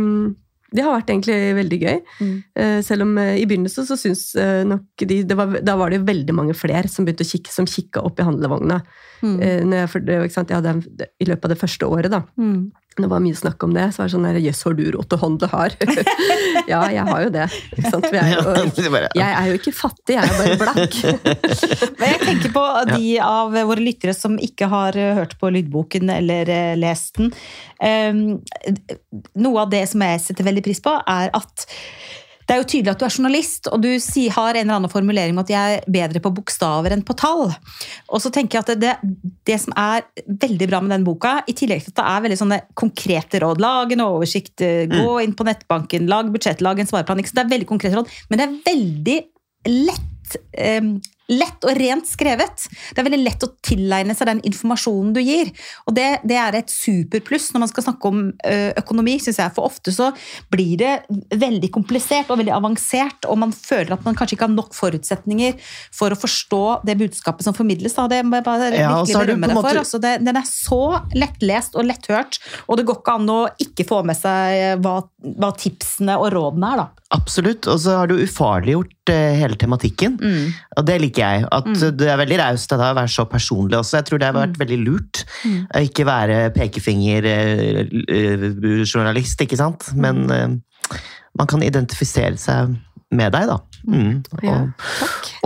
det 0.77 0.85
har 0.85 0.95
vært 0.95 1.13
egentlig 1.13 1.37
veldig 1.57 1.79
gøy. 1.83 1.99
Mm. 2.21 2.35
Eh, 2.63 2.79
Selv 2.87 3.07
om 3.07 3.13
eh, 3.23 3.35
i 3.41 3.47
begynnelsen 3.49 3.89
så 3.89 3.99
syns 4.01 4.29
eh, 4.41 4.63
nok 4.69 5.05
de 5.09 5.21
det 5.27 5.37
var, 5.39 5.59
Da 5.65 5.77
var 5.81 5.93
det 5.93 6.05
veldig 6.07 6.37
mange 6.37 6.57
flere 6.57 6.89
som 6.93 7.07
begynte 7.07 7.27
å 7.27 7.33
kikke, 7.33 7.53
som 7.53 7.69
kikka 7.71 8.05
opp 8.07 8.21
i 8.21 8.27
handlevogna. 8.27 8.81
Mm. 9.25 9.37
Når 9.71 9.79
jeg, 9.81 9.91
for 9.93 10.35
sant? 10.35 10.53
Jeg 10.53 10.61
hadde, 10.61 11.09
I 11.21 11.29
løpet 11.31 11.49
av 11.49 11.55
det 11.55 11.61
første 11.63 11.89
året, 11.89 12.13
da. 12.13 12.23
Mm. 12.37 12.69
Det 12.97 13.09
var 13.11 13.21
mye 13.21 13.37
snakk 13.37 13.65
om 13.67 13.75
det. 13.77 13.91
Så 13.93 14.01
var 14.01 14.09
det 14.09 14.15
sånn 14.15 14.27
der, 14.27 14.39
Jøss, 14.41 14.63
har 14.65 14.77
du 14.79 14.85
råd 14.95 15.09
til 15.11 15.19
å 15.19 15.23
handle 15.23 15.49
her? 15.53 15.75
ja, 16.73 16.81
jeg 16.95 17.05
har 17.11 17.25
jo 17.27 17.33
det. 17.35 17.47
Ikke 17.77 17.93
sant? 17.93 18.09
Jeg, 18.09 18.23
er 18.23 18.33
jo, 18.33 19.01
jeg 19.21 19.29
er 19.29 19.51
jo 19.51 19.59
ikke 19.61 19.75
fattig, 19.77 20.17
jeg 20.17 20.25
er 20.25 20.41
bare 20.41 20.57
blakk. 20.63 20.99
Men 22.01 22.15
jeg 22.15 22.23
tenker 22.23 22.55
på 22.57 22.65
de 22.95 23.13
av 23.27 23.53
våre 23.57 23.85
lyttere 23.85 24.17
som 24.17 24.39
ikke 24.41 24.71
har 24.73 24.97
eh, 25.01 25.13
hørt 25.21 25.37
på 25.41 25.53
lydboken 25.53 26.13
eller 26.17 26.53
eh, 26.53 26.73
lest 26.81 27.21
den. 27.21 27.33
Um, 27.77 28.41
Noe 29.37 29.67
av 29.67 29.73
det 29.73 29.83
som 29.91 30.01
jeg 30.05 30.23
setter 30.25 30.47
veldig 30.47 30.65
pris 30.65 30.81
på, 30.85 30.95
er 30.97 31.33
at 31.37 31.67
det 32.47 32.55
er 32.55 32.61
jo 32.61 32.67
tydelig 32.71 32.93
at 32.93 33.01
du 33.01 33.05
er 33.09 33.15
journalist, 33.17 33.67
og 33.75 33.81
du 33.83 33.89
si- 34.03 34.29
har 34.31 34.55
en 34.55 34.63
eller 34.63 34.77
annen 34.79 34.93
formulering 34.93 35.35
om 35.35 35.43
at 35.43 35.51
jeg 35.51 35.79
er 35.81 35.89
bedre 35.91 36.21
på 36.23 36.31
bokstaver 36.37 36.95
enn 36.95 37.03
på 37.07 37.17
tall. 37.19 37.49
Og 38.07 38.23
så 38.23 38.31
tenker 38.31 38.61
jeg 38.61 38.67
at 38.67 38.81
det, 38.83 38.93
det 39.51 39.59
som 39.65 39.75
er 39.77 40.07
veldig 40.27 40.69
bra 40.71 40.81
med 40.85 40.95
den 40.95 41.07
boka, 41.09 41.41
i 41.51 41.57
tillegg 41.59 41.83
til 41.83 41.91
at 41.95 41.99
det 41.99 42.07
er 42.13 42.25
veldig 42.29 42.39
sånne 42.45 42.61
konkrete 42.79 43.43
råd 43.43 43.61
Lag 43.63 43.93
en 43.93 44.05
oversikt, 44.07 44.61
eh, 44.63 44.87
gå 44.91 45.17
inn 45.25 45.35
på 45.35 45.47
nettbanken, 45.49 46.07
lag 46.07 46.31
budsjett, 46.31 46.63
lag 46.63 46.79
en 46.79 46.87
svareplan. 46.87 47.25
Det 47.27 47.43
er 47.43 47.51
veldig 47.51 47.67
konkrete 47.67 47.99
råd, 47.99 48.15
men 48.31 48.39
det 48.39 48.47
er 48.47 48.57
veldig 48.71 49.19
lett 49.67 50.39
eh, 50.55 50.81
lett 51.33 51.67
og 51.67 51.75
rent 51.79 52.07
skrevet. 52.09 52.67
Det 52.93 53.01
er 53.01 53.09
veldig 53.09 53.23
lett 53.25 53.47
å 53.47 53.51
tilegne 53.67 54.15
seg 54.17 54.31
den 54.31 54.43
informasjonen 54.47 55.15
du 55.17 55.21
gir. 55.25 55.51
Og 55.87 55.97
det, 55.97 56.09
det 56.27 56.39
er 56.41 56.59
et 56.61 56.73
superpluss 56.73 57.51
når 57.55 57.65
man 57.65 57.73
skal 57.73 57.89
snakke 57.89 58.13
om 58.13 58.23
økonomi, 58.79 59.17
syns 59.23 59.41
jeg. 59.43 59.55
For 59.57 59.67
ofte 59.67 59.95
så 59.95 60.11
blir 60.53 60.77
det 60.81 60.93
veldig 61.35 61.71
komplisert 61.75 62.31
og 62.31 62.41
veldig 62.41 62.55
avansert, 62.55 63.27
og 63.31 63.41
man 63.43 63.55
føler 63.55 63.97
at 63.97 64.07
man 64.07 64.17
kanskje 64.19 64.37
ikke 64.37 64.49
har 64.49 64.55
nok 64.55 64.75
forutsetninger 64.77 65.57
for 65.95 66.15
å 66.15 66.19
forstå 66.21 66.63
det 66.87 66.99
budskapet 67.01 67.47
som 67.47 67.57
formidles. 67.57 67.97
Da. 67.97 68.07
Det 68.11 68.23
må 68.27 68.41
jeg 68.41 68.47
bare 68.47 68.71
Ja, 68.75 68.93
virkelig 69.01 69.25
berømme 69.25 69.51
en 69.51 69.61
for. 69.61 69.81
Altså, 69.83 70.01
det, 70.03 70.17
den 70.27 70.41
er 70.41 70.49
så 70.49 70.83
lettlest 71.17 71.79
og 71.79 71.89
letthørt, 71.89 72.41
og 72.67 72.79
det 72.79 72.87
går 72.89 73.01
ikke 73.01 73.17
an 73.21 73.33
å 73.33 73.41
ikke 73.63 73.89
få 73.89 74.03
med 74.07 74.19
seg 74.19 74.83
hva, 74.85 74.99
hva 75.37 75.53
tipsene 75.59 76.19
og 76.21 76.31
rådene 76.37 76.73
er, 76.75 76.85
da. 76.85 77.06
Absolutt. 77.15 77.69
Og 77.71 77.79
så 77.79 77.93
har 78.01 78.09
du 78.11 78.17
ufarliggjort 78.19 79.11
eh, 79.15 79.37
hele 79.39 79.55
tematikken. 79.61 80.17
Mm. 80.19 80.49
Og 80.81 80.87
det 80.89 80.97
liker 81.05 81.23
jeg. 81.23 81.45
At 81.55 81.69
det 82.01 82.09
er 82.11 82.19
veldig 82.19 82.39
raust 82.41 82.73
av 82.75 82.81
deg 82.83 82.91
å 82.95 82.97
være 82.99 83.13
så 83.15 83.25
personlig 83.31 83.79
også. 83.79 84.01
Jeg 84.01 84.07
tror 84.09 84.19
det 84.23 84.27
har 84.31 84.35
vært 84.41 84.59
veldig 84.59 84.79
lurt. 84.83 85.21
Mm. 85.47 85.61
Å 85.71 85.83
Ikke 85.87 86.07
være 86.09 86.39
pekefingerjournalist, 86.57 89.39
ikke 89.47 89.59
sant? 89.61 89.87
Men 89.97 90.17
eh, 90.35 90.49
man 91.39 91.47
kan 91.51 91.63
identifisere 91.63 92.35
seg 92.41 92.75
med 93.15 93.31
deg, 93.37 93.47
da. 93.53 93.59
Mm. 93.87 94.17
Ja, 94.43 94.57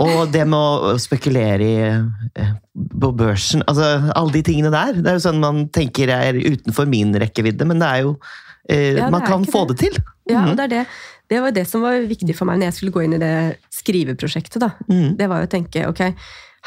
Og, 0.01 0.31
det 0.33 0.47
med 0.49 0.57
å 0.57 0.95
spekulere 0.97 1.61
i, 1.61 1.77
eh, 2.41 2.53
på 2.73 3.11
børsen 3.13 3.61
altså 3.69 3.85
Alle 4.17 4.33
de 4.33 4.41
tingene 4.47 4.71
der. 4.73 4.97
Det 4.97 5.05
er 5.11 5.19
jo 5.19 5.27
sånn 5.27 5.37
man 5.43 5.67
tenker 5.69 6.09
er 6.15 6.33
utenfor 6.41 6.89
min 6.89 7.13
rekkevidde, 7.21 7.61
men 7.69 7.77
det 7.83 7.89
er 7.91 7.99
jo 8.07 8.15
eh, 8.65 8.97
Ja, 8.97 9.05
det 9.05 9.11
Man 9.13 9.21
er 9.21 9.27
kan 9.29 9.45
få 9.45 9.61
det, 9.69 9.77
det. 9.77 9.91
til. 9.91 10.01
Ja, 10.31 10.39
Mm. 10.41 10.55
det, 10.55 10.63
er 10.63 10.67
det, 10.71 10.85
det 11.31 11.39
var 11.41 11.53
det 11.55 11.63
som 11.69 11.81
var 11.85 12.01
viktig 12.09 12.35
for 12.35 12.49
meg 12.49 12.59
når 12.59 12.69
jeg 12.69 12.77
skulle 12.81 12.95
gå 12.97 13.05
inn 13.07 13.15
i 13.15 13.21
det 13.21 13.35
skriveprosjektet. 13.71 14.59
da. 14.59 14.73
Mm. 14.91 15.15
Det 15.17 15.29
var 15.31 15.39
jo 15.41 15.47
å 15.47 15.53
tenke 15.55 15.87
ok, 15.87 16.03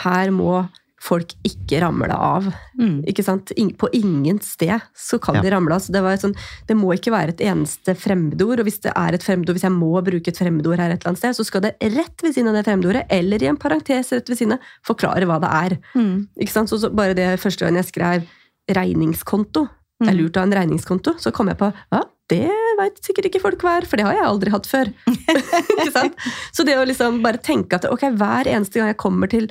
her 0.06 0.32
må 0.34 0.64
folk 1.04 1.34
ikke 1.44 1.82
ramle 1.82 2.14
av. 2.16 2.46
Mm. 2.80 3.02
ikke 3.04 3.20
sant? 3.26 3.50
På 3.76 3.90
ingen 3.92 4.38
sted 4.40 4.80
så 4.96 5.18
kan 5.20 5.34
Ja. 5.36 5.42
de 5.44 5.50
ramle 5.52 5.74
av. 5.76 5.82
Så 5.84 5.92
det, 5.92 6.00
var 6.00 6.16
sånn, 6.16 6.32
det 6.66 6.76
må 6.80 6.94
ikke 6.96 7.12
være 7.12 7.34
et 7.34 7.42
eneste 7.44 7.92
fremmedord. 7.94 8.62
Og 8.62 8.64
hvis 8.64 8.80
det 8.80 8.94
er 8.96 9.12
et 9.12 9.22
fremmedord, 9.26 9.58
hvis 9.58 9.66
jeg 9.68 9.74
må 9.76 9.90
bruke 10.02 10.28
et 10.32 10.38
fremmedord 10.40 10.80
her 10.80 10.94
et 10.94 11.02
eller 11.04 11.12
annet 11.12 11.20
sted, 11.20 11.36
så 11.36 11.44
skal 11.44 11.60
det 11.66 11.74
rett 11.92 12.24
ved 12.24 12.32
siden 12.32 12.48
av 12.48 12.56
det 12.56 12.64
fremmedordet, 12.64 13.04
eller 13.12 13.42
i 13.44 13.50
en 13.52 13.60
parentes 13.60 14.14
rett 14.16 14.32
ved 14.32 14.38
siden 14.40 14.56
av, 14.56 14.60
forklare 14.88 15.28
hva 15.28 15.36
det 15.44 15.52
er. 15.52 15.76
Mm. 15.94 16.26
Ikke 16.40 16.56
sant? 16.56 16.72
Så, 16.72 16.80
så 16.80 16.88
bare 16.88 17.12
det 17.14 17.28
første 17.38 17.66
gang 17.68 17.76
jeg 17.82 17.90
skrev 17.92 18.24
regningskonto, 18.72 19.68
det 20.00 20.08
er 20.08 20.14
Mm. 20.14 20.18
lurt 20.24 20.36
å 20.36 20.40
ha 20.40 20.46
en 20.48 20.56
regningskonto, 20.56 21.14
så 21.20 21.30
kom 21.32 21.48
jeg 21.48 21.58
på 21.60 21.68
ja, 21.92 22.00
det 22.32 22.48
veit 22.78 22.96
sikkert 23.04 23.26
ikke 23.28 23.40
folk 23.42 23.60
hva 23.64 23.76
er, 23.80 23.86
for 23.88 23.96
det 24.00 24.06
har 24.06 24.14
jeg 24.16 24.24
aldri 24.28 24.50
hatt 24.54 24.66
før. 24.70 24.88
Så 26.56 26.64
det 26.66 26.76
å 26.78 26.86
liksom 26.88 27.20
bare 27.24 27.40
tenke 27.44 27.76
at 27.78 27.86
ok, 27.90 28.06
hver 28.18 28.48
eneste 28.50 28.80
gang 28.80 28.90
jeg 28.92 29.00
kommer 29.02 29.30
til, 29.30 29.48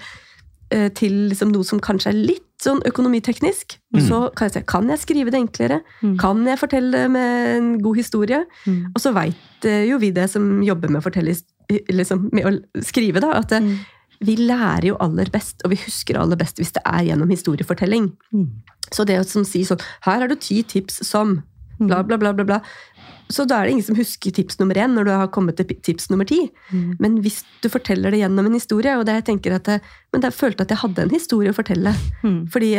eh, 0.73 0.89
til 0.97 1.29
liksom 1.31 1.51
noe 1.53 1.67
som 1.67 1.81
kanskje 1.83 2.11
er 2.13 2.19
litt 2.31 2.49
sånn 2.63 2.81
økonomiteknisk, 2.87 3.77
Mm. 3.93 4.07
så 4.07 4.17
kan 4.35 4.47
jeg 4.47 4.53
si 4.53 4.61
kan 4.65 4.87
jeg 4.89 4.97
skrive 4.99 5.29
det 5.29 5.37
enklere? 5.41 5.81
Mm. 6.01 6.17
Kan 6.17 6.45
jeg 6.47 6.57
fortelle 6.57 6.91
det 6.91 7.11
med 7.11 7.57
en 7.57 7.67
god 7.83 7.97
historie? 7.97 8.39
Mm. 8.65 8.87
Og 8.95 9.01
så 9.03 9.11
veit 9.13 9.67
jo 9.67 9.99
vi 9.99 10.09
det 10.11 10.29
som 10.31 10.63
jobber 10.63 10.89
med 10.89 11.03
fortelle 11.03 11.35
liksom, 11.91 12.29
med 12.33 12.45
å 12.47 12.81
skrive, 12.81 13.19
da, 13.21 13.33
at 13.37 13.51
eh, 13.51 13.59
Mm. 13.61 13.77
vi 14.21 14.35
lærer 14.37 14.87
jo 14.87 14.97
aller 14.99 15.29
best, 15.29 15.61
og 15.65 15.71
vi 15.71 15.75
husker 15.77 16.17
aller 16.17 16.35
best 16.37 16.57
hvis 16.57 16.71
det 16.73 16.81
er 16.85 17.03
gjennom 17.11 17.29
historiefortelling. 17.29 18.13
Mm. 18.33 18.47
Så 18.91 19.05
det 19.05 19.19
å 19.19 19.25
som 19.25 19.43
sier 19.43 19.65
sånn 19.65 19.81
Her 20.05 20.19
har 20.21 20.27
du 20.27 20.35
ti 20.35 20.63
tips 20.63 21.05
som 21.05 21.43
bla, 21.79 22.03
bla, 22.03 22.17
bla, 22.17 22.33
bla, 22.33 22.45
bla. 22.45 22.59
Så 23.33 23.45
da 23.49 23.59
er 23.59 23.65
det 23.65 23.75
ingen 23.75 23.87
som 23.87 23.97
husker 23.97 24.33
tips 24.35 24.59
nummer 24.59 24.77
én 24.77 24.93
når 24.93 25.07
du 25.07 25.11
har 25.13 25.31
kommet 25.33 25.57
til 25.57 25.71
tips 25.71 26.09
nummer 26.11 26.27
ti. 26.27 26.41
Mm. 26.73 26.89
Men 27.01 27.17
hvis 27.23 27.41
du 27.63 27.69
forteller 27.71 28.13
det 28.13 28.21
gjennom 28.21 28.49
en 28.49 28.57
historie, 28.57 28.93
og 28.97 29.07
det 29.07 29.17
jeg 29.21 29.27
tenker 29.31 29.55
at 29.57 29.69
jeg, 29.69 29.81
Men 30.13 30.21
jeg 30.27 30.37
følte 30.37 30.63
at 30.63 30.69
jeg 30.69 30.83
hadde 30.83 31.01
en 31.01 31.13
historie 31.13 31.49
å 31.49 31.57
fortelle. 31.57 31.95
Mm. 32.21 32.45
Fordi 32.53 32.71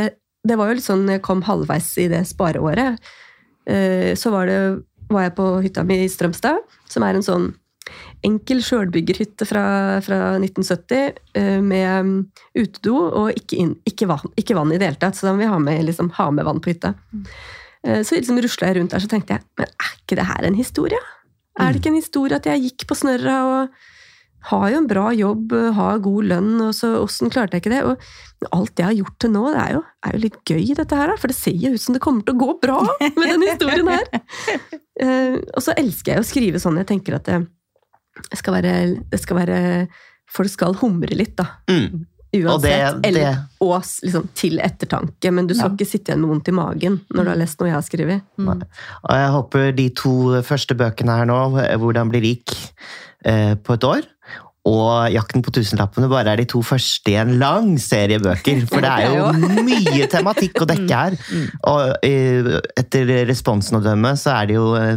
det 0.44 0.56
var 0.60 0.70
jo 0.70 0.78
litt 0.78 0.86
sånn, 0.86 1.08
jeg 1.08 1.24
kom 1.24 1.42
halvveis 1.42 1.88
i 1.98 2.08
det 2.12 2.22
spareåret, 2.28 3.00
eh, 3.66 4.12
så 4.14 4.30
var, 4.30 4.46
det, 4.46 4.84
var 5.08 5.26
jeg 5.26 5.36
på 5.38 5.46
hytta 5.64 5.84
mi 5.88 6.02
i 6.04 6.10
Strømstad, 6.12 6.60
som 6.90 7.06
er 7.06 7.16
en 7.16 7.24
sånn 7.24 7.52
enkel 8.24 8.62
sjølbyggerhytte 8.64 9.46
fra, 9.48 9.64
fra 10.04 10.20
1970 10.38 11.18
eh, 11.36 11.58
med 11.64 12.06
mm, 12.06 12.14
utedo 12.56 12.94
og 13.08 13.34
ikke, 13.36 13.58
inn, 13.60 13.74
ikke, 13.88 14.08
vann, 14.08 14.32
ikke 14.40 14.56
vann 14.56 14.72
i 14.72 14.78
det 14.80 14.88
hele 14.88 15.00
tatt. 15.00 15.18
Så 15.18 15.28
da 15.28 15.34
må 15.34 15.44
vi 15.44 15.50
ha 15.50 15.58
med, 15.60 15.82
liksom, 15.88 16.12
ha 16.16 16.30
med 16.32 16.48
vann 16.48 16.62
på 16.64 16.72
hytta. 16.72 16.94
Eh, 17.12 17.44
Så 17.84 18.16
liksom 18.16 18.38
rusla 18.40 18.70
jeg 18.70 18.78
rundt 18.78 18.94
der 18.94 19.02
så 19.04 19.10
tenkte 19.12 19.34
jeg 19.36 19.44
men 19.60 19.68
er 19.68 19.90
ikke 19.98 20.16
det 20.16 20.24
her 20.30 20.46
en 20.48 20.56
historie? 20.56 21.00
Er 21.60 21.70
det 21.74 21.82
ikke 21.82 21.90
en 21.92 22.00
historie 22.00 22.38
at 22.38 22.46
jeg 22.48 22.62
gikk 22.64 22.86
på 22.90 22.96
snørra 22.98 23.34
og 23.46 23.74
har 24.50 24.64
jo 24.72 24.78
en 24.82 24.88
bra 24.88 25.04
jobb, 25.16 25.52
har 25.76 26.00
god 26.04 26.26
lønn, 26.28 26.54
og 26.66 26.72
så 26.76 26.90
åssen 27.00 27.30
klarte 27.32 27.56
jeg 27.56 27.62
ikke 27.62 27.72
det? 27.72 27.82
Og 27.86 28.48
alt 28.56 28.80
jeg 28.80 28.88
har 28.88 28.96
gjort 28.98 29.18
til 29.22 29.30
nå, 29.32 29.44
det 29.54 29.60
er 29.62 29.76
jo, 29.76 29.82
er 30.04 30.16
jo 30.16 30.22
litt 30.24 30.40
gøy, 30.50 30.64
dette 30.76 30.98
her, 30.98 31.12
for 31.20 31.32
det 31.32 31.36
ser 31.38 31.54
jo 31.60 31.70
ut 31.76 31.80
som 31.84 31.96
det 31.96 32.02
kommer 32.04 32.26
til 32.26 32.34
å 32.34 32.42
gå 32.42 32.56
bra 32.60 32.78
med 33.00 33.30
den 33.34 33.46
historien 33.48 33.92
her. 33.94 34.10
Eh, 34.94 35.40
Og 35.58 35.58
så 35.58 35.72
elsker 35.74 36.12
jeg 36.12 36.22
å 36.22 36.26
skrive 36.26 36.60
sånn. 36.62 36.76
Jeg 36.78 36.86
tenker 36.86 37.16
at 37.16 37.26
det 37.26 38.36
skal 38.38 38.54
være, 38.60 38.74
det 39.10 39.18
skal 39.18 39.40
være 39.40 39.56
Folk 40.30 40.52
skal 40.52 40.76
humre 40.78 41.16
litt, 41.18 41.32
da. 41.34 41.48
Mm. 41.66 42.04
Uansett. 42.42 43.02
Det- 43.02 43.14
det- 43.14 43.36
og 43.60 43.82
liksom, 44.02 44.28
til 44.34 44.58
ettertanke. 44.58 45.32
Men 45.32 45.46
du 45.46 45.54
skal 45.54 45.70
Ja. 45.70 45.76
ikke 45.76 45.86
sitte 45.90 46.12
igjen 46.12 46.20
med 46.20 46.30
vondt 46.30 46.48
i 46.48 46.52
magen 46.52 47.00
når 47.14 47.24
du 47.24 47.30
har 47.30 47.36
lest 47.36 47.60
noe 47.60 47.68
jeg 47.68 47.74
har 47.78 47.82
skrevet. 47.86 48.22
Mm. 48.38 48.48
Og 48.48 49.14
jeg 49.14 49.30
håper 49.36 49.76
de 49.76 49.88
to 49.90 50.42
første 50.42 50.74
bøkene 50.74 51.16
her 51.18 51.24
nå, 51.26 51.38
'Hvordan 51.78 52.10
bli 52.10 52.20
rik 52.20 52.50
eh, 53.24 53.54
på 53.54 53.74
et 53.74 53.80
år', 53.84 54.04
og 54.66 55.10
'Jakten 55.12 55.42
på 55.44 55.50
tusenlappene' 55.52 56.08
bare 56.08 56.32
er 56.32 56.36
de 56.36 56.44
to 56.46 56.62
første 56.62 57.10
i 57.10 57.16
en 57.20 57.38
lang 57.38 57.78
serie 57.78 58.18
bøker. 58.18 58.66
For 58.66 58.80
det 58.80 58.90
er 58.98 59.16
jo 59.16 59.32
mye 59.62 60.06
tematikk 60.08 60.62
å 60.62 60.66
dekke 60.66 60.88
her. 60.88 61.16
Og 61.64 61.96
eh, 62.02 62.60
etter 62.76 63.26
responsen 63.28 63.76
å 63.78 63.82
dømme, 63.84 64.16
så 64.16 64.42
er 64.42 64.46
det 64.46 64.54
jo 64.56 64.74
eh, 64.74 64.96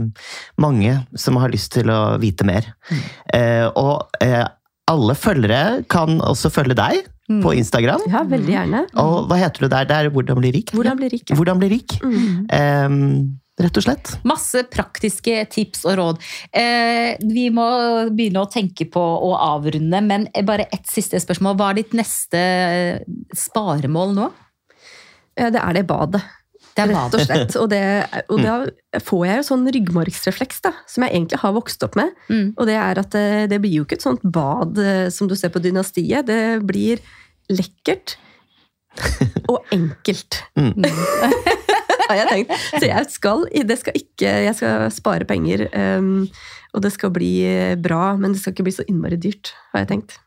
mange 0.57 1.05
som 1.15 1.35
har 1.35 1.49
lyst 1.49 1.71
til 1.73 1.89
å 1.89 2.17
vite 2.19 2.45
mer. 2.47 2.63
Eh, 3.33 3.67
og 3.75 4.07
eh, 4.21 4.45
alle 4.87 5.13
følgere 5.19 5.83
kan 5.89 6.21
også 6.21 6.49
følge 6.49 6.75
deg 6.75 7.03
på 7.27 7.53
Instagram. 7.59 8.05
Ja, 8.07 8.21
veldig 8.27 8.53
gjerne. 8.53 8.85
Og 9.01 9.27
hva 9.27 9.39
heter 9.41 9.65
du 9.65 9.71
der? 9.71 9.89
Det 9.89 9.97
er 9.97 10.13
Hvordan 10.13 10.39
bli 10.39 10.53
rik? 10.55 10.71
Hvordan 10.75 10.99
bli 10.99 11.09
rik? 11.11 11.25
ja. 11.29 11.35
Hvordan 11.35 11.59
bli 11.59 11.69
rik. 11.73 11.97
Mm. 11.99 12.47
Um, 12.47 13.39
rett 13.59 13.79
og 13.79 13.83
slett. 13.83 14.13
Masse 14.27 14.63
praktiske 14.71 15.41
tips 15.51 15.83
og 15.89 15.97
råd. 15.99 16.23
Eh, 16.55 17.17
vi 17.25 17.49
må 17.51 17.67
begynne 18.13 18.45
å 18.45 18.51
tenke 18.51 18.87
på 18.93 19.01
å 19.01 19.33
avrunde, 19.35 20.01
men 20.05 20.27
bare 20.45 20.69
ett 20.71 20.87
siste 20.87 21.19
spørsmål. 21.19 21.57
Hva 21.57 21.71
er 21.71 21.81
ditt 21.81 21.95
neste 21.97 22.41
sparemål 23.35 24.13
nå? 24.15 24.29
Det 25.37 25.59
er 25.61 25.73
det 25.75 25.87
badet. 25.89 26.23
Det 26.77 26.83
er 26.85 26.91
Rett 26.93 27.15
og 27.17 27.23
slett. 27.25 27.55
Og, 27.57 27.67
det, 27.71 27.81
og 28.29 28.41
da 28.45 29.01
får 29.01 29.23
jeg 29.25 29.39
jo 29.41 29.45
sånn 29.49 29.65
ryggmargsrefleks, 29.73 30.61
da, 30.67 30.71
som 30.89 31.05
jeg 31.05 31.15
egentlig 31.15 31.41
har 31.41 31.55
vokst 31.57 31.83
opp 31.87 31.97
med. 31.97 32.13
Mm. 32.29 32.51
Og 32.53 32.69
det 32.69 32.77
er 32.77 33.01
at 33.01 33.09
det, 33.15 33.27
det 33.51 33.59
blir 33.63 33.79
jo 33.79 33.87
ikke 33.87 33.97
et 33.97 34.05
sånt 34.05 34.21
bad 34.23 34.77
eh, 34.83 35.07
som 35.13 35.29
du 35.29 35.35
ser 35.39 35.53
på 35.53 35.61
Dynastiet. 35.63 36.29
Det 36.29 36.41
blir 36.69 37.01
lekkert 37.49 38.17
og 39.51 39.65
enkelt, 39.73 40.41
Mm. 40.57 40.73
har 42.07 42.15
jeg 42.21 42.29
tenkt. 42.31 42.53
Så 42.71 42.85
jeg 42.87 43.09
skal, 43.11 43.43
det 43.67 43.75
skal 43.81 43.97
ikke 43.99 44.29
Jeg 44.47 44.55
skal 44.57 44.85
spare 44.95 45.27
penger, 45.27 45.65
um, 45.99 46.23
og 46.73 46.83
det 46.85 46.93
skal 46.95 47.11
bli 47.13 47.33
bra, 47.83 48.15
men 48.17 48.33
det 48.33 48.41
skal 48.41 48.55
ikke 48.55 48.65
bli 48.67 48.75
så 48.77 48.85
innmari 48.87 49.19
dyrt, 49.21 49.51
har 49.73 49.83
jeg 49.83 49.91
tenkt. 49.91 50.17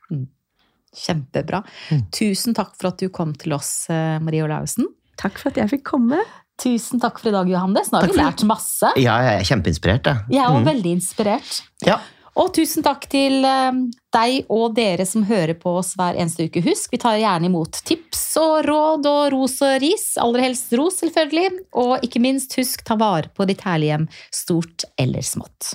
Kjempebra. 0.96 1.62
Mm. 1.90 2.04
Tusen 2.14 2.56
takk 2.56 2.74
for 2.78 2.90
at 2.90 3.00
du 3.02 3.08
kom 3.14 3.32
til 3.38 3.54
oss, 3.54 3.88
eh, 3.92 4.18
Marie 4.22 4.42
Olaussen. 4.44 4.88
Takk 5.20 5.38
for 5.38 5.52
at 5.52 5.60
jeg 5.60 5.70
fikk 5.70 5.84
komme. 5.92 6.18
Tusen 6.60 7.00
takk 7.00 7.18
for 7.22 7.30
i 7.30 7.32
dag, 7.32 7.48
Johannes. 7.48 7.88
Nå 7.90 7.98
har 8.00 8.06
Takk 8.08 8.16
vi 8.16 8.20
lært 8.22 8.42
masse. 8.48 8.90
Ja, 9.00 9.14
jeg 9.24 9.40
er 9.40 9.46
kjempeinspirert, 9.48 10.04
jeg. 10.10 10.24
Jeg 10.36 10.42
er 10.44 10.48
også 10.50 10.60
Mm. 10.64 10.66
veldig 10.74 10.92
inspirert. 10.98 11.62
Ja. 11.86 11.98
Og 12.36 12.52
tusen 12.54 12.82
takk 12.84 13.08
til 13.10 13.44
eh, 13.44 13.72
deg 14.14 14.46
og 14.48 14.74
dere 14.76 15.04
som 15.06 15.24
hører 15.24 15.54
på 15.58 15.72
oss 15.80 15.94
hver 15.98 16.14
eneste 16.20 16.46
uke. 16.46 16.62
Husk, 16.62 16.90
vi 16.92 16.98
tar 16.98 17.18
gjerne 17.18 17.46
imot 17.50 17.80
tips 17.84 18.36
og 18.38 18.64
råd 18.68 19.06
og 19.10 19.32
ros 19.32 19.56
og 19.66 19.80
ris. 19.82 20.16
Aller 20.22 20.40
helst 20.46 20.72
ros, 20.78 21.00
selvfølgelig. 21.00 21.50
Og 21.74 21.98
ikke 22.06 22.20
minst, 22.22 22.54
husk, 22.56 22.84
ta 22.84 22.94
vare 22.94 23.28
på 23.34 23.46
ditt 23.50 23.60
herlige 23.66 23.96
hjem, 23.96 24.08
stort 24.30 24.84
eller 24.98 25.20
smått. 25.26 25.74